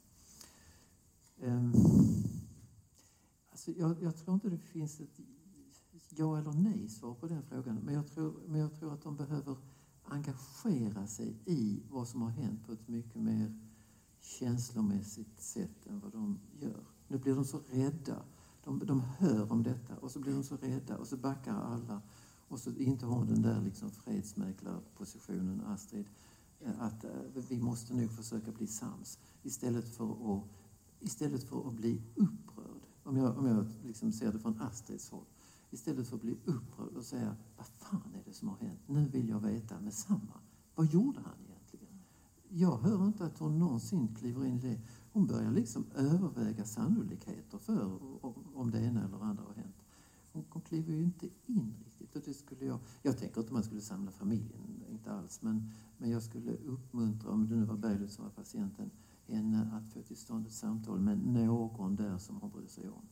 Um, 1.38 1.74
alltså 3.52 3.72
jag, 3.72 4.04
jag 4.04 4.18
tror 4.18 4.34
inte 4.34 4.50
det 4.50 4.58
finns 4.58 5.00
ett 5.00 5.20
ja 6.10 6.38
eller 6.38 6.54
nej 6.54 6.90
svar 6.90 7.14
på 7.14 7.28
den 7.28 7.44
frågan. 7.44 7.76
Men 7.76 7.94
jag 7.94 8.08
tror, 8.08 8.42
men 8.48 8.62
jag 8.62 8.80
tror 8.80 8.94
att 8.94 9.02
de 9.02 9.16
behöver 9.16 9.58
engagera 10.04 11.08
sig 11.08 11.36
i 11.46 11.84
vad 11.90 12.08
som 12.08 12.22
har 12.22 12.30
hänt 12.30 12.66
på 12.66 12.72
ett 12.72 12.88
mycket 12.88 13.22
mer 13.22 13.71
känslomässigt 14.22 15.42
sätt 15.42 15.86
än 15.90 16.00
vad 16.00 16.12
de 16.12 16.40
gör. 16.60 16.84
Nu 17.08 17.18
blir 17.18 17.36
de 17.36 17.46
så 17.46 17.62
rädda. 17.70 18.24
De, 18.64 18.80
de 18.80 19.00
hör 19.00 19.52
om 19.52 19.64
detta 19.64 19.98
och 19.98 20.12
så 20.12 20.20
blir 20.20 20.34
de 20.34 20.44
så 20.44 20.58
rädda 20.58 20.98
och 20.98 21.08
så 21.08 21.18
backar 21.18 21.54
alla 21.54 22.02
och 22.48 22.60
så 22.60 22.72
inte 22.72 23.06
har 23.06 23.26
den 23.26 23.42
där 23.42 23.62
liksom 23.62 23.92
fredsmäklarpositionen, 23.92 25.62
Astrid, 25.62 26.06
eh, 26.60 26.82
att 26.82 27.04
eh, 27.04 27.12
vi 27.50 27.60
måste 27.60 27.94
nog 27.94 28.12
försöka 28.12 28.52
bli 28.52 28.68
sams 28.68 29.20
istället 29.44 29.96
för 29.96 30.36
att, 30.36 30.44
istället 31.00 31.44
för 31.44 31.68
att 31.68 31.74
bli 31.74 32.02
upprörd. 32.16 32.82
Om 33.04 33.18
jag, 33.18 33.38
om 33.38 33.46
jag 33.46 33.66
liksom 33.84 34.12
ser 34.12 34.32
det 34.32 34.40
från 34.40 34.62
Astrids 34.62 35.10
håll 35.10 35.26
Istället 35.72 36.08
för 36.08 36.16
att 36.16 36.22
bli 36.22 36.38
upprörd 36.46 36.98
och 36.98 37.06
säga, 37.06 37.36
vad 37.58 37.68
fan 37.68 38.16
är 38.16 38.24
det 38.26 38.34
som 38.34 38.48
har 38.48 38.58
hänt? 38.58 38.80
Nu 38.86 39.08
vill 39.08 39.30
jag 39.30 39.40
veta 39.40 39.80
med 39.80 39.94
samma. 39.94 40.40
Vad 40.76 40.86
gjorde 40.94 41.20
han 41.20 41.34
egentligen? 41.34 41.51
Jag 42.54 42.78
hör 42.78 43.06
inte 43.06 43.26
att 43.26 43.40
hon 43.40 43.60
någonsin 43.60 44.16
kliver 44.16 44.46
in 44.46 44.58
i 44.58 44.60
det. 44.60 44.82
Hon 45.14 45.28
börjar 45.28 45.52
liksom 45.52 45.86
överväga 45.96 46.66
sannolikheter 46.66 47.58
för 47.58 48.00
om 48.56 48.72
det 48.72 48.80
ena 48.80 49.06
eller 49.06 49.24
andra 49.24 49.44
har 49.44 49.54
hänt. 49.54 49.76
Hon, 50.32 50.46
hon 50.50 50.62
kliver 50.62 50.94
ju 50.94 51.04
inte 51.04 51.30
in 51.46 51.74
riktigt. 51.86 52.16
Och 52.16 52.22
det 52.26 52.34
skulle 52.34 52.66
jag, 52.66 52.80
jag 53.02 53.18
tänker 53.18 53.42
inte 53.42 53.54
man 53.54 53.64
skulle 53.64 53.82
samla 53.82 54.12
familjen 54.12 54.60
en 54.66 54.92
inte 54.92 55.12
alls. 55.12 55.42
Men, 55.42 55.72
men 55.98 56.10
jag 56.10 56.24
skulle 56.24 56.52
uppmuntra, 56.52 57.32
om 57.32 57.48
det 57.48 57.56
nu 57.56 57.66
var 57.66 57.78
Berglut 57.78 58.12
som 58.12 58.24
var 58.24 58.32
patienten, 58.32 58.92
henne 59.28 59.72
att 59.74 59.94
få 59.94 60.02
till 60.02 60.18
stånd 60.18 60.46
ett 60.48 60.54
samtal 60.54 61.00
med 61.00 61.18
någon 61.18 61.96
där 61.96 62.18
som 62.18 62.36
hon 62.36 62.52
bryr 62.52 62.68
sig 62.68 62.90
om. 62.90 63.06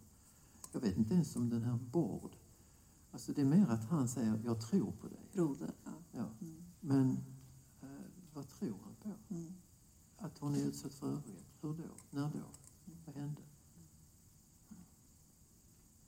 Jag 0.74 0.82
vet 0.82 0.98
inte 0.98 1.14
ens 1.14 1.36
om 1.36 1.50
den 1.50 1.62
här 1.62 1.80
Bård, 1.92 2.36
alltså 3.12 3.34
det 3.34 3.42
är 3.42 3.46
mer 3.46 3.68
att 3.68 3.86
han 3.86 4.08
säger 4.08 4.42
jag 4.46 4.62
tror 4.62 4.92
på 4.92 5.08
dig. 5.08 5.30
Broder. 5.34 5.72
Ja. 5.84 5.92
Ja. 6.12 6.26
Mm. 6.42 6.64
Men 6.80 7.18
vad 8.40 8.48
tror 8.50 8.78
han 8.84 8.96
på? 8.96 9.34
Mm. 9.34 9.54
Att 10.18 10.38
hon 10.38 10.56
är 10.56 10.60
utsatt 10.60 10.94
för 10.94 11.08
övergrepp? 11.08 11.46
Hur 11.62 11.74
då? 11.74 11.84
När 12.12 12.30
då? 12.30 12.44
Vad 13.06 13.16
hände? 13.16 13.42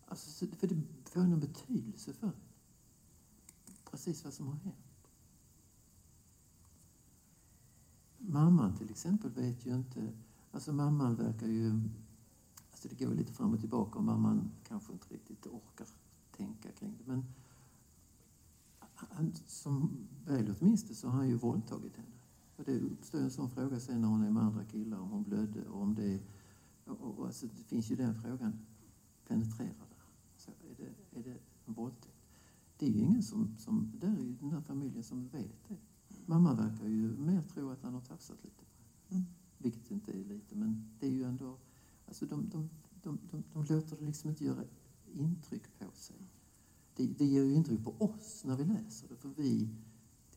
Alltså, 0.06 0.30
så- 0.30 0.56
för 0.56 0.68
det 0.68 0.82
får 1.06 1.22
någon 1.22 1.40
betydelse 1.40 2.14
för 2.14 2.32
precis 3.86 4.24
vad 4.24 4.34
som 4.34 4.48
har 4.48 4.56
hänt. 4.56 5.08
Mamman 8.18 8.78
till 8.78 8.90
exempel 8.90 9.32
vet 9.32 9.66
ju 9.66 9.76
inte... 9.76 10.14
Alltså 10.52 10.74
mamman 10.74 11.16
verkar 11.16 11.48
ju... 11.48 11.90
Alltså 12.72 12.88
det 12.88 13.06
går 13.06 13.14
lite 13.14 13.34
fram 13.34 13.54
och 13.54 13.60
tillbaka 13.60 14.00
och 14.00 14.06
mamman 14.06 14.52
kanske 14.68 14.94
inte 14.94 15.14
riktigt 15.14 15.48
orkar 15.48 15.88
tänka 16.32 16.72
kring 16.72 16.98
det. 16.98 17.04
Men 17.08 17.26
han, 18.80 19.34
som 19.48 20.08
minns 20.60 20.84
det 20.84 20.96
så 20.96 21.08
har 21.08 21.18
han 21.18 21.28
ju 21.28 21.36
våldtagit 21.36 21.98
henne. 21.98 22.21
Det 22.72 22.80
uppstår 22.80 23.20
ju 23.20 23.24
en 23.24 23.32
sån 23.32 23.50
fråga 23.50 23.80
sen 23.80 24.02
när 24.02 24.08
hon 24.08 24.24
är 24.24 24.32
med 24.32 24.44
andra 24.44 24.66
killar, 24.66 25.00
om 25.00 25.10
hon 25.10 25.24
blödde 25.24 25.68
och 25.68 25.82
om 25.82 25.96
det... 25.96 26.20
Och, 26.86 27.02
och, 27.02 27.26
alltså 27.26 27.48
det 27.48 27.64
finns 27.64 27.92
ju 27.92 27.96
den 27.96 28.16
frågan 28.16 28.60
penetrerad. 29.28 29.96
Så 30.38 30.52
är, 30.52 30.76
det, 30.78 31.20
är 31.20 31.24
det 31.24 31.38
en 31.66 31.74
våldtäkt? 31.74 32.16
Det 32.78 32.86
är 32.86 32.90
ju 32.90 33.00
ingen 33.00 33.24
som, 33.24 33.58
som 33.58 33.92
där 34.00 34.20
i 34.20 34.38
den 34.40 34.52
här 34.52 34.62
familjen 34.62 35.04
som 35.04 35.28
vet 35.28 35.68
det. 35.68 35.78
Mamma 36.26 36.54
verkar 36.54 36.88
ju 36.88 37.18
mer 37.18 37.42
tro 37.42 37.70
att 37.70 37.84
han 37.84 37.94
har 37.94 38.02
tafsat 38.02 38.44
lite. 38.44 38.64
Mm. 39.10 39.24
Vilket 39.58 39.92
inte 39.92 40.12
är 40.12 40.26
lite, 40.26 40.56
men 40.56 40.90
det 41.00 41.08
är 41.08 41.12
ju 41.12 41.24
ändå... 41.24 41.58
Alltså 42.06 42.26
de, 42.26 42.50
de, 42.50 42.70
de, 43.02 43.20
de, 43.32 43.44
de 43.54 43.74
låter 43.74 43.98
det 43.98 44.06
liksom 44.06 44.30
inte 44.30 44.46
göra 44.46 44.64
intryck 45.14 45.80
på 45.80 45.92
sig. 45.94 46.30
Det, 46.96 47.08
det 47.08 47.26
ger 47.26 47.44
ju 47.44 47.54
intryck 47.54 47.84
på 47.84 47.96
oss 48.00 48.44
när 48.46 48.58
vi 48.58 48.66
läser 48.66 49.08
det, 49.08 49.16
för 49.16 49.30
vi... 49.30 49.70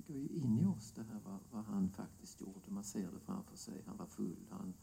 Det 0.06 0.12
går 0.12 0.22
ju 0.22 0.28
in 0.28 0.60
i 0.60 0.66
oss 0.66 0.92
det 0.96 1.02
här 1.02 1.20
vad, 1.24 1.38
vad 1.52 1.64
han 1.64 1.90
faktiskt 1.96 2.40
gjorde. 2.40 2.70
Man 2.70 2.84
ser 2.84 3.02
det 3.12 3.20
framför 3.26 3.56
sig. 3.56 3.82
Han 3.86 3.96
var 3.96 4.06
full, 4.06 4.36
han, 4.50 4.74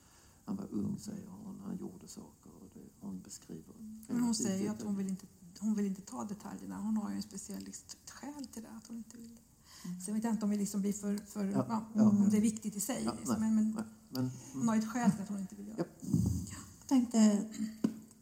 han 0.46 0.56
var 0.56 0.68
ung, 0.72 0.98
säger 1.00 1.28
hon. 1.28 1.60
Han 1.66 1.78
gjorde 1.78 2.08
saker 2.08 2.50
och 2.62 2.70
det, 2.74 2.90
hon 3.00 3.22
beskriver. 3.22 3.76
Men 4.08 4.24
hon 4.24 4.36
säger 4.36 4.72
att 4.72 4.82
hon 4.82 4.96
vill, 4.98 5.08
inte, 5.08 5.26
hon 5.60 5.74
vill 5.76 5.86
inte 5.86 6.02
ta 6.02 6.24
detaljerna. 6.24 6.82
Hon 6.82 6.98
har 6.98 7.10
ju 7.10 7.16
en 7.16 7.22
speciell 7.22 7.64
liksom, 7.64 8.00
skäl 8.10 8.48
till 8.48 8.64
det, 8.64 8.70
att 8.70 8.88
hon 8.88 8.98
inte 8.98 9.18
vill. 9.18 9.38
Sen 10.06 10.14
vet 10.16 10.24
jag 10.24 10.34
inte 10.34 10.46
om 10.46 10.52
vi 10.52 10.58
liksom 10.58 10.82
blir 10.82 10.94
för, 10.94 11.18
för 11.18 11.46
Ja, 11.46 11.66
ja, 11.70 11.86
ja. 11.94 12.10
om 12.10 12.30
det 12.30 12.38
är 12.38 12.42
viktigt 12.42 12.76
i 12.76 12.80
sig. 12.80 13.02
Ja, 13.06 13.14
liksom. 13.20 13.36
nej, 13.40 13.52
men, 13.52 13.72
men 13.72 13.74
nej, 14.10 14.24
men, 14.24 14.32
hon 14.54 14.68
har 14.68 14.76
ju 14.76 14.82
ett 14.82 14.88
skäl 14.90 15.12
till 15.12 15.22
att 15.22 15.30
hon 15.30 15.40
inte 15.40 15.56
vill 15.56 15.68
göra 15.68 15.78
Ja. 15.78 15.84
det. 16.02 16.08
Jag 16.80 16.88
tänkte, 16.88 17.50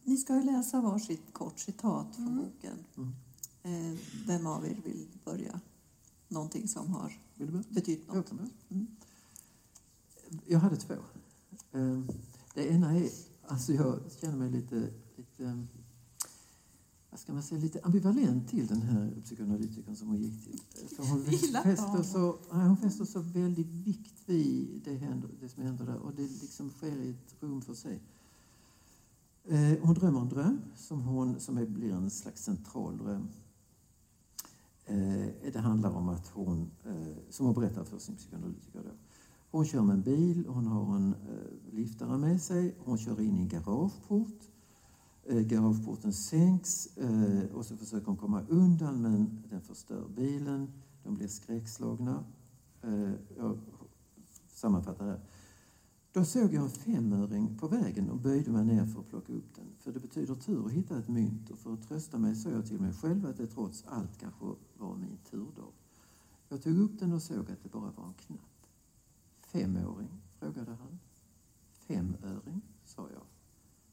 ni 0.03 0.17
ska 0.17 0.35
ju 0.35 0.43
läsa 0.43 0.81
varsitt 0.81 1.33
kort 1.33 1.59
citat 1.59 2.15
från 2.15 2.27
Mm. 2.27 2.37
boken. 2.43 2.77
Mm. 2.97 3.13
Eh, 3.93 3.99
vem 4.27 4.47
av 4.47 4.65
er 4.65 4.81
vill 4.85 5.07
börja? 5.25 5.59
Någonting 6.29 6.67
som 6.67 6.93
har 6.93 7.13
betytt 7.69 8.03
Jag 8.07 8.15
något. 8.15 8.51
Mm. 8.69 8.87
Jag 10.45 10.59
hade 10.59 10.77
två. 10.77 10.93
Eh, 11.71 12.01
Det 12.53 12.67
ena 12.67 12.95
är, 12.97 13.09
alltså 13.47 13.73
jag 13.73 13.99
känner 14.21 14.37
mig 14.37 14.51
lite, 14.51 14.89
lite 15.17 15.65
vad 17.09 17.19
ska 17.19 17.33
man 17.33 17.43
säga, 17.43 17.61
lite 17.61 17.79
ambivalent 17.83 18.49
till 18.49 18.67
den 18.67 18.81
här 18.81 19.21
psykoanalytikern 19.23 19.95
som 19.95 20.07
hon 20.07 20.17
gick 20.17 20.43
till. 20.45 20.59
För 20.95 21.03
hon, 21.03 21.25
fäster 21.63 22.03
så, 22.03 22.39
hon 22.49 22.77
fäster 22.77 23.05
så 23.05 23.19
väldigt 23.19 23.67
vikt 23.67 24.13
vid 24.25 24.81
det, 24.83 24.95
händer, 24.95 25.29
det 25.41 25.49
som 25.49 25.63
händer 25.63 25.85
där 25.85 25.97
och 25.97 26.13
det 26.15 26.21
liksom 26.21 26.69
sker 26.69 26.97
i 26.97 27.09
ett 27.09 27.35
rum 27.39 27.61
för 27.61 27.73
sig. 27.73 27.99
Eh, 29.45 29.77
Hon 29.81 29.93
drömmer 29.93 30.21
en 30.21 30.29
dröm 30.29 30.61
som, 30.75 31.01
hon, 31.01 31.39
som 31.39 31.57
är, 31.57 31.65
blir 31.65 31.93
en 31.93 32.09
slags 32.09 32.43
central 32.43 32.97
dröm. 32.97 33.27
Eh, 34.89 35.51
Det 35.53 35.59
handlar 35.59 35.91
om 35.91 36.09
att 36.09 36.27
hon, 36.27 36.71
eh, 36.85 37.17
som 37.29 37.45
hon 37.45 37.55
berättar 37.55 37.83
för 37.83 37.99
sin 37.99 38.15
psykoanalytiker 38.15 38.79
då, 38.83 38.91
hon 39.51 39.65
kör 39.65 39.81
med 39.81 39.93
en 39.93 40.01
bil, 40.01 40.45
hon 40.47 40.67
har 40.67 40.95
en 40.95 41.13
eh, 41.13 41.73
liftare 41.75 42.17
med 42.17 42.41
sig, 42.41 42.75
hon 42.79 42.97
kör 42.97 43.21
in 43.21 43.37
i 43.37 43.41
en 43.41 43.47
garageport. 43.47 44.43
Eh, 45.25 45.39
garageporten 45.41 46.13
sänks 46.13 46.97
eh, 46.97 47.55
och 47.55 47.65
så 47.65 47.77
försöker 47.77 48.05
hon 48.07 48.17
komma 48.17 48.41
undan 48.49 49.01
men 49.01 49.43
den 49.49 49.61
förstör 49.61 50.07
bilen. 50.15 50.71
De 51.03 51.15
blir 51.15 51.27
skräckslagna. 51.27 52.23
Eh, 52.81 53.11
jag 53.37 53.57
sammanfattar 54.47 55.05
här. 55.05 55.19
Då 56.13 56.25
såg 56.25 56.53
jag 56.53 56.63
en 56.63 56.69
femöring 56.69 57.57
på 57.57 57.67
vägen 57.67 58.09
och 58.09 58.17
böjde 58.17 58.51
mig 58.51 58.65
ner 58.65 58.85
för 58.85 58.99
att 58.99 59.09
plocka 59.09 59.33
upp 59.33 59.55
den. 59.55 59.65
För 59.79 59.91
det 59.91 59.99
betyder 59.99 60.35
tur 60.35 60.65
att 60.65 60.71
hitta 60.71 60.99
ett 60.99 61.07
mynt 61.07 61.49
och 61.49 61.59
för 61.59 61.73
att 61.73 61.87
trösta 61.87 62.17
mig 62.17 62.35
sa 62.35 62.49
jag 62.49 62.65
till 62.65 62.79
mig 62.79 62.93
själv 62.93 63.25
att 63.25 63.37
det 63.37 63.47
trots 63.47 63.83
allt 63.87 64.17
kanske 64.17 64.45
var 64.77 64.95
min 64.95 65.17
turdag. 65.29 65.71
Jag 66.49 66.61
tog 66.61 66.77
upp 66.77 66.99
den 66.99 67.13
och 67.13 67.21
såg 67.21 67.51
att 67.51 67.63
det 67.63 67.71
bara 67.71 67.91
var 67.91 68.07
en 68.07 68.13
knapp. 68.13 68.67
Femåring? 69.39 70.21
frågade 70.39 70.71
han. 70.71 70.99
Femöring? 71.71 72.61
sa 72.85 73.09
jag. 73.13 73.23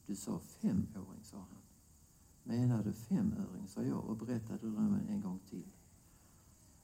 Du 0.07 0.17
sa 0.17 0.39
femåring, 0.39 1.23
sa 1.23 1.37
han. 1.37 1.63
Menade 2.43 2.93
femöring, 2.93 3.67
sa 3.67 3.83
jag 3.83 4.05
och 4.05 4.17
berättade 4.17 4.59
drömmen 4.59 5.09
en 5.09 5.21
gång 5.21 5.39
till. 5.51 5.73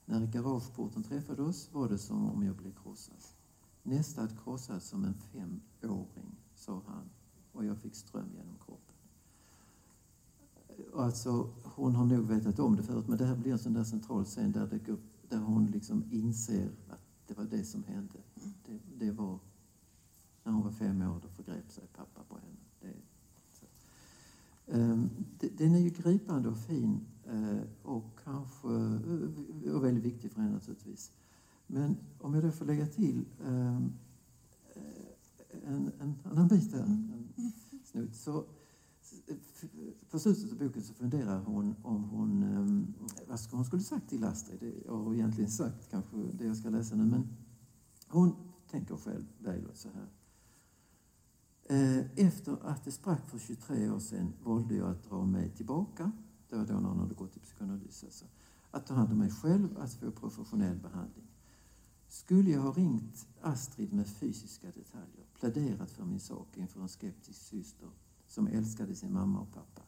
När 0.04 0.26
garageporten 0.26 1.02
träffade 1.02 1.42
oss 1.42 1.72
var 1.72 1.88
det 1.88 1.98
som 1.98 2.30
om 2.30 2.42
jag 2.42 2.56
blev 2.56 2.74
krossad. 2.82 3.16
Nästan 3.82 4.28
krossad 4.44 4.82
som 4.82 5.04
en 5.04 5.14
femåring, 5.14 6.36
sa 6.54 6.82
han 6.86 7.10
och 7.52 7.64
jag 7.64 7.78
fick 7.78 7.94
ström 7.94 8.28
genom 8.34 8.56
kroppen. 8.58 8.96
Alltså, 10.94 11.50
hon 11.64 11.94
har 11.94 12.04
nog 12.06 12.26
vetat 12.26 12.58
om 12.58 12.76
det 12.76 12.82
förut, 12.82 13.08
men 13.08 13.18
det 13.18 13.24
här 13.26 13.36
blir 13.36 13.52
en 13.52 13.58
sån 13.58 13.72
där 13.72 13.84
central 13.84 14.24
scen 14.24 14.52
där, 14.52 14.66
det 14.66 14.96
där 15.28 15.38
hon 15.38 15.66
liksom 15.66 16.04
inser 16.10 16.70
att 16.88 17.00
det 17.26 17.34
var 17.34 17.44
det 17.44 17.64
som 17.64 17.84
hände. 17.84 18.18
Det, 18.66 18.78
det 19.06 19.10
var 19.10 19.38
när 20.44 20.52
hon 20.52 20.62
var 20.62 20.70
fem 20.70 21.02
år, 21.02 21.20
då 21.22 21.28
förgrep 21.28 21.72
sig 21.72 21.84
pappa 21.96 22.22
på 22.28 22.34
henne. 22.38 22.56
Det, 22.80 22.94
så. 23.52 23.66
Ehm, 24.72 25.10
det- 25.38 25.58
Den 25.58 25.74
är 25.74 25.78
ju 25.78 25.90
gripande 25.90 26.48
och 26.48 26.58
fin 26.58 27.06
eh, 27.24 27.60
och 27.82 28.18
kanske 28.24 28.68
eh, 28.68 29.74
och 29.74 29.84
väldigt 29.84 30.04
viktig 30.04 30.32
för 30.32 30.40
henne 30.40 30.54
naturligtvis. 30.54 31.12
Men 31.72 31.96
om 32.18 32.34
jag 32.34 32.42
då 32.44 32.50
får 32.50 32.64
lägga 32.64 32.86
till 32.86 33.24
ehm, 33.44 33.92
eh, 34.74 35.68
en, 35.68 35.92
en 36.00 36.18
annan 36.24 36.48
bit 36.48 36.72
där, 36.72 36.82
en 36.82 37.52
snutt, 37.84 38.16
så 38.16 38.38
eh, 39.26 39.36
på 40.10 40.18
slutet 40.18 40.52
av 40.52 40.58
boken 40.58 40.82
så 40.82 40.94
funderar 40.94 41.40
hon 41.40 41.74
om 41.82 42.04
hon, 42.04 42.42
ehm, 42.42 42.94
vad 43.28 43.38
hon 43.50 43.64
skulle 43.64 43.82
sagt 43.82 44.08
till 44.08 44.24
Astrid. 44.24 44.82
Jag 44.86 44.96
har 44.96 45.14
egentligen 45.14 45.50
sagt 45.50 45.90
kanske 45.90 46.16
det 46.16 46.44
jag 46.44 46.56
ska 46.56 46.70
läsa 46.70 46.96
nu, 46.96 47.04
men 47.04 47.28
hon 48.08 48.36
tänker 48.70 48.96
själv, 48.96 49.24
Bergljot, 49.38 49.76
så 49.76 49.88
här. 49.88 50.08
Eh, 51.64 52.26
efter 52.26 52.66
att 52.66 52.84
det 52.84 52.92
sprack 52.92 53.28
för 53.28 53.38
23 53.38 53.90
år 53.90 53.98
sedan 53.98 54.32
valde 54.42 54.74
jag 54.74 54.90
att 54.90 55.04
dra 55.04 55.24
mig 55.24 55.50
tillbaka. 55.50 56.12
Det 56.48 56.56
var 56.56 56.66
då 56.66 56.74
när 56.74 56.88
hon 56.88 56.98
hade 56.98 57.14
gått 57.14 57.36
i 57.36 57.40
psykoanalys. 57.40 58.04
Alltså. 58.04 58.24
Att 58.70 58.86
ta 58.86 58.94
hand 58.94 59.12
om 59.12 59.18
mig 59.18 59.30
själv, 59.30 59.78
att 59.78 59.94
få 59.94 60.10
professionell 60.10 60.78
behandling. 60.78 61.31
Skulle 62.12 62.50
jag 62.50 62.60
ha 62.60 62.72
ringt 62.72 63.26
Astrid 63.40 63.92
med 63.92 64.06
fysiska 64.06 64.66
detaljer, 64.66 65.26
pläderat 65.34 65.90
för 65.90 66.04
min 66.04 66.20
sak 66.20 66.56
inför 66.56 66.80
en 66.80 66.88
skeptisk 66.88 67.42
syster 67.42 67.88
som 68.26 68.46
älskade 68.46 68.94
sin 68.94 69.12
mamma 69.12 69.40
och 69.40 69.52
pappa 69.52 69.82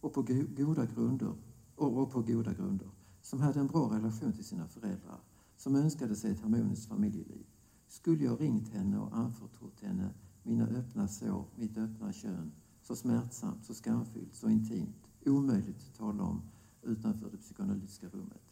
och 0.00 0.12
på 0.12 0.22
goda 0.56 0.86
grunder, 0.86 1.34
och 1.76 2.10
på 2.10 2.22
goda 2.22 2.54
grunder, 2.54 2.90
som 3.22 3.40
hade 3.40 3.60
en 3.60 3.66
bra 3.66 3.96
relation 3.96 4.32
till 4.32 4.44
sina 4.44 4.68
föräldrar, 4.68 5.20
som 5.56 5.76
önskade 5.76 6.16
sig 6.16 6.30
ett 6.30 6.40
harmoniskt 6.40 6.88
familjeliv. 6.88 7.46
Skulle 7.88 8.24
jag 8.24 8.40
ringt 8.40 8.68
henne 8.68 8.98
och 8.98 9.16
anförtrott 9.16 9.80
henne 9.80 10.14
mina 10.42 10.66
öppna 10.66 11.08
sår, 11.08 11.44
mitt 11.56 11.78
öppna 11.78 12.12
kön, 12.12 12.52
så 12.82 12.96
smärtsamt, 12.96 13.64
så 13.64 13.74
skamfyllt, 13.74 14.34
så 14.34 14.48
intimt, 14.48 15.08
omöjligt 15.26 15.82
att 15.88 15.98
tala 15.98 16.22
om 16.22 16.42
utanför 16.82 17.30
det 17.30 17.38
psykoanalytiska 17.38 18.08
rummet. 18.08 18.42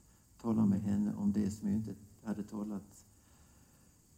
Tala 0.41 0.66
med 0.66 0.81
henne 0.81 1.14
om 1.14 1.33
det 1.33 1.51
som 1.51 1.68
jag 1.68 1.77
inte 1.77 1.95
hade 2.25 2.43
talat 2.43 3.07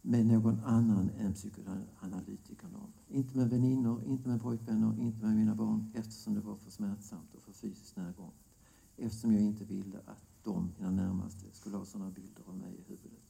med 0.05 0.25
någon 0.25 0.59
annan 0.59 1.09
än 1.09 1.33
psykoanalytikern 1.33 2.75
om. 2.75 2.93
Inte 3.07 3.37
med 3.37 3.49
väninnor, 3.49 4.03
inte 4.05 4.29
med 4.29 4.41
pojkvänner, 4.41 4.99
inte 4.99 5.25
med 5.25 5.35
mina 5.35 5.55
barn 5.55 5.91
eftersom 5.93 6.33
det 6.33 6.41
var 6.41 6.55
för 6.55 6.71
smärtsamt 6.71 7.33
och 7.33 7.41
för 7.41 7.51
fysiskt 7.51 7.95
närgånget. 7.95 8.33
Eftersom 8.97 9.33
jag 9.33 9.41
inte 9.41 9.65
ville 9.65 9.99
att 10.05 10.23
de, 10.43 10.71
mina 10.77 10.91
närmaste, 10.91 11.45
skulle 11.51 11.77
ha 11.77 11.85
sådana 11.85 12.11
bilder 12.11 12.43
av 12.47 12.57
mig 12.57 12.73
i 12.73 12.83
huvudet. 12.89 13.23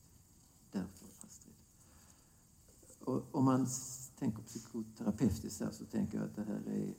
Därför, 0.72 1.08
Astrid. 1.28 1.56
Och 3.00 3.36
om 3.36 3.46
man 3.46 3.68
tänker 4.20 4.44
psykoterapeutiskt 4.44 5.62
här 5.62 5.72
så 5.72 5.86
tänker 5.86 6.18
jag 6.18 6.26
att 6.26 6.36
det 6.36 6.44
här 6.44 6.62
är, 6.68 6.94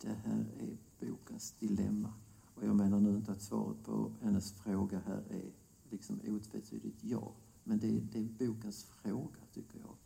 det 0.00 0.16
här 0.24 0.46
är 0.58 0.76
bokens 1.00 1.52
dilemma. 1.58 2.12
Och 2.54 2.64
jag 2.64 2.76
menar 2.76 3.00
nu 3.00 3.16
inte 3.16 3.32
att 3.32 3.42
svaret 3.42 3.84
på 3.84 4.12
hennes 4.22 4.52
fråga 4.52 5.00
här 5.06 5.24
är 5.30 5.52
liksom 5.90 6.20
otvetydigt 6.26 7.04
ja. 7.04 7.32
Men 7.68 7.78
det, 7.78 8.00
det 8.00 8.18
är 8.18 8.46
bokens 8.46 8.84
fråga, 8.84 9.40
tycker 9.52 9.78
jag. 9.78 9.96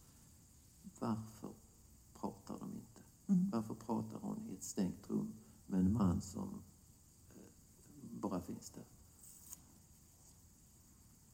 Varför 0.99 1.53
pratar 2.15 2.59
de 2.59 2.75
inte? 2.75 3.01
Mm. 3.27 3.51
Varför 3.51 3.75
pratar 3.75 4.19
hon 4.19 4.49
i 4.51 4.55
ett 4.55 4.65
stängt 4.65 5.11
rum 5.11 5.33
med 5.67 5.81
en 5.81 5.93
man 5.93 6.21
som 6.21 6.63
eh, 7.31 7.43
bara 8.21 8.41
finns 8.41 8.71
där? 8.71 8.85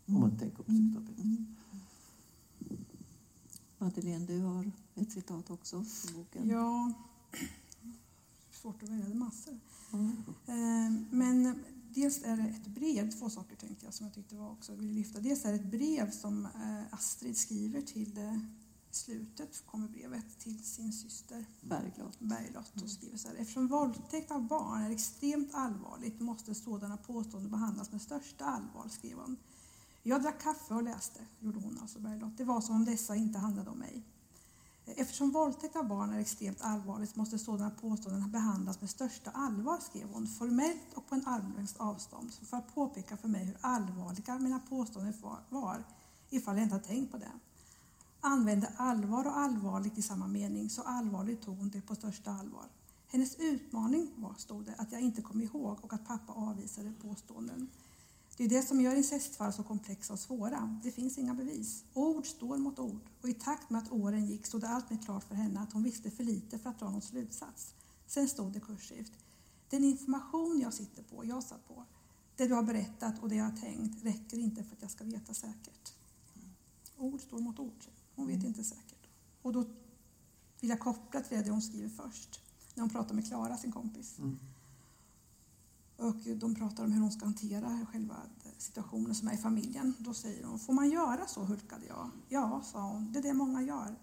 Om 0.06 0.20
man 0.20 0.38
tänker 0.38 0.56
på 0.56 0.62
psykoterapeut. 0.62 1.18
Madeleine, 3.78 4.26
du 4.26 4.40
har 4.40 4.70
ett 4.94 5.12
citat 5.12 5.50
också 5.50 5.84
i 6.10 6.14
boken. 6.14 6.48
Ja, 6.48 6.92
svårt 8.50 8.82
att 8.82 8.88
välja, 8.88 9.14
massor. 9.14 9.58
Ja. 9.92 9.98
Eh, 10.52 10.90
Men 11.10 11.64
dels 11.96 12.22
är 12.22 12.36
det 12.36 12.42
ett 12.42 12.66
brev, 12.66 13.10
två 13.10 13.30
saker 13.30 13.56
tänkte 13.56 13.84
jag 13.84 13.94
som 13.94 14.06
jag 14.06 14.14
tyckte 14.14 14.36
var 14.36 14.50
också 14.50 14.74
ville 14.74 14.92
lyfta. 14.92 15.20
Dels 15.20 15.44
är 15.44 15.48
det 15.48 15.58
ett 15.58 15.70
brev 15.70 16.10
som 16.10 16.44
eh, 16.44 16.94
Astrid 16.94 17.36
skriver 17.36 17.80
till 17.82 18.18
eh, 18.18 18.38
slutet, 18.90 19.62
kommer 19.66 19.88
brevet 19.88 20.38
till 20.38 20.64
sin 20.64 20.92
syster 20.92 21.46
Berglott. 21.60 22.18
Berglott 22.18 22.82
och 22.82 22.90
skriver 22.90 23.18
så 23.18 23.28
här. 23.28 23.34
Eftersom 23.34 23.66
våldtäkt 23.66 24.30
av 24.30 24.46
barn 24.46 24.82
är 24.82 24.90
extremt 24.90 25.54
allvarligt 25.54 26.20
måste 26.20 26.54
sådana 26.54 26.96
påståenden 26.96 27.50
behandlas 27.50 27.92
med 27.92 28.02
största 28.02 28.44
allvar, 28.44 28.88
skrev 28.88 29.18
hon. 29.18 29.36
Jag 30.02 30.22
drack 30.22 30.42
kaffe 30.42 30.74
och 30.74 30.82
läste, 30.82 31.20
gjorde 31.40 31.58
hon 31.58 31.78
alltså 31.80 31.98
Berglott. 31.98 32.36
Det 32.36 32.44
var 32.44 32.60
som 32.60 32.74
om 32.76 32.84
dessa 32.84 33.16
inte 33.16 33.38
handlade 33.38 33.70
om 33.70 33.78
mig. 33.78 34.02
Eftersom 34.88 35.30
våldtäkt 35.30 35.76
av 35.76 35.88
barn 35.88 36.12
är 36.12 36.18
extremt 36.18 36.60
allvarligt 36.60 37.16
måste 37.16 37.38
sådana 37.38 37.70
påståenden 37.70 38.30
behandlas 38.30 38.80
med 38.80 38.90
största 38.90 39.30
allvar, 39.30 39.78
skrev 39.78 40.08
hon, 40.12 40.26
formellt 40.26 40.94
och 40.94 41.08
på 41.08 41.14
en 41.14 41.26
armlängds 41.26 41.76
avstånd, 41.76 42.32
för 42.32 42.56
att 42.56 42.74
påpeka 42.74 43.16
för 43.16 43.28
mig 43.28 43.44
hur 43.44 43.56
allvarliga 43.60 44.38
mina 44.38 44.58
påståenden 44.58 45.14
var- 45.48 45.84
ifall 46.30 46.56
jag 46.56 46.62
inte 46.62 46.74
hade 46.74 46.86
tänkt 46.86 47.12
på 47.12 47.18
det. 47.18 47.32
Använde 48.20 48.72
allvar 48.76 49.26
och 49.26 49.38
allvarligt 49.38 49.98
i 49.98 50.02
samma 50.02 50.26
mening, 50.26 50.70
så 50.70 50.82
allvarligt 50.82 51.42
tog 51.42 51.58
hon 51.58 51.70
det 51.70 51.80
på 51.80 51.94
största 51.94 52.30
allvar. 52.30 52.66
Hennes 53.08 53.36
utmaning 53.36 54.10
var, 54.16 54.34
stod 54.34 54.64
det, 54.64 54.74
att 54.78 54.92
jag 54.92 55.00
inte 55.00 55.22
kom 55.22 55.40
ihåg 55.42 55.78
och 55.82 55.92
att 55.92 56.06
pappa 56.06 56.32
avvisade 56.32 56.92
påståenden. 57.02 57.68
Det 58.36 58.44
är 58.44 58.48
det 58.48 58.62
som 58.62 58.80
gör 58.80 58.96
incestfall 58.96 59.52
så 59.52 59.62
komplexa 59.62 60.12
och 60.12 60.18
svåra. 60.18 60.80
Det 60.82 60.92
finns 60.92 61.18
inga 61.18 61.34
bevis. 61.34 61.84
Ord 61.94 62.26
står 62.26 62.56
mot 62.56 62.78
ord. 62.78 63.10
Och 63.22 63.28
i 63.28 63.34
takt 63.34 63.70
med 63.70 63.82
att 63.82 63.92
åren 63.92 64.26
gick 64.26 64.46
stod 64.46 64.60
det 64.60 64.68
allt 64.68 64.90
mer 64.90 64.98
klart 64.98 65.24
för 65.24 65.34
henne 65.34 65.60
att 65.60 65.72
hon 65.72 65.82
visste 65.82 66.10
för 66.10 66.24
lite 66.24 66.58
för 66.58 66.70
att 66.70 66.78
dra 66.78 66.90
någon 66.90 67.02
slutsats. 67.02 67.74
Sen 68.06 68.28
stod 68.28 68.52
det 68.52 68.60
kursivt. 68.60 69.12
Den 69.70 69.84
information 69.84 70.60
jag 70.60 70.74
sitter 70.74 71.02
på, 71.02 71.24
jag 71.24 71.42
satt 71.42 71.68
på, 71.68 71.84
det 72.36 72.46
du 72.46 72.54
har 72.54 72.62
berättat 72.62 73.22
och 73.22 73.28
det 73.28 73.34
jag 73.34 73.44
har 73.44 73.56
tänkt 73.56 74.04
räcker 74.04 74.38
inte 74.38 74.64
för 74.64 74.76
att 74.76 74.82
jag 74.82 74.90
ska 74.90 75.04
veta 75.04 75.34
säkert. 75.34 75.92
Ord 76.96 77.20
står 77.20 77.38
mot 77.38 77.58
ord. 77.58 77.84
Hon 78.14 78.26
vet 78.26 78.44
inte 78.44 78.64
säkert. 78.64 79.06
Och 79.42 79.52
då 79.52 79.64
vill 80.60 80.70
jag 80.70 80.80
koppla 80.80 81.20
till 81.20 81.42
det 81.42 81.50
hon 81.50 81.62
skriver 81.62 81.88
först. 81.88 82.40
När 82.74 82.82
hon 82.82 82.90
pratar 82.90 83.14
med 83.14 83.26
Klara, 83.26 83.56
sin 83.56 83.72
kompis. 83.72 84.18
Mm. 84.18 84.38
Och 85.96 86.16
de 86.36 86.54
pratar 86.54 86.84
om 86.84 86.92
hur 86.92 87.00
hon 87.00 87.12
ska 87.12 87.24
hantera 87.24 87.86
själva 87.92 88.16
situationen 88.58 89.14
som 89.14 89.28
är 89.28 89.34
i 89.34 89.36
familjen. 89.36 89.94
Då 89.98 90.14
säger 90.14 90.44
hon, 90.44 90.58
får 90.58 90.72
man 90.72 90.90
göra 90.90 91.26
så? 91.26 91.40
hulkade 91.40 91.86
jag. 91.86 92.10
Ja, 92.28 92.62
sa 92.64 92.80
hon, 92.80 93.12
det 93.12 93.18
är 93.18 93.22
det 93.22 93.34
många 93.34 93.62
gör. 93.62 93.96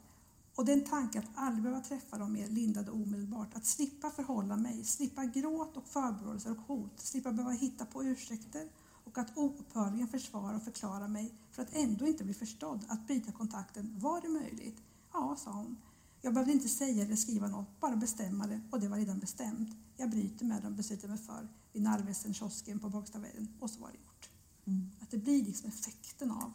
Och 0.56 0.66
den 0.66 0.84
tanken 0.84 1.24
att 1.24 1.30
aldrig 1.36 1.64
behöva 1.64 1.82
träffa 1.82 2.18
dem 2.18 2.34
mer 2.34 2.48
lindade 2.48 2.92
omedelbart. 2.92 3.56
Att 3.56 3.66
slippa 3.66 4.10
förhålla 4.10 4.56
mig, 4.56 4.84
slippa 4.84 5.26
gråt 5.26 5.78
och 5.78 5.88
förberedelser 5.88 6.52
och 6.52 6.58
hot, 6.58 7.00
slippa 7.00 7.32
behöva 7.32 7.54
hitta 7.54 7.86
på 7.86 8.04
ursäkter 8.04 8.70
och 9.04 9.18
att 9.18 9.38
oupphörligen 9.38 10.08
försvara 10.08 10.56
och 10.56 10.64
förklara 10.64 11.08
mig 11.08 11.34
för 11.52 11.62
att 11.62 11.76
ändå 11.76 12.08
inte 12.08 12.24
bli 12.24 12.34
förstådd. 12.34 12.86
Att 12.88 13.08
bryta 13.08 13.32
kontakten, 13.32 14.00
var 14.00 14.22
det 14.22 14.30
möjligt? 14.30 14.82
Ja, 15.14 15.36
sa 15.40 15.52
hon. 15.52 15.78
Jag 16.26 16.34
behövde 16.34 16.54
inte 16.54 16.70
säga 16.70 17.04
eller 17.04 17.16
skriva 17.16 17.48
något, 17.48 17.80
bara 17.80 17.96
bestämma 17.96 18.48
det 18.48 18.62
och 18.72 18.80
det 18.80 18.88
var 18.88 18.98
redan 18.98 19.20
bestämt. 19.20 19.70
Jag 19.98 20.10
bryter 20.10 20.46
med 20.46 20.62
dem, 20.62 20.76
beslutade 20.76 21.14
mig 21.14 21.18
för 21.22 21.48
vid 21.74 21.82
Narvesen, 21.84 22.34
kiosken 22.34 22.80
på 22.80 22.90
Borgstavägen 22.90 23.48
och 23.60 23.70
så 23.70 23.80
var 23.80 23.88
det 23.92 23.98
gjort. 23.98 24.30
Mm. 24.66 24.90
Att 25.00 25.12
det 25.12 25.18
blir 25.18 25.46
liksom 25.46 25.70
effekten 25.70 26.32
av 26.32 26.54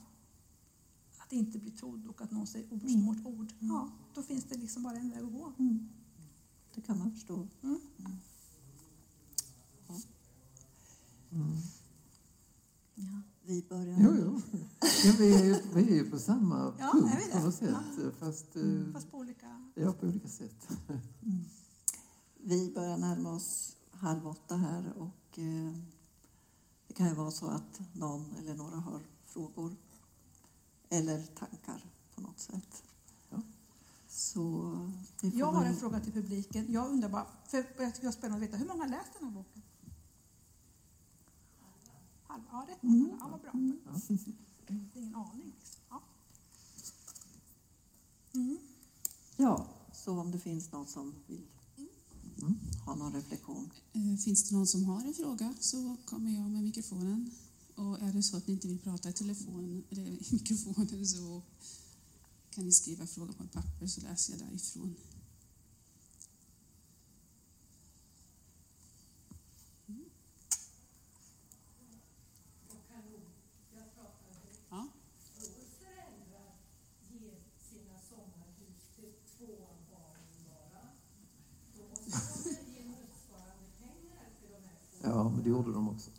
att 1.19 1.33
inte 1.33 1.59
bli 1.59 1.71
trodd 1.71 2.07
och 2.07 2.21
att 2.21 2.31
någon 2.31 2.47
säger 2.47 2.73
ord 2.73 2.83
Mm. 2.83 3.01
mot 3.05 3.27
ord. 3.27 3.53
Ja, 3.59 3.91
då 4.15 4.23
finns 4.23 4.45
det 4.45 4.57
liksom 4.57 4.83
bara 4.83 4.97
en 4.97 5.11
väg 5.11 5.25
att 5.25 5.33
gå. 5.33 5.53
Mm. 5.59 5.89
Det 6.75 6.81
kan 6.81 6.99
man 6.99 7.13
förstå. 7.13 7.49
Mm. 7.63 7.81
Mm. 11.31 11.57
Ja, 12.95 13.23
vi 13.49 13.63
börjar. 13.69 13.99
Jo, 14.01 14.15
jo. 14.25 14.41
Ja, 15.05 15.13
vi, 15.19 15.35
är, 15.35 15.45
ju- 15.45 15.63
vi 15.75 15.83
är 15.83 15.95
ju 15.95 16.11
på 16.11 16.19
samma 16.19 16.75
Ja, 16.79 16.91
punkt 16.93 17.15
är 17.15 17.19
vi 17.19 17.25
det? 17.25 17.39
på 17.39 17.45
något 17.45 17.55
sätt. 17.55 17.75
Fast, 18.19 18.57
eh, 18.57 18.93
Fast 18.93 19.11
på 19.11 19.19
olika... 19.19 19.71
ja, 19.75 19.93
på 19.93 20.07
olika 20.07 20.29
sätt. 20.29 20.69
Mm. 20.89 21.41
Vi 22.37 22.73
börjar 22.75 22.97
närma 22.99 23.33
oss 23.33 23.77
halv 23.91 24.27
åtta 24.29 24.57
här 24.57 24.93
och 24.99 25.39
eh, 25.39 25.73
det 26.89 26.95
kan 26.95 27.09
ju 27.09 27.15
vara 27.15 27.31
så 27.31 27.47
att 27.47 27.81
någon 27.93 28.35
eller 28.39 28.55
några 28.55 28.77
har 28.77 29.01
frågor 29.27 29.77
eller 30.89 31.23
tankar 31.23 31.85
på 32.15 32.21
något 32.21 32.39
sätt. 32.41 32.83
Ja. 33.31 33.43
Så 34.09 34.73
Jag 35.21 35.53
har 35.53 35.65
en 35.65 35.77
fråga 35.77 36.01
till 36.01 36.13
publiken. 36.13 36.67
Jag 36.73 36.91
undrar 36.91 37.09
bara, 37.09 37.27
för 37.47 37.57
jag 37.57 37.67
tycker 37.95 38.01
det 38.01 38.07
är 38.07 38.11
spännande 38.13 38.45
att 38.47 38.49
veta, 38.53 38.57
hur 38.59 38.69
många 38.69 38.83
har 38.83 38.91
läst 38.91 39.11
den 39.19 39.29
här 39.29 39.35
boken? 39.35 39.63
Halva? 42.47 42.67
Ja, 42.69 42.75
rätt 42.75 42.83
Mm. 42.83 42.99
många. 42.99 43.17
Ja, 43.21 43.29
vad 43.29 43.41
bra. 43.41 43.51
Ja. 43.85 44.17
Det 44.67 44.73
är 44.75 45.03
ingen 45.03 45.15
aning. 45.15 45.53
Liksom. 45.59 45.81
Ja. 45.91 46.03
Mm. 48.35 48.59
Ja, 49.37 49.67
så 49.93 50.19
om 50.21 50.31
det 50.31 50.39
finns 50.39 50.73
någon 50.73 50.87
som 50.87 51.15
vill 51.27 51.47
Mm. 52.43 52.59
ha 52.87 52.95
någon 52.95 53.13
reflektion. 53.13 53.71
Eh, 53.93 54.17
Finns 54.25 54.49
det 54.49 54.57
någon 54.57 54.67
som 54.67 54.85
har 54.85 55.01
en 55.01 55.15
fråga 55.15 55.55
så 55.61 55.97
kommer 56.05 56.31
jag 56.31 56.51
med 56.51 56.63
mikrofonen. 56.63 57.31
Och 57.75 58.01
är 58.03 58.13
det 58.13 58.23
så 58.23 58.37
att 58.37 58.47
ni 58.47 58.53
inte 58.53 58.69
vill 58.69 58.79
prata 58.79 59.09
i 59.09 59.13
telefon 59.13 59.85
eller 59.91 60.03
i 60.07 60.27
mikrofonen 60.33 61.07
så 61.07 61.43
kan 62.51 62.65
ni 62.65 62.73
skriva 62.73 63.07
frågan 63.07 63.35
på 63.35 63.43
ett 63.45 63.53
papper 63.53 63.87
så 63.87 64.01
läser 64.01 64.33
jag 64.33 64.41
därifrån. 64.49 64.95
Mm. 69.89 70.05
Ja. 74.71 74.89
Ja, 85.03 85.29
men 85.29 85.38
det 85.49 85.53
gjorde 85.53 85.73
de 85.73 85.89
också. 85.89 86.11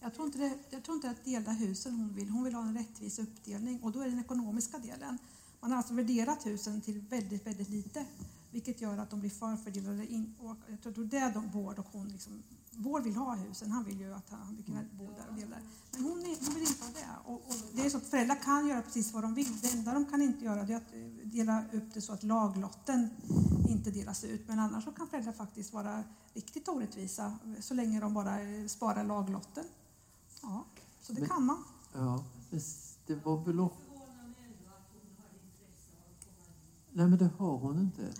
Jag 0.00 0.14
tror, 0.14 0.26
inte 0.26 0.38
det, 0.38 0.58
jag 0.70 0.84
tror 0.84 0.94
inte 0.94 1.10
att 1.10 1.24
dela 1.24 1.52
husen 1.52 1.94
hon 1.94 2.14
vill. 2.14 2.28
Hon 2.28 2.44
vill 2.44 2.54
ha 2.54 2.62
en 2.62 2.74
rättvis 2.78 3.18
uppdelning 3.18 3.82
och 3.82 3.92
då 3.92 4.00
är 4.00 4.04
det 4.04 4.10
den 4.10 4.20
ekonomiska 4.20 4.78
delen. 4.78 5.18
Man 5.60 5.70
har 5.70 5.78
alltså 5.78 5.94
värderat 5.94 6.46
husen 6.46 6.80
till 6.80 7.00
väldigt, 7.00 7.46
väldigt 7.46 7.68
lite 7.68 8.06
vilket 8.50 8.80
gör 8.80 8.98
att 8.98 9.10
de 9.10 9.20
blir 9.20 9.30
förfördelade. 9.30 10.06
In, 10.06 10.34
och 10.38 10.56
jag 10.68 10.94
tror 10.94 11.04
det 11.04 11.18
är 11.18 11.34
de 11.34 11.50
Bård 11.50 11.78
och 11.78 11.86
hon 11.92 12.08
liksom, 12.08 12.42
Bård 12.70 13.02
vill 13.02 13.16
ha 13.16 13.34
husen, 13.34 13.70
han 13.70 13.84
vill 13.84 14.00
ju 14.00 14.14
att 14.14 14.30
han 14.30 14.56
vill 14.56 14.64
kunna 14.64 14.82
bo 14.92 15.04
där 15.04 15.28
och 15.28 15.34
dela 15.34 15.56
där. 15.56 15.62
Men 15.92 16.02
hon, 16.04 16.18
är, 16.20 16.44
hon 16.46 16.54
vill 16.54 16.62
inte 16.62 16.84
ha 16.84 16.90
det. 16.92 17.28
Och, 17.30 17.34
och 17.34 17.54
det 17.74 17.86
är 17.86 17.90
så 17.90 17.96
att 17.96 18.06
föräldrar 18.06 18.36
kan 18.42 18.66
göra 18.68 18.82
precis 18.82 19.12
vad 19.12 19.22
de 19.24 19.34
vill. 19.34 19.60
Det 19.62 19.72
enda 19.72 19.94
de 19.94 20.06
kan 20.06 20.22
inte 20.22 20.44
göra 20.44 20.64
det 20.64 20.72
är 20.72 20.76
att 20.76 20.94
eh, 20.94 21.28
dela 21.28 21.64
upp 21.72 21.94
det 21.94 22.00
så 22.00 22.12
att 22.12 22.22
laglotten 22.22 23.08
inte 23.68 23.90
delas 23.90 24.24
ut. 24.24 24.48
Men 24.48 24.58
annars 24.58 24.84
så 24.84 24.92
kan 24.92 25.06
föräldrar 25.08 25.32
faktiskt 25.32 25.72
vara 25.72 26.04
riktigt 26.34 26.68
orättvisa 26.68 27.38
så 27.60 27.74
länge 27.74 28.00
de 28.00 28.14
bara 28.14 28.42
eh, 28.42 28.66
sparar 28.66 29.04
laglotten. 29.04 29.64
Ja, 30.42 30.64
så 31.00 31.12
det 31.12 31.20
Men- 31.20 31.28
kan 31.28 31.44
man. 31.44 31.64
Ja, 31.94 32.24
det 33.06 33.14
var 33.24 33.44
väl 33.44 33.60
också... 33.60 33.82
Nej, 36.92 37.06
men 37.08 37.18
det 37.18 37.30
har 37.38 37.58
hon 37.58 37.78
inte. 37.78 38.12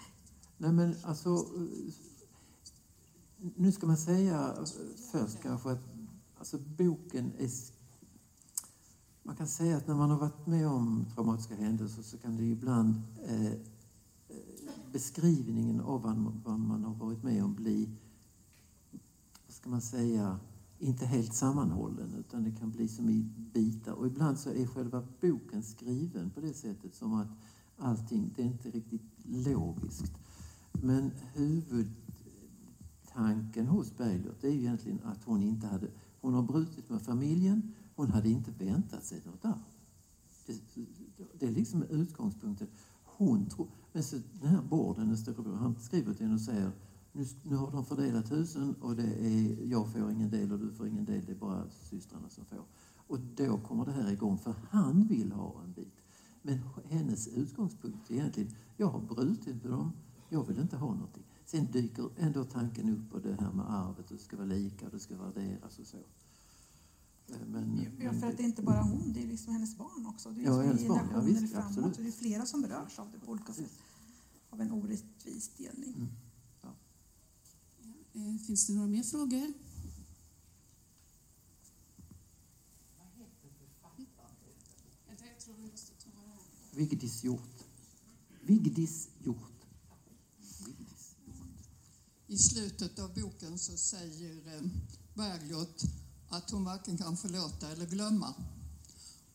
Nej, 0.58 0.72
men 0.72 0.94
alltså... 1.02 1.30
Eh, 1.30 1.94
nu 3.56 3.72
ska 3.72 3.86
man 3.86 3.96
säga 3.96 4.54
eh, 4.58 4.64
först 5.12 5.42
kanske 5.42 5.70
att 5.70 5.84
alltså, 6.38 6.58
boken 6.58 7.32
är... 7.38 7.50
Man 9.22 9.36
kan 9.36 9.48
säga 9.48 9.76
att 9.76 9.86
när 9.86 9.94
man 9.94 10.10
har 10.10 10.18
varit 10.18 10.46
med 10.46 10.68
om 10.68 11.06
traumatiska 11.14 11.54
händelser 11.54 12.02
så 12.02 12.18
kan 12.18 12.36
det 12.36 12.44
ibland 12.44 13.02
eh, 13.24 13.46
eh, 13.46 13.56
beskrivningen 14.92 15.80
av 15.80 16.02
vad, 16.44 16.58
man 16.58 16.84
har 16.84 16.94
varit 16.94 17.22
med 17.22 17.44
om 17.44 17.54
bli 17.54 17.88
vad 19.46 19.54
ska 19.54 19.70
man 19.70 19.80
säga, 19.80 20.40
inte 20.78 21.06
helt 21.06 21.34
sammanhållen 21.34 22.14
utan 22.18 22.44
det 22.44 22.52
kan 22.52 22.70
bli 22.70 22.88
som 22.88 23.10
i 23.10 23.22
bitar. 23.52 23.92
Och 23.92 24.06
ibland 24.06 24.38
så 24.38 24.50
är 24.50 24.66
själva 24.66 25.06
boken 25.20 25.62
skriven 25.62 26.30
på 26.30 26.40
det 26.40 26.54
sättet 26.54 26.94
som 26.94 27.14
att 27.14 27.28
allting, 27.76 28.32
det 28.36 28.42
är 28.42 28.46
inte 28.46 28.70
riktigt 28.70 29.02
logiskt. 29.24 30.12
Men 30.82 31.12
huvudtanken 31.34 33.66
hos 33.66 33.96
Bergljot 33.96 34.44
är 34.44 34.48
ju 34.48 34.58
egentligen 34.58 35.00
att 35.04 35.24
hon 35.24 35.42
inte 35.42 35.66
hade, 35.66 35.88
hon 36.20 36.34
har 36.34 36.42
brutit 36.42 36.90
med 36.90 37.02
familjen, 37.02 37.74
hon 37.96 38.10
hade 38.10 38.28
inte 38.28 38.50
väntat 38.50 39.04
sig 39.04 39.22
något 39.26 39.44
arv. 39.44 39.62
Det, 40.46 40.60
det 41.38 41.46
är 41.46 41.50
liksom 41.50 41.82
utgångspunkten. 41.82 42.68
Hon 43.04 43.46
tror, 43.46 43.68
men 43.92 44.02
så 44.02 44.16
den 44.40 44.48
här 44.48 44.62
borden, 44.62 45.16
han 45.58 45.76
skriver 45.80 46.14
till 46.14 46.22
henne 46.22 46.34
och 46.34 46.40
säger 46.40 46.72
nu, 47.12 47.26
nu 47.42 47.56
har 47.56 47.70
de 47.70 47.84
fördelat 47.84 48.32
husen 48.32 48.74
och 48.74 48.96
det 48.96 49.26
är, 49.26 49.70
jag 49.70 49.92
får 49.92 50.10
ingen 50.10 50.30
del 50.30 50.52
och 50.52 50.58
du 50.58 50.72
får 50.72 50.88
ingen 50.88 51.04
del, 51.04 51.24
det 51.26 51.32
är 51.32 51.36
bara 51.36 51.70
systrarna 51.70 52.28
som 52.28 52.44
får. 52.44 52.64
Och 53.06 53.20
då 53.20 53.58
kommer 53.58 53.84
det 53.84 53.92
här 53.92 54.12
igång, 54.12 54.38
för 54.38 54.54
han 54.70 55.06
vill 55.06 55.32
ha 55.32 55.62
en 55.64 55.72
bit. 55.72 55.94
Men 56.42 56.60
hennes 56.84 57.28
utgångspunkt 57.28 58.10
är 58.10 58.14
egentligen, 58.14 58.50
jag 58.76 58.86
har 58.86 59.00
brutit 59.00 59.62
med 59.62 59.72
dem, 59.72 59.92
jag 60.28 60.46
vill 60.46 60.58
inte 60.58 60.76
ha 60.76 60.94
någonting. 60.94 61.24
Sen 61.44 61.66
dyker 61.72 62.10
ändå 62.16 62.44
tanken 62.44 62.88
upp 62.88 63.10
på 63.10 63.18
det 63.18 63.36
här 63.40 63.52
med 63.52 63.70
arvet, 63.70 64.08
det 64.08 64.18
ska 64.18 64.36
vara 64.36 64.46
lika, 64.46 64.88
det 64.88 65.00
ska 65.00 65.16
värderas 65.16 65.78
och 65.78 65.86
så. 65.86 65.98
Men, 67.46 67.86
ja, 68.00 68.12
för 68.12 68.26
att 68.26 68.36
det 68.36 68.42
är 68.42 68.46
inte 68.46 68.62
bara 68.62 68.82
hon, 68.82 69.12
det 69.12 69.22
är 69.22 69.26
liksom 69.26 69.52
hennes 69.52 69.76
barn 69.76 70.06
också. 70.06 70.30
Det 70.30 70.40
är 70.40 70.44
ja, 70.44 70.62
hennes 70.62 70.88
barn, 70.88 71.08
ja, 71.12 71.20
visst, 71.20 71.52
framåt. 71.52 71.68
absolut. 71.68 71.96
Det 71.96 72.08
är 72.08 72.12
flera 72.12 72.46
som 72.46 72.62
berörs 72.62 72.98
av 72.98 73.10
det 73.12 73.18
på 73.18 73.32
olika 73.32 73.52
sätt. 73.52 73.72
Av 74.50 74.60
en 74.60 74.72
orättvis 74.72 75.48
delning. 75.56 75.94
Mm. 75.94 76.08
Ja. 76.62 76.68
Eh, 78.12 78.36
finns 78.46 78.66
det 78.66 78.72
några 78.72 78.88
mer 78.88 79.02
frågor? 79.02 79.52
Vigdis 86.78 87.24
hjort. 87.24 87.64
Vigdis 88.40 89.08
hjort. 89.24 89.57
I 92.30 92.38
slutet 92.38 92.98
av 92.98 93.14
boken 93.14 93.58
så 93.58 93.76
säger 93.76 94.56
eh, 94.56 94.62
Bergljot 95.14 95.82
att 96.28 96.50
hon 96.50 96.64
varken 96.64 96.98
kan 96.98 97.16
förlåta 97.16 97.70
eller 97.70 97.86
glömma. 97.86 98.34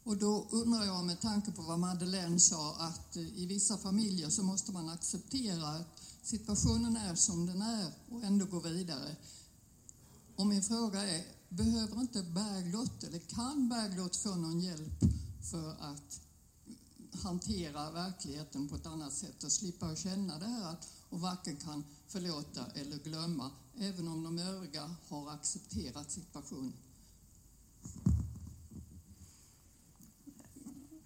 Och 0.03 0.17
då 0.17 0.47
undrar 0.51 0.85
jag 0.85 1.05
med 1.05 1.21
tanke 1.21 1.51
på 1.51 1.61
vad 1.61 1.79
Madeleine 1.79 2.39
sa 2.39 2.75
att 2.75 3.15
eh, 3.15 3.37
i 3.37 3.45
vissa 3.45 3.77
familjer 3.77 4.29
så 4.29 4.43
måste 4.43 4.71
man 4.71 4.89
acceptera 4.89 5.67
att 5.67 6.01
situationen 6.23 6.97
är 6.97 7.15
som 7.15 7.45
den 7.45 7.61
är 7.61 7.93
och 8.09 8.23
ändå 8.23 8.45
gå 8.45 8.59
vidare. 8.59 9.15
Och 10.35 10.47
min 10.47 10.63
fråga 10.63 11.03
är, 11.03 11.25
behöver 11.49 12.01
inte 12.01 12.23
Berglott 12.23 13.03
eller 13.03 13.19
kan 13.19 13.69
Berglott 13.69 14.15
få 14.15 14.35
någon 14.35 14.59
hjälp 14.59 14.99
för 15.51 15.71
att 15.71 16.19
hantera 17.13 17.91
verkligheten 17.91 18.67
på 18.67 18.75
ett 18.75 18.85
annat 18.85 19.13
sätt 19.13 19.43
och 19.43 19.51
slippa 19.51 19.95
känna 19.95 20.39
det 20.39 20.47
här 20.47 20.71
att 20.71 20.87
hon 21.09 21.21
varken 21.21 21.57
kan 21.57 21.83
förlåta 22.13 22.65
eller 22.75 22.97
glömma, 22.97 23.51
även 23.77 24.07
om 24.07 24.23
de 24.23 24.37
övriga 24.37 24.95
har 25.09 25.31
accepterat 25.31 26.11
situationen. 26.11 26.73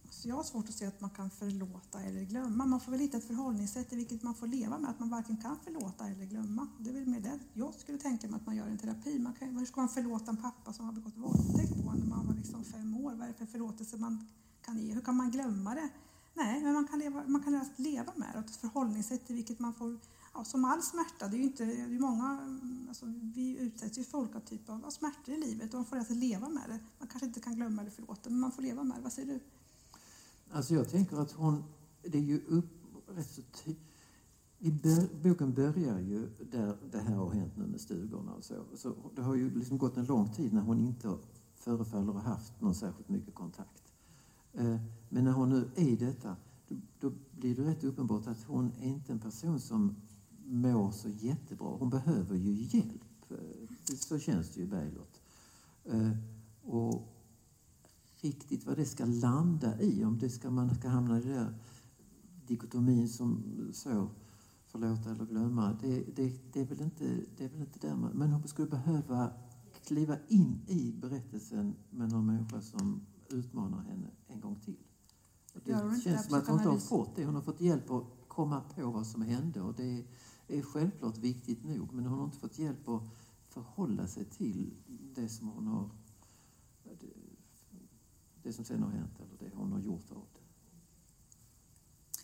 Så 0.10 0.30
jag 0.30 0.36
har 0.36 0.44
svårt 0.44 0.70
att 0.70 0.76
se 0.76 0.86
att 0.86 1.02
man 1.02 1.10
kan 1.10 1.30
förlåta 1.30 2.02
eller 2.02 2.24
glömma. 2.24 2.66
Man 2.66 2.80
får 2.80 2.92
väl 2.92 3.02
hitta 3.02 3.18
ett 3.18 3.28
förhållningssätt 3.28 3.94
i 3.94 3.96
vilket 3.96 4.24
man 4.24 4.36
får 4.36 4.48
leva 4.48 4.78
med 4.78 4.90
att 4.90 5.00
man 5.00 5.10
varken 5.10 5.38
kan 5.38 5.58
förlåta 5.64 6.08
eller 6.08 6.26
glömma. 6.26 6.68
Det 6.80 6.90
är 6.90 6.94
väl 6.94 7.06
mer 7.06 7.20
det 7.20 7.40
jag 7.54 7.74
skulle 7.74 7.98
tänka 7.98 8.28
mig 8.28 8.38
att 8.38 8.46
man 8.46 8.56
gör 8.56 8.68
en 8.68 8.78
terapi. 8.78 9.20
Man 9.20 9.34
kan, 9.34 9.58
hur 9.58 9.66
ska 9.66 9.82
man 9.82 9.90
förlåta 9.90 10.32
en 10.32 10.38
pappa 10.38 10.74
som 10.74 10.86
har 10.86 10.94
begått 10.94 11.18
våldtäkt 11.18 11.84
på 11.84 11.90
en 11.90 12.00
när 12.00 12.06
man 12.06 12.28
var 12.28 12.34
liksom 12.34 12.64
fem 12.64 12.98
år? 12.98 13.12
Vad 13.12 13.22
är 13.22 13.28
det 13.28 13.34
för 13.34 13.46
förlåtelse 13.46 13.98
man 13.98 14.28
kan 14.62 14.78
ge? 14.78 14.94
Hur 14.94 15.02
kan 15.02 15.16
man 15.16 15.32
glömma 15.32 15.76
det? 15.76 15.90
Nej, 16.34 16.64
men 16.64 16.74
man 16.74 16.88
kan, 16.88 17.00
leva, 17.00 17.24
man 17.28 17.44
kan 17.44 17.66
leva 17.76 18.12
med 18.16 18.30
det. 18.34 18.40
Ett 18.40 18.56
förhållningssätt 18.56 19.30
i 19.30 19.34
vilket 19.34 19.60
man 19.60 19.74
får, 19.74 20.00
ja, 20.38 20.44
som 20.44 20.66
all 20.66 20.82
smärta, 20.82 21.28
det 21.28 21.36
är 21.36 21.38
ju 21.38 21.44
inte, 21.44 21.66
det 21.66 21.96
är 21.96 22.00
många, 22.00 22.60
alltså, 22.88 23.06
vi 23.36 23.58
utsätts 23.60 23.98
ju 23.98 24.04
för 24.04 24.18
olika 24.18 24.40
typer 24.40 24.74
av 24.74 24.90
smärtor 24.90 25.36
i 25.36 25.38
livet 25.38 25.74
och 25.74 25.80
man 25.80 25.86
får 25.86 25.98
alltså 25.98 26.14
leva 26.14 26.50
med 26.50 26.64
det. 26.68 26.80
Man 27.00 27.08
kanske 27.08 27.26
inte 27.26 27.40
kan 27.40 27.56
glömma 27.56 27.82
eller 27.82 27.92
förlåta, 27.92 28.30
men 28.30 28.40
man 28.40 28.52
får 28.52 28.62
leva 28.62 28.84
med 28.84 28.98
det. 28.98 29.02
Vad 29.02 29.14
säger 29.14 29.34
du? 29.34 29.40
Alltså 30.52 30.74
jag 30.74 30.90
tänker 30.90 31.18
att 31.18 31.32
hon, 31.32 31.64
det 32.02 32.18
är 32.18 32.22
ju 32.22 32.42
upp, 32.48 32.70
rätt 33.08 33.30
så 33.30 33.42
i 34.60 34.72
bör, 34.72 35.24
boken 35.24 35.54
börjar 35.54 36.00
ju 36.00 36.30
där 36.52 36.78
det 36.92 37.00
här 37.00 37.16
har 37.16 37.32
hänt 37.32 37.58
nu 37.58 37.68
med 37.68 37.82
stugorna 37.82 38.34
och 38.34 38.44
så. 38.44 38.56
så. 38.76 38.96
Det 39.16 39.22
har 39.22 39.36
ju 39.36 39.56
liksom 39.56 39.78
gått 39.78 39.98
en 39.98 40.06
lång 40.06 40.34
tid 40.34 40.54
när 40.54 40.62
hon 40.62 40.80
inte 40.80 41.18
förefaller 41.56 42.14
ha 42.14 42.20
haft 42.20 42.62
någon 42.62 42.76
särskilt 42.76 43.10
mycket 43.10 43.36
kontakt. 43.36 43.94
Eh, 44.54 44.78
men 45.10 45.24
när 45.24 45.32
hon 45.32 45.50
nu 45.50 45.70
är 45.76 45.88
i 45.88 45.96
detta, 45.96 46.36
då, 46.68 46.76
då 47.00 47.12
blir 47.32 47.56
det 47.56 47.64
rätt 47.64 47.84
uppenbart 47.84 48.28
att 48.28 48.44
hon 48.44 48.72
är 48.80 48.88
inte 48.88 49.12
en 49.12 49.20
person 49.20 49.60
som 49.60 49.96
mår 50.48 50.92
så 50.92 51.10
jättebra. 51.10 51.68
Hon 51.68 51.90
behöver 51.90 52.36
ju 52.36 52.78
hjälp. 52.78 53.02
Så 54.00 54.20
känns 54.20 54.50
det 54.50 54.60
ju 54.60 54.68
Bergljot. 54.68 55.22
Eh, 55.86 56.12
och 56.62 57.14
riktigt 58.22 58.66
vad 58.66 58.78
det 58.78 58.86
ska 58.86 59.06
landa 59.06 59.82
i, 59.82 60.04
om 60.04 60.18
det 60.20 60.30
ska, 60.30 60.50
man 60.50 60.76
ska 60.76 60.90
hamna 60.90 61.20
i 61.20 61.22
den 61.22 61.32
där 61.32 61.54
dikotomin 62.48 63.10
som 63.10 63.44
så, 63.74 64.10
förlåta 64.66 65.12
eller 65.12 65.26
glömma, 65.26 65.78
det, 65.82 66.04
det, 66.16 66.54
det, 66.54 66.62
är 66.62 66.66
väl 66.66 66.82
inte, 66.82 67.20
det 67.38 67.46
är 67.46 67.50
väl 67.50 67.62
inte 67.62 67.88
där 67.88 67.96
man, 67.96 68.12
men 68.12 68.32
hon 68.32 68.48
skulle 68.48 68.70
behöva 68.70 69.32
kliva 69.84 70.18
in 70.28 70.62
i 70.68 70.92
berättelsen 70.92 71.76
med 71.90 72.12
någon 72.12 72.26
människa 72.26 72.62
som 72.62 73.02
utmanar 73.30 73.84
henne 73.84 74.08
en 74.28 74.42
gång 74.42 74.60
till. 74.66 74.78
Det 75.64 76.02
känns 76.04 76.26
som 76.26 76.38
att 76.38 76.48
hon 76.48 76.58
inte 76.58 76.70
har 76.70 76.78
fått 76.78 77.16
det. 77.16 77.26
Hon 77.26 77.36
har 77.36 77.42
fått 77.42 77.62
hjälp 77.62 77.92
att 77.92 78.04
komma 78.28 78.62
på 78.76 78.92
vad 78.92 79.08
som 79.08 79.22
hände 79.22 79.62
och 79.62 79.74
det 79.74 80.06
är 80.48 80.62
självklart 80.62 81.18
viktigt 81.18 81.64
nog 81.64 81.94
men 81.94 82.06
hon 82.06 82.20
har 82.20 82.26
inte 82.26 82.38
fått 82.38 82.60
hjälp 82.60 82.88
att 82.88 83.04
förhålla 83.50 84.08
sig 84.08 84.26
till 84.26 84.74
det 85.16 85.30
som 85.30 85.48
hon 85.48 85.68
har 85.68 85.90
det 88.48 88.54
som 88.54 88.66
sen 88.66 88.84
har 88.84 88.90
hänt 88.90 89.20
eller 89.20 89.38
det 89.40 89.56
hon 89.56 89.72
har 89.72 89.80
gjort 89.80 90.12
av 90.12 90.28
det. 90.34 90.40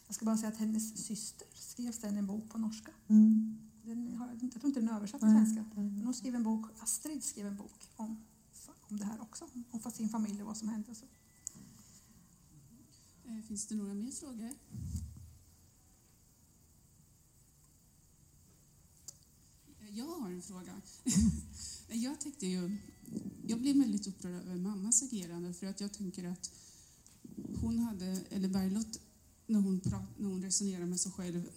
Jag 0.07 0.15
ska 0.15 0.25
bara 0.25 0.37
säga 0.37 0.51
att 0.51 0.57
hennes 0.57 1.05
syster 1.05 1.47
skrev 1.53 1.91
sen 1.91 2.17
en 2.17 2.27
bok 2.27 2.49
på 2.49 2.57
norska. 2.57 2.91
Mm. 3.07 3.57
Den 3.83 4.15
har, 4.15 4.27
jag 4.41 4.51
tror 4.51 4.65
inte 4.65 4.79
den 4.79 4.89
är 4.89 4.95
översatt 4.95 5.21
till 5.21 5.29
svenska. 5.29 5.65
Men 5.75 6.01
hon 6.05 6.13
skrev 6.13 6.35
en 6.35 6.43
bok, 6.43 6.65
Astrid 6.79 7.23
skrev 7.23 7.47
en 7.47 7.55
bok 7.55 7.89
om, 7.95 8.23
om 8.81 8.97
det 8.97 9.05
här 9.05 9.21
också. 9.21 9.45
Om 9.71 9.91
sin 9.91 10.09
familj 10.09 10.41
och 10.41 10.47
vad 10.47 10.57
som 10.57 10.67
hände. 10.67 10.95
Så. 10.95 11.05
Eh, 13.25 13.41
finns 13.47 13.67
det 13.67 13.75
några 13.75 13.93
mer 13.93 14.11
frågor? 14.11 14.51
Jag 19.95 20.05
har 20.05 20.29
en 20.29 20.41
fråga. 20.41 20.81
Jag 21.87 22.21
tänkte 22.21 22.47
ju 22.47 22.77
jag 23.47 23.59
blev 23.61 23.77
väldigt 23.77 24.07
upprörd 24.07 24.33
över 24.33 24.55
mammas 24.55 25.03
agerande 25.03 25.53
för 25.53 25.67
att 25.67 25.81
jag 25.81 25.93
tänker 25.93 26.23
att 26.23 26.51
hon 27.61 27.79
hade, 27.79 28.05
eller 28.29 28.47
Berglott, 28.47 28.99
när 29.47 29.59
hon, 29.59 29.79
prat, 29.79 30.09
när 30.17 30.29
hon 30.29 30.41
resonerade 30.41 30.85
med 30.85 30.99
sig 30.99 31.11
själv 31.11 31.49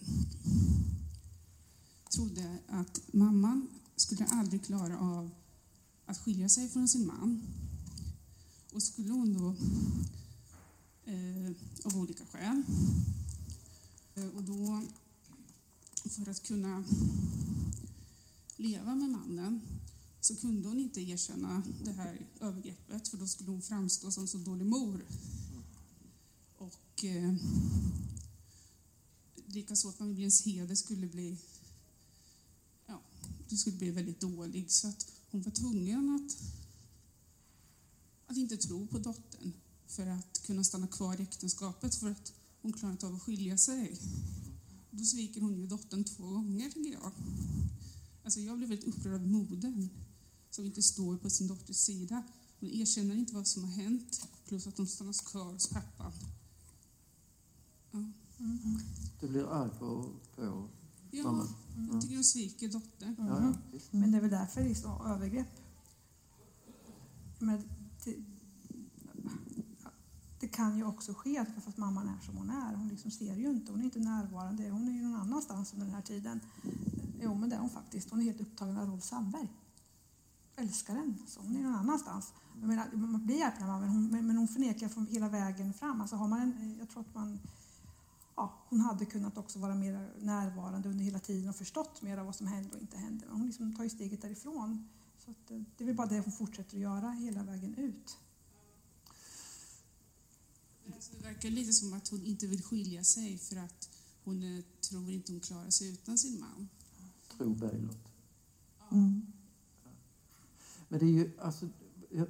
trodde 2.09 2.57
att 2.67 3.01
mamman 3.11 3.67
skulle 3.95 4.25
aldrig 4.25 4.65
klara 4.65 4.99
av 4.99 5.29
att 6.05 6.17
skilja 6.17 6.49
sig 6.49 6.69
från 6.69 6.87
sin 6.87 7.07
man. 7.07 7.41
Och 8.71 8.83
skulle 8.83 9.11
hon 9.11 9.33
då, 9.33 9.55
eh, 11.11 11.51
av 11.83 11.97
olika 11.97 12.25
skäl, 12.25 12.63
eh, 14.15 14.27
och 14.27 14.43
då 14.43 14.81
för 16.09 16.29
att 16.29 16.43
kunna 16.43 16.83
leva 18.57 18.95
med 18.95 19.09
mannen 19.09 19.61
så 20.21 20.35
kunde 20.35 20.67
hon 20.67 20.79
inte 20.79 21.01
erkänna 21.01 21.63
det 21.83 21.91
här 21.91 22.27
övergreppet 22.39 23.07
för 23.07 23.17
då 23.17 23.27
skulle 23.27 23.51
hon 23.51 23.61
framstå 23.61 24.11
som 24.11 24.27
så 24.27 24.37
dålig 24.37 24.65
mor. 24.65 25.05
Och 26.57 27.05
eh, 27.05 27.35
likaså 29.45 29.89
att 29.89 29.95
familjens 29.95 30.45
heder 30.45 30.75
skulle 30.75 31.07
bli, 31.07 31.37
ja, 32.85 33.01
det 33.49 33.57
skulle 33.57 33.77
bli 33.77 33.91
väldigt 33.91 34.19
dålig. 34.19 34.71
Så 34.71 34.87
att 34.87 35.11
hon 35.31 35.41
var 35.41 35.51
tvungen 35.51 36.15
att, 36.15 36.37
att 38.27 38.37
inte 38.37 38.57
tro 38.57 38.87
på 38.87 38.99
dottern 38.99 39.53
för 39.87 40.07
att 40.07 40.41
kunna 40.45 40.63
stanna 40.63 40.87
kvar 40.87 41.19
i 41.19 41.23
äktenskapet 41.23 41.95
för 41.95 42.09
att 42.09 42.33
hon 42.61 42.73
klarar 42.73 42.91
inte 42.91 43.07
av 43.07 43.15
att 43.15 43.21
skilja 43.21 43.57
sig. 43.57 43.97
Då 44.91 45.03
sviker 45.03 45.41
hon 45.41 45.57
ju 45.57 45.67
dottern 45.67 46.03
två 46.03 46.27
gånger, 46.27 46.69
tycker 46.69 46.93
jag. 46.93 47.11
Alltså 48.27 48.39
jag 48.39 48.57
blev 48.57 48.69
väldigt 48.69 48.87
upprörd 48.87 49.13
över 49.13 49.25
modern 49.25 49.89
som 50.49 50.65
inte 50.65 50.81
står 50.81 51.17
på 51.17 51.29
sin 51.29 51.47
dotters 51.47 51.75
sida. 51.75 52.23
Hon 52.59 52.69
erkänner 52.69 53.15
inte 53.15 53.35
vad 53.35 53.47
som 53.47 53.63
har 53.63 53.71
hänt, 53.71 54.27
plus 54.47 54.67
att 54.67 54.75
de 54.75 54.87
stannar 54.87 55.25
kvar 55.31 55.53
hos 55.53 55.69
pappan. 55.69 56.11
Ja. 57.91 57.97
Mm. 58.39 58.79
Du 59.19 59.27
blir 59.27 59.53
arg 59.53 59.69
på, 59.79 60.09
på 60.35 60.69
ja, 61.11 61.47
Jag 61.91 62.01
tycker 62.01 62.15
hon 62.15 62.23
sviker 62.23 62.69
dottern. 62.69 63.15
Ja, 63.17 63.27
ja, 63.27 63.53
visst. 63.71 63.93
Men 63.93 64.11
det 64.11 64.17
är 64.17 64.21
väl 64.21 64.29
därför 64.29 64.61
det 64.61 64.69
är 64.69 64.75
så 64.75 65.03
övergrepp. 65.05 65.59
Men 67.39 67.63
det, 68.03 68.15
det 70.39 70.47
kan 70.47 70.77
ju 70.77 70.83
också 70.83 71.13
ske 71.13 71.37
att 71.37 71.63
för 71.63 71.69
att 71.69 71.77
mamman 71.77 72.09
är 72.09 72.25
som 72.25 72.37
hon 72.37 72.49
är. 72.49 72.75
Hon 72.75 72.87
liksom 72.87 73.11
ser 73.11 73.35
ju 73.35 73.49
inte, 73.49 73.71
hon 73.71 73.81
är 73.81 73.85
inte 73.85 73.99
närvarande. 73.99 74.69
Hon 74.69 74.87
är 74.87 74.91
ju 74.91 75.01
någon 75.01 75.21
annanstans 75.21 75.73
under 75.73 75.85
den 75.85 75.95
här 75.95 76.01
tiden. 76.01 76.39
Jo, 77.21 77.35
men 77.35 77.49
det 77.49 77.55
är 77.55 77.59
hon 77.59 77.69
faktiskt. 77.69 78.09
Hon 78.09 78.19
är 78.19 78.23
helt 78.23 78.41
upptagen 78.41 78.77
av 78.77 78.89
Rolf 78.89 79.03
Sandberg. 79.03 79.53
Älskar 80.55 80.95
den. 80.95 81.17
Så 81.27 81.39
hon 81.39 81.55
är 81.55 81.63
någon 81.63 81.75
annanstans. 81.75 82.33
Jag 82.59 82.67
menar, 82.67 82.91
man 82.91 83.25
blir 83.25 83.37
hjälpt 83.37 83.61
av 83.61 83.67
men 83.67 83.89
hon, 83.89 84.07
men 84.27 84.37
hon 84.37 84.47
förnekar 84.47 84.89
från 84.89 85.07
hela 85.07 85.29
vägen 85.29 85.73
fram. 85.73 86.01
Alltså 86.01 86.15
har 86.15 86.27
man 86.27 86.41
en, 86.41 86.75
jag 86.79 86.89
tror 86.89 87.01
att 87.01 87.15
man 87.15 87.39
ja, 88.35 88.65
hon 88.69 88.79
hade 88.79 89.05
kunnat 89.05 89.37
också 89.37 89.59
vara 89.59 89.75
mer 89.75 90.13
närvarande 90.19 90.89
under 90.89 91.05
hela 91.05 91.19
tiden 91.19 91.49
och 91.49 91.55
förstått 91.55 92.01
mer 92.01 92.17
av 92.17 92.25
vad 92.25 92.35
som 92.35 92.47
hände 92.47 92.75
och 92.75 92.81
inte 92.81 92.97
hände. 92.97 93.25
Men 93.25 93.35
hon 93.35 93.45
liksom 93.45 93.75
tar 93.75 93.83
ju 93.83 93.89
steget 93.89 94.21
därifrån. 94.21 94.89
Så 95.25 95.31
att, 95.31 95.51
eh, 95.51 95.61
det 95.77 95.83
är 95.83 95.85
väl 95.85 95.95
bara 95.95 96.07
det 96.07 96.19
hon 96.19 96.33
fortsätter 96.33 96.75
att 96.75 96.81
göra 96.81 97.09
hela 97.11 97.43
vägen 97.43 97.75
ut. 97.75 98.17
Alltså, 100.93 101.13
det 101.17 101.23
verkar 101.23 101.49
lite 101.49 101.73
som 101.73 101.93
att 101.93 102.07
hon 102.07 102.23
inte 102.23 102.47
vill 102.47 102.63
skilja 102.63 103.03
sig 103.03 103.37
för 103.37 103.55
att 103.55 103.89
hon 104.23 104.57
eh, 104.57 104.63
tror 104.89 105.09
inte 105.11 105.31
hon 105.31 105.41
klarar 105.41 105.69
sig 105.69 105.89
utan 105.93 106.17
sin 106.17 106.39
man. 106.39 106.69
Tro 107.37 107.53
Bergljot. 107.53 108.13
Mm. 108.91 109.21
Men 110.87 110.99
det 110.99 111.05
är 111.05 111.09
ju, 111.09 111.31
alltså, 111.39 111.65
eh, 112.11 112.25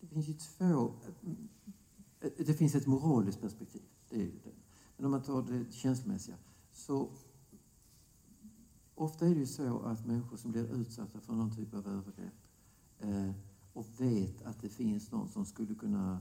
det 0.00 0.06
finns 0.06 0.28
ju 0.28 0.34
två, 0.34 0.94
eh, 2.20 2.30
det 2.36 2.54
finns 2.54 2.74
ett 2.74 2.86
moraliskt 2.86 3.40
perspektiv, 3.40 3.82
det 4.08 4.16
är 4.16 4.20
ju 4.20 4.38
det. 4.44 4.54
Men 4.96 5.04
om 5.04 5.10
man 5.10 5.22
tar 5.22 5.42
det 5.42 5.72
känslomässiga, 5.72 6.36
så 6.72 7.10
ofta 8.94 9.26
är 9.26 9.34
det 9.34 9.40
ju 9.40 9.46
så 9.46 9.78
att 9.78 10.06
människor 10.06 10.36
som 10.36 10.52
blir 10.52 10.74
utsatta 10.74 11.20
för 11.20 11.32
någon 11.32 11.56
typ 11.56 11.74
av 11.74 11.88
övergrepp 11.88 12.34
eh, 12.98 13.30
och 13.72 13.86
vet 13.98 14.42
att 14.42 14.60
det 14.60 14.68
finns 14.68 15.10
någon 15.10 15.28
som 15.28 15.44
skulle 15.44 15.74
kunna 15.74 16.20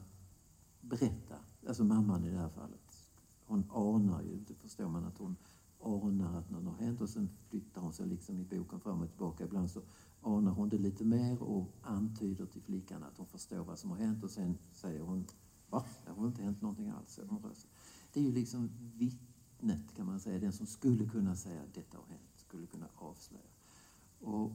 berätta, 0.81 1.35
alltså 1.67 1.83
mamman 1.83 2.23
i 2.23 2.31
det 2.31 2.37
här 2.37 2.49
fallet, 2.49 3.09
hon 3.45 3.63
anar 3.69 4.21
ju, 4.21 4.39
det 4.47 4.53
förstår 4.53 4.89
man 4.89 5.05
att 5.05 5.17
hon 5.17 5.35
anar 5.83 6.39
att 6.39 6.49
något 6.49 6.65
har 6.65 6.85
hänt 6.85 7.01
och 7.01 7.09
sen 7.09 7.29
flyttar 7.49 7.81
hon 7.81 7.93
sig 7.93 8.07
liksom 8.07 8.39
i 8.39 8.43
boken 8.43 8.79
fram 8.79 9.01
och 9.01 9.09
tillbaka. 9.09 9.43
Ibland 9.43 9.71
så 9.71 9.81
anar 10.21 10.51
hon 10.51 10.69
det 10.69 10.77
lite 10.77 11.05
mer 11.05 11.43
och 11.43 11.67
antyder 11.81 12.45
till 12.45 12.61
flickan 12.61 13.03
att 13.03 13.17
hon 13.17 13.27
förstår 13.27 13.63
vad 13.63 13.79
som 13.79 13.89
har 13.89 13.97
hänt 13.97 14.23
och 14.23 14.31
sen 14.31 14.57
säger 14.71 15.01
hon 15.01 15.25
va? 15.69 15.85
Det 16.05 16.11
har 16.11 16.27
inte 16.27 16.43
hänt 16.43 16.61
någonting 16.61 16.89
alls. 16.89 17.19
Det 18.13 18.19
är 18.19 18.23
ju 18.23 18.31
liksom 18.31 18.69
vittnet 18.97 19.95
kan 19.95 20.05
man 20.05 20.19
säga, 20.19 20.39
den 20.39 20.53
som 20.53 20.65
skulle 20.65 21.09
kunna 21.09 21.35
säga 21.35 21.61
att 21.61 21.73
detta 21.73 21.97
har 21.97 22.05
hänt, 22.05 22.31
skulle 22.35 22.67
kunna 22.67 22.87
avslöja. 22.95 23.43
Och 24.19 24.51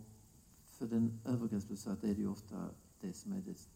för 0.64 0.86
den 0.86 1.20
övergreppsutsatta 1.24 2.08
är 2.08 2.14
det 2.14 2.20
ju 2.20 2.28
ofta 2.28 2.70
det 3.00 3.12
som 3.12 3.32
är 3.32 3.40
det, 3.40 3.68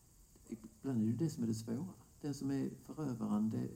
ibland 0.48 1.02
är 1.02 1.06
det 1.06 1.24
det 1.24 1.30
som 1.30 1.42
är 1.42 1.46
det 1.46 1.54
svåra. 1.54 1.94
Den 2.20 2.34
som 2.34 2.50
är 2.50 2.70
förövaren, 2.84 3.50
det, 3.50 3.68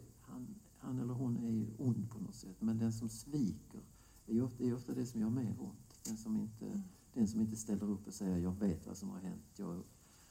han, 0.85 0.99
eller 0.99 1.15
hon 1.15 1.37
är 1.37 1.51
ju 1.51 1.67
ond 1.79 2.11
på 2.11 2.19
något 2.19 2.35
sätt, 2.35 2.57
men 2.61 2.79
den 2.79 2.93
som 2.93 3.09
sviker 3.09 3.83
är 4.27 4.35
ju 4.35 4.43
ofta, 4.43 4.65
är 4.65 4.75
ofta 4.75 4.95
det 4.95 5.07
som 5.07 5.21
gör 5.21 5.31
mer 5.31 5.57
ont. 5.61 6.05
Den 6.05 6.17
som, 6.17 6.37
inte, 6.37 6.83
den 7.13 7.29
som 7.29 7.41
inte 7.41 7.57
ställer 7.57 7.91
upp 7.91 8.07
och 8.07 8.15
säger 8.15 8.39
jag 8.39 8.59
vet 8.59 8.87
vad 8.87 8.97
som 8.97 9.09
har 9.09 9.19
hänt, 9.19 9.45
jag, 9.57 9.83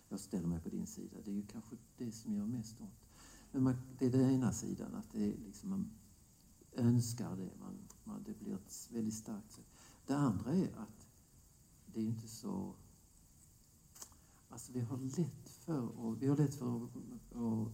jag 0.09 0.19
ställer 0.19 0.47
mig 0.47 0.59
på 0.59 0.69
din 0.69 0.87
sida. 0.87 1.17
Det 1.25 1.31
är 1.31 1.35
ju 1.35 1.45
kanske 1.45 1.75
det 1.97 2.11
som 2.11 2.33
gör 2.33 2.45
mest 2.45 2.81
ont. 2.81 3.05
Men 3.51 3.63
man, 3.63 3.75
det 3.99 4.05
är 4.05 4.11
den 4.11 4.31
ena 4.31 4.51
sidan, 4.51 4.95
att 4.95 5.11
det 5.11 5.23
är 5.23 5.37
liksom 5.37 5.69
man 5.69 5.89
önskar 6.75 7.35
det. 7.35 7.49
Man, 7.59 7.77
man, 8.03 8.23
det 8.23 8.39
blir 8.39 8.53
ett 8.53 8.89
väldigt 8.91 9.13
starkt 9.13 9.51
sätt. 9.51 9.65
Det 10.07 10.15
andra 10.15 10.53
är 10.53 10.77
att 10.77 11.07
det 11.85 11.99
är 11.99 12.05
inte 12.05 12.27
så... 12.27 12.75
Alltså 14.49 14.71
vi 14.71 14.79
har 14.79 14.97
lätt 14.97 15.49
för, 15.49 15.99
och 15.99 16.21
vi 16.21 16.27
har 16.27 16.37
lätt 16.37 16.55
för 16.55 16.83
att, 16.83 16.91
och, 17.31 17.71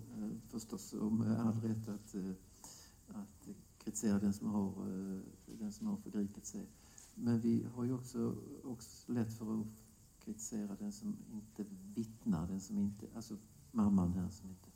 förstås 0.47 0.93
och 0.93 1.11
med 1.11 1.39
all 1.39 1.61
rätt 1.61 1.87
att, 1.87 2.15
eh, 2.15 2.31
att 3.13 3.49
kritisera 3.77 4.19
den 4.19 4.33
som 4.33 4.47
har, 4.47 4.67
eh, 4.67 5.21
den 5.59 5.71
som 5.71 5.87
har 5.87 5.97
förgripit 5.97 6.45
sig. 6.45 6.69
Men 7.15 7.39
vi 7.39 7.65
har 7.75 7.83
ju 7.83 7.93
också, 7.93 8.35
också 8.63 9.11
lätt 9.11 9.33
för 9.33 9.61
att 9.61 9.67
kritisera 10.19 10.75
den 10.75 10.91
som 10.91 11.15
inte 11.31 11.65
vittnar, 11.95 12.47
den 12.47 12.61
som 12.61 12.77
inte, 12.77 13.07
alltså 13.15 13.37
mamman 13.71 14.13
här 14.13 14.29
som 14.29 14.49
inte 14.49 14.69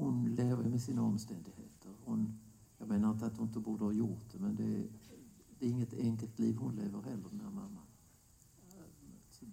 hon 0.00 0.34
lever 0.34 0.64
med 0.64 0.82
sina 0.82 1.02
omständigheter. 1.02 1.90
Hon, 2.04 2.40
jag 2.78 2.88
menar 2.88 3.12
inte 3.12 3.26
att 3.26 3.36
hon 3.36 3.46
inte 3.46 3.60
borde 3.60 3.84
ha 3.84 3.92
gjort 3.92 4.32
det, 4.32 4.38
men 4.38 4.56
det 4.56 4.64
är, 4.64 4.88
det 5.58 5.66
är 5.66 5.70
inget 5.70 5.94
enkelt 5.94 6.38
liv 6.38 6.56
hon 6.56 6.74
lever 6.76 7.02
heller, 7.02 7.28
den 7.30 7.40
här 7.40 7.50
mamman. 7.50 7.86
Så 9.30 9.46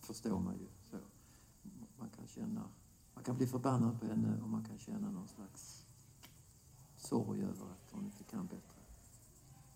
förstår 0.00 0.40
man 0.40 0.54
ju. 0.58 0.66
Så. 0.90 0.96
Man 1.98 2.08
kan 2.08 2.26
känna, 2.26 2.68
man 3.18 3.24
kan 3.24 3.36
bli 3.36 3.46
förbannad 3.46 4.00
på 4.00 4.06
henne 4.06 4.40
och 4.42 4.48
man 4.48 4.64
kan 4.64 4.78
känna 4.78 5.10
någon 5.10 5.28
slags 5.28 5.86
sorg 6.96 7.42
över 7.42 7.66
att 7.66 7.90
hon 7.92 8.04
inte 8.04 8.24
kan 8.24 8.46
bättre. 8.46 8.82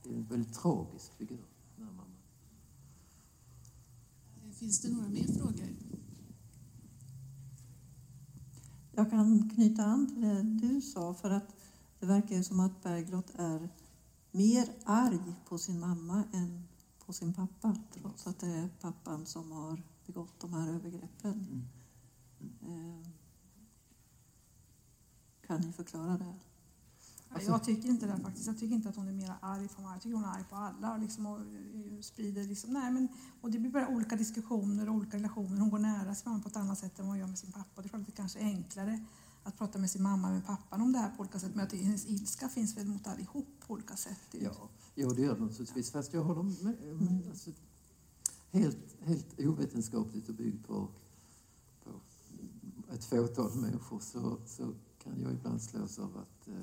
Det 0.02 0.10
är 0.10 0.16
en 0.16 0.24
väldigt 0.24 0.54
tragisk 0.54 1.12
figur, 1.12 1.44
den 1.76 1.86
här 1.86 1.92
mamman. 1.92 2.16
Finns 4.52 4.80
det 4.80 4.92
några 4.92 5.08
mer 5.08 5.32
frågor? 5.38 5.68
Jag 8.92 9.10
kan 9.10 9.50
knyta 9.50 9.84
an 9.84 10.06
till 10.06 10.20
det 10.20 10.42
du 10.42 10.80
sa, 10.80 11.14
för 11.14 11.30
att 11.30 11.54
det 12.00 12.06
verkar 12.06 12.36
ju 12.36 12.44
som 12.44 12.60
att 12.60 12.82
Bergljot 12.82 13.30
är 13.34 13.68
mer 14.30 14.68
arg 14.84 15.34
på 15.48 15.58
sin 15.58 15.80
mamma 15.80 16.24
än 16.32 16.68
på 17.06 17.12
sin 17.12 17.34
pappa, 17.34 17.76
trots 17.92 18.26
att 18.26 18.38
det 18.38 18.46
är 18.46 18.68
pappan 18.80 19.26
som 19.26 19.52
har 19.52 19.82
begått 20.06 20.40
de 20.40 20.52
här 20.52 20.68
övergreppen. 20.68 21.68
Eh, 22.62 23.21
Kan 25.46 25.60
ni 25.60 25.72
förklara 25.72 26.18
det? 26.18 26.34
Ja, 27.34 27.40
jag 27.42 27.64
tycker 27.64 27.88
inte 27.88 28.06
det 28.06 28.18
faktiskt. 28.22 28.46
Jag 28.46 28.58
tycker 28.58 28.74
inte 28.74 28.88
att 28.88 28.96
hon 28.96 29.08
är 29.08 29.12
mer 29.12 29.34
arg 29.40 29.68
på 29.68 29.82
mig. 29.82 29.92
Jag 29.92 30.02
tycker 30.02 30.14
hon 30.14 30.24
är 30.24 30.28
arg 30.28 30.44
på 30.50 30.56
alla 30.56 30.92
och, 30.92 31.00
liksom, 31.00 31.26
och 31.26 31.38
eh, 31.38 32.00
sprider 32.00 32.44
liksom, 32.44 32.72
nej 32.72 32.90
men, 32.90 33.08
och 33.40 33.50
det 33.50 33.58
blir 33.58 33.70
bara 33.70 33.88
olika 33.88 34.16
diskussioner 34.16 34.88
och 34.88 34.94
olika 34.94 35.16
relationer. 35.16 35.60
Hon 35.60 35.70
går 35.70 35.78
nära 35.78 36.14
sin 36.14 36.30
mamma 36.30 36.42
på 36.42 36.48
ett 36.48 36.56
annat 36.56 36.78
sätt 36.78 36.98
än 36.98 37.06
vad 37.06 37.12
hon 37.12 37.18
gör 37.18 37.26
med 37.26 37.38
sin 37.38 37.52
pappa. 37.52 37.82
Det 37.82 37.86
är 37.86 37.88
klart 37.88 38.00
att 38.00 38.06
det 38.06 38.12
kanske 38.12 38.38
är 38.38 38.44
enklare 38.44 39.04
att 39.42 39.58
prata 39.58 39.78
med 39.78 39.90
sin 39.90 40.02
mamma 40.02 40.28
och 40.28 40.34
med 40.34 40.46
pappan 40.46 40.82
om 40.82 40.92
det 40.92 40.98
här 40.98 41.10
på 41.10 41.20
olika 41.20 41.38
sätt. 41.38 41.54
Men 41.54 41.66
att 41.66 41.72
hennes 41.72 42.06
ilska 42.06 42.48
finns 42.48 42.76
väl 42.76 42.86
mot 42.86 43.06
allihop 43.06 43.48
på 43.66 43.74
olika 43.74 43.96
sätt. 43.96 44.20
Ja, 44.30 44.68
jo, 44.94 45.08
det 45.08 45.22
gör 45.22 45.34
det 45.34 45.44
naturligtvis. 45.44 45.90
Fast 45.90 46.12
jag 46.12 46.24
håller 46.24 46.42
med. 46.42 46.76
med 47.00 47.28
alltså, 47.28 47.50
helt, 48.50 48.96
helt 49.00 49.40
ovetenskapligt 49.40 50.28
och 50.28 50.34
byggt 50.34 50.66
på, 50.66 50.88
på 51.84 51.90
ett 52.92 53.04
fåtal 53.04 53.54
människor 53.54 54.00
så, 54.00 54.38
så 54.46 54.74
kan 55.02 55.20
jag 55.20 55.32
ibland 55.32 55.62
slås 55.62 55.98
av 55.98 56.16
att, 56.16 56.48
eh, 56.48 56.54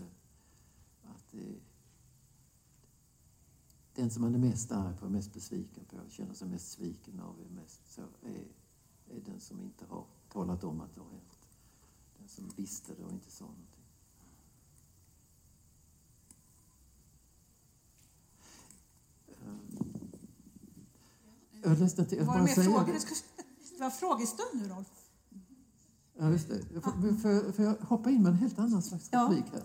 att 1.03 1.35
den 3.95 4.11
som 4.11 4.21
man 4.21 4.35
är 4.35 4.39
mest 4.39 4.71
arg 4.71 4.97
på, 4.97 5.09
mest 5.09 5.33
besviken 5.33 5.85
på, 5.85 6.09
känner 6.09 6.33
sig 6.33 6.47
mest 6.47 6.71
sviken 6.71 7.19
av, 7.19 7.41
är, 7.41 7.49
mest, 7.49 7.93
så 7.93 8.01
är, 8.01 8.47
är 9.15 9.21
den 9.25 9.39
som 9.39 9.61
inte 9.61 9.85
har 9.85 10.05
talat 10.29 10.63
om 10.63 10.81
att 10.81 10.95
det 10.95 11.01
har 11.01 11.09
hänt. 11.09 11.47
Den 12.19 12.27
som 12.27 12.51
visste 12.55 12.95
det 12.95 13.03
och 13.03 13.11
inte 13.11 13.31
sa 13.31 13.45
någonting. 13.45 13.85
Eh, 19.27 19.89
Jag 21.61 21.79
läste 21.79 22.01
inte, 22.01 22.15
jag 22.15 22.25
Var 22.25 22.37
det 22.37 22.43
mer 22.43 22.53
frågor? 22.63 22.93
Det 23.77 23.79
var 23.79 23.89
frågestund 23.89 24.61
nu 24.61 24.67
Rolf. 24.67 24.98
Ja, 26.19 26.29
just 26.29 26.47
det. 26.49 26.61
Jag 26.73 26.83
får, 26.83 26.93
jag- 27.31 27.55
får 27.55 27.65
jag 27.65 27.75
hoppa 27.75 28.09
in 28.09 28.23
med 28.23 28.31
en 28.31 28.37
helt 28.37 28.59
annan 28.59 28.81
slags 28.81 29.09
Ja. 29.11 29.27
replik 29.31 29.45
här? 29.51 29.63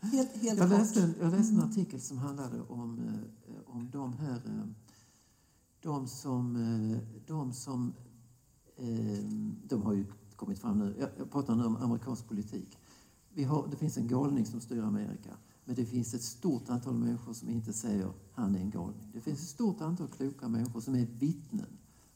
Helt, 0.00 0.36
helt 0.36 0.58
Jag 0.58 0.68
läste, 0.68 1.02
en, 1.02 1.14
jag 1.20 1.30
läste 1.32 1.54
en 1.54 1.60
artikel 1.60 2.00
som 2.00 2.18
handlade 2.18 2.60
om, 2.62 2.98
eh, 2.98 3.74
om 3.74 3.90
de 3.90 4.12
här... 4.12 4.36
Eh, 4.46 4.64
de 5.82 6.08
som... 6.08 6.56
Eh, 6.56 6.98
de 7.26 7.52
som... 7.52 7.92
De 9.68 9.82
har 9.82 9.92
ju 9.92 10.06
kommit 10.36 10.58
fram 10.58 10.78
nu. 10.78 10.96
Jag, 10.98 11.08
jag 11.18 11.30
pratar 11.30 11.54
nu 11.56 11.64
om 11.64 11.76
amerikansk 11.76 12.28
politik. 12.28 12.78
Vi 13.34 13.44
har, 13.44 13.68
det 13.70 13.76
finns 13.76 13.96
en 13.96 14.08
galning 14.08 14.46
som 14.46 14.60
styr 14.60 14.82
Amerika. 14.82 15.36
Men 15.64 15.74
det 15.74 15.84
finns 15.84 16.14
ett 16.14 16.22
stort 16.22 16.68
antal 16.68 16.94
människor 16.94 17.32
som 17.32 17.48
inte 17.48 17.72
säger 17.72 18.12
han 18.32 18.54
är 18.54 18.58
en 18.60 18.70
galning. 18.70 19.10
Det 19.14 19.20
finns 19.20 19.40
ett 19.42 19.48
stort 19.48 19.80
antal 19.80 20.08
kloka 20.08 20.48
människor 20.48 20.80
som 20.80 20.94
är 20.94 21.06
vittnen 21.18 21.66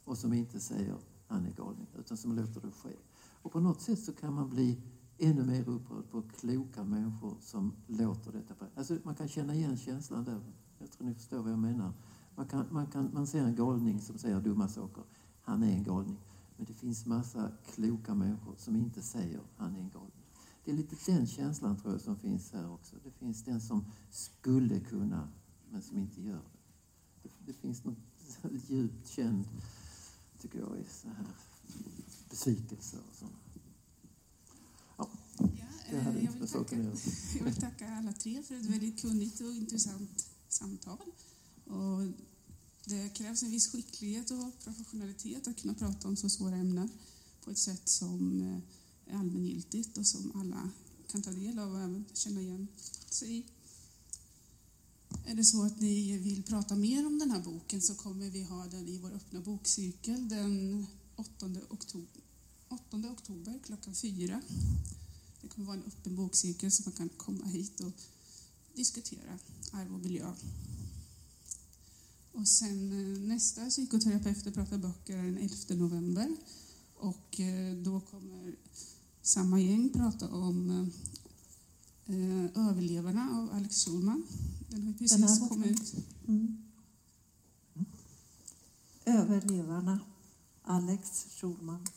och 0.05 0.17
som 0.17 0.33
inte 0.33 0.59
säger 0.59 0.95
han 1.27 1.45
är 1.45 1.51
galning, 1.51 1.87
utan 1.99 2.17
som 2.17 2.35
låter 2.35 2.61
det 2.61 2.71
ske. 2.71 2.95
Och 3.41 3.51
på 3.51 3.59
något 3.59 3.81
sätt 3.81 3.99
så 3.99 4.13
kan 4.13 4.33
man 4.33 4.49
bli 4.49 4.81
ännu 5.17 5.45
mer 5.45 5.69
upprörd 5.69 6.09
på 6.09 6.21
kloka 6.21 6.83
människor 6.83 7.37
som 7.41 7.73
låter 7.87 8.31
detta 8.31 8.55
ske. 8.55 8.65
Alltså 8.75 8.97
man 9.03 9.15
kan 9.15 9.27
känna 9.27 9.55
igen 9.55 9.77
känslan 9.77 10.23
där. 10.23 10.41
Jag 10.79 10.91
tror 10.91 11.07
ni 11.07 11.13
förstår 11.13 11.43
vad 11.43 11.51
jag 11.51 11.59
menar. 11.59 11.93
Man, 12.35 12.47
kan, 12.47 12.65
man, 12.71 12.87
kan, 12.87 13.09
man 13.13 13.27
ser 13.27 13.43
en 13.43 13.55
galning 13.55 14.01
som 14.01 14.17
säger 14.17 14.39
dumma 14.41 14.67
saker. 14.67 15.03
Han 15.41 15.63
är 15.63 15.71
en 15.71 15.83
galning. 15.83 16.17
Men 16.57 16.65
det 16.65 16.73
finns 16.73 17.05
massa 17.05 17.51
kloka 17.65 18.15
människor 18.15 18.55
som 18.57 18.75
inte 18.75 19.01
säger 19.01 19.41
han 19.57 19.75
är 19.75 19.79
en 19.79 19.89
galning. 19.89 20.25
det 20.63 20.71
är 20.71 20.75
lite 20.75 21.11
den 21.11 21.27
känslan 21.27 21.77
tror 21.77 21.93
jag 21.93 22.01
som 22.01 22.15
finns 22.15 22.51
här 22.53 22.73
också. 22.73 22.95
Det 23.03 23.11
finns 23.11 23.43
den 23.43 23.61
som 23.61 23.85
skulle 24.09 24.79
kunna, 24.79 25.29
men 25.69 25.81
som 25.81 25.97
inte 25.97 26.21
gör 26.21 26.33
det. 26.33 26.59
Det, 27.23 27.29
det 27.45 27.53
finns 27.53 27.83
något 27.85 27.97
djupt 28.69 29.07
känt 29.07 29.47
tycker 30.41 30.59
jag, 30.59 30.79
i 30.79 30.83
så 31.01 31.07
här 31.07 31.27
besvikelser 32.29 32.99
och 33.09 33.15
sånt. 33.19 33.33
Ja, 34.97 35.09
Det 35.89 35.95
eh, 35.95 36.03
hade 36.03 36.21
inte 36.21 36.39
med 36.39 36.49
saken 36.49 36.91
att 36.93 37.35
jag 37.37 37.43
vill 37.43 37.55
tacka 37.55 37.89
alla 37.89 38.13
tre 38.13 38.43
för 38.43 38.55
ett 38.55 38.65
väldigt 38.65 39.01
kunnigt 39.01 39.41
och 39.41 39.53
intressant 39.53 40.29
samtal. 40.47 41.11
Och 41.65 42.01
det 42.85 43.09
krävs 43.09 43.43
en 43.43 43.51
viss 43.51 43.71
skicklighet 43.71 44.31
och 44.31 44.59
professionalitet 44.63 45.47
att 45.47 45.61
kunna 45.61 45.73
prata 45.73 46.07
om 46.07 46.15
så 46.15 46.29
svåra 46.29 46.55
ämnen 46.55 46.89
på 47.43 47.51
ett 47.51 47.57
sätt 47.57 47.89
som 47.89 48.41
eh, 48.41 49.13
är 49.13 49.19
allmängiltigt 49.19 49.97
och 49.97 50.07
som 50.07 50.31
alla 50.35 50.69
kan 51.11 51.21
ta 51.21 51.31
del 51.31 51.59
av 51.59 51.71
och 51.71 51.79
även 51.79 52.05
känna 52.13 52.41
igen 52.41 52.67
sig 53.09 53.37
i. 53.37 53.45
Är 55.25 55.35
det 55.35 55.43
så 55.43 55.63
att 55.63 55.79
ni 55.81 56.17
vill 56.17 56.43
prata 56.43 56.75
mer 56.75 57.07
om 57.07 57.19
den 57.19 57.31
här 57.31 57.41
boken 57.41 57.81
så 57.81 57.95
kommer 57.95 58.29
vi 58.29 58.43
ha 58.43 58.65
den 58.65 58.87
i 58.87 58.97
vår 58.97 59.11
öppna 59.11 59.41
bokcirkel 59.41 60.29
den 60.29 60.85
8 61.15 61.45
oktober, 61.69 62.21
8 62.67 62.97
oktober 62.97 63.59
klockan 63.65 63.95
fyra. 63.95 64.41
Det 65.41 65.47
kommer 65.47 65.67
vara 65.67 65.77
en 65.77 65.83
öppen 65.83 66.15
bokcirkel 66.15 66.71
så 66.71 66.83
man 66.85 66.93
kan 66.93 67.09
komma 67.09 67.45
hit 67.45 67.79
och 67.79 67.91
diskutera 68.73 69.39
arv 69.71 69.93
och 69.93 69.99
miljö. 69.99 70.33
Och 72.31 72.47
sen 72.47 72.91
eh, 72.91 73.21
nästa 73.21 73.69
psykoterapeuter 73.69 74.51
pratar 74.51 74.77
böcker 74.77 75.17
den 75.17 75.37
11 75.37 75.55
november 75.69 76.35
och 76.95 77.39
eh, 77.39 77.75
då 77.75 77.99
kommer 77.99 78.55
samma 79.21 79.59
gäng 79.59 79.89
prata 79.89 80.29
om 80.29 80.69
eh, 80.69 82.15
eh 82.15 82.67
Överlevarna 82.69 83.29
av 83.37 83.55
Alex 83.55 83.85
Schulman. 83.85 84.23
Den 84.69 84.83
har 84.83 84.93
Den 84.93 84.93
här 84.93 84.97
precis 84.97 85.39
boken. 85.39 85.49
kommit 85.49 85.81
ut. 85.81 85.95
Mm. 86.27 86.63
Överlevarna, 89.05 89.99
Alex 90.63 91.25
Schulman. 91.29 91.87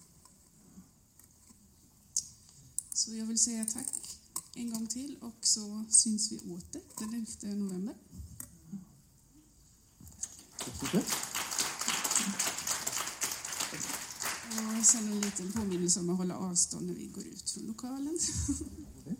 Så 2.94 3.14
jag 3.14 3.26
vill 3.26 3.38
säga 3.38 3.64
tack 3.64 4.18
en 4.54 4.70
gång 4.70 4.86
till 4.86 5.16
och 5.20 5.36
så 5.40 5.84
syns 5.88 6.32
vi 6.32 6.38
åter 6.38 6.82
den 6.98 7.26
11 7.42 7.64
november. 7.64 7.94
Och 14.78 14.86
sen 14.86 15.12
en 15.12 15.20
liten 15.20 15.52
påminnelse 15.52 16.00
om 16.00 16.10
att 16.10 16.16
hålla 16.18 16.36
avstånd 16.36 16.86
när 16.86 16.94
vi 16.94 17.06
går 17.06 17.26
ut 17.26 17.50
från 17.50 17.64
lokalen. 17.64 18.18
Okej. 19.00 19.16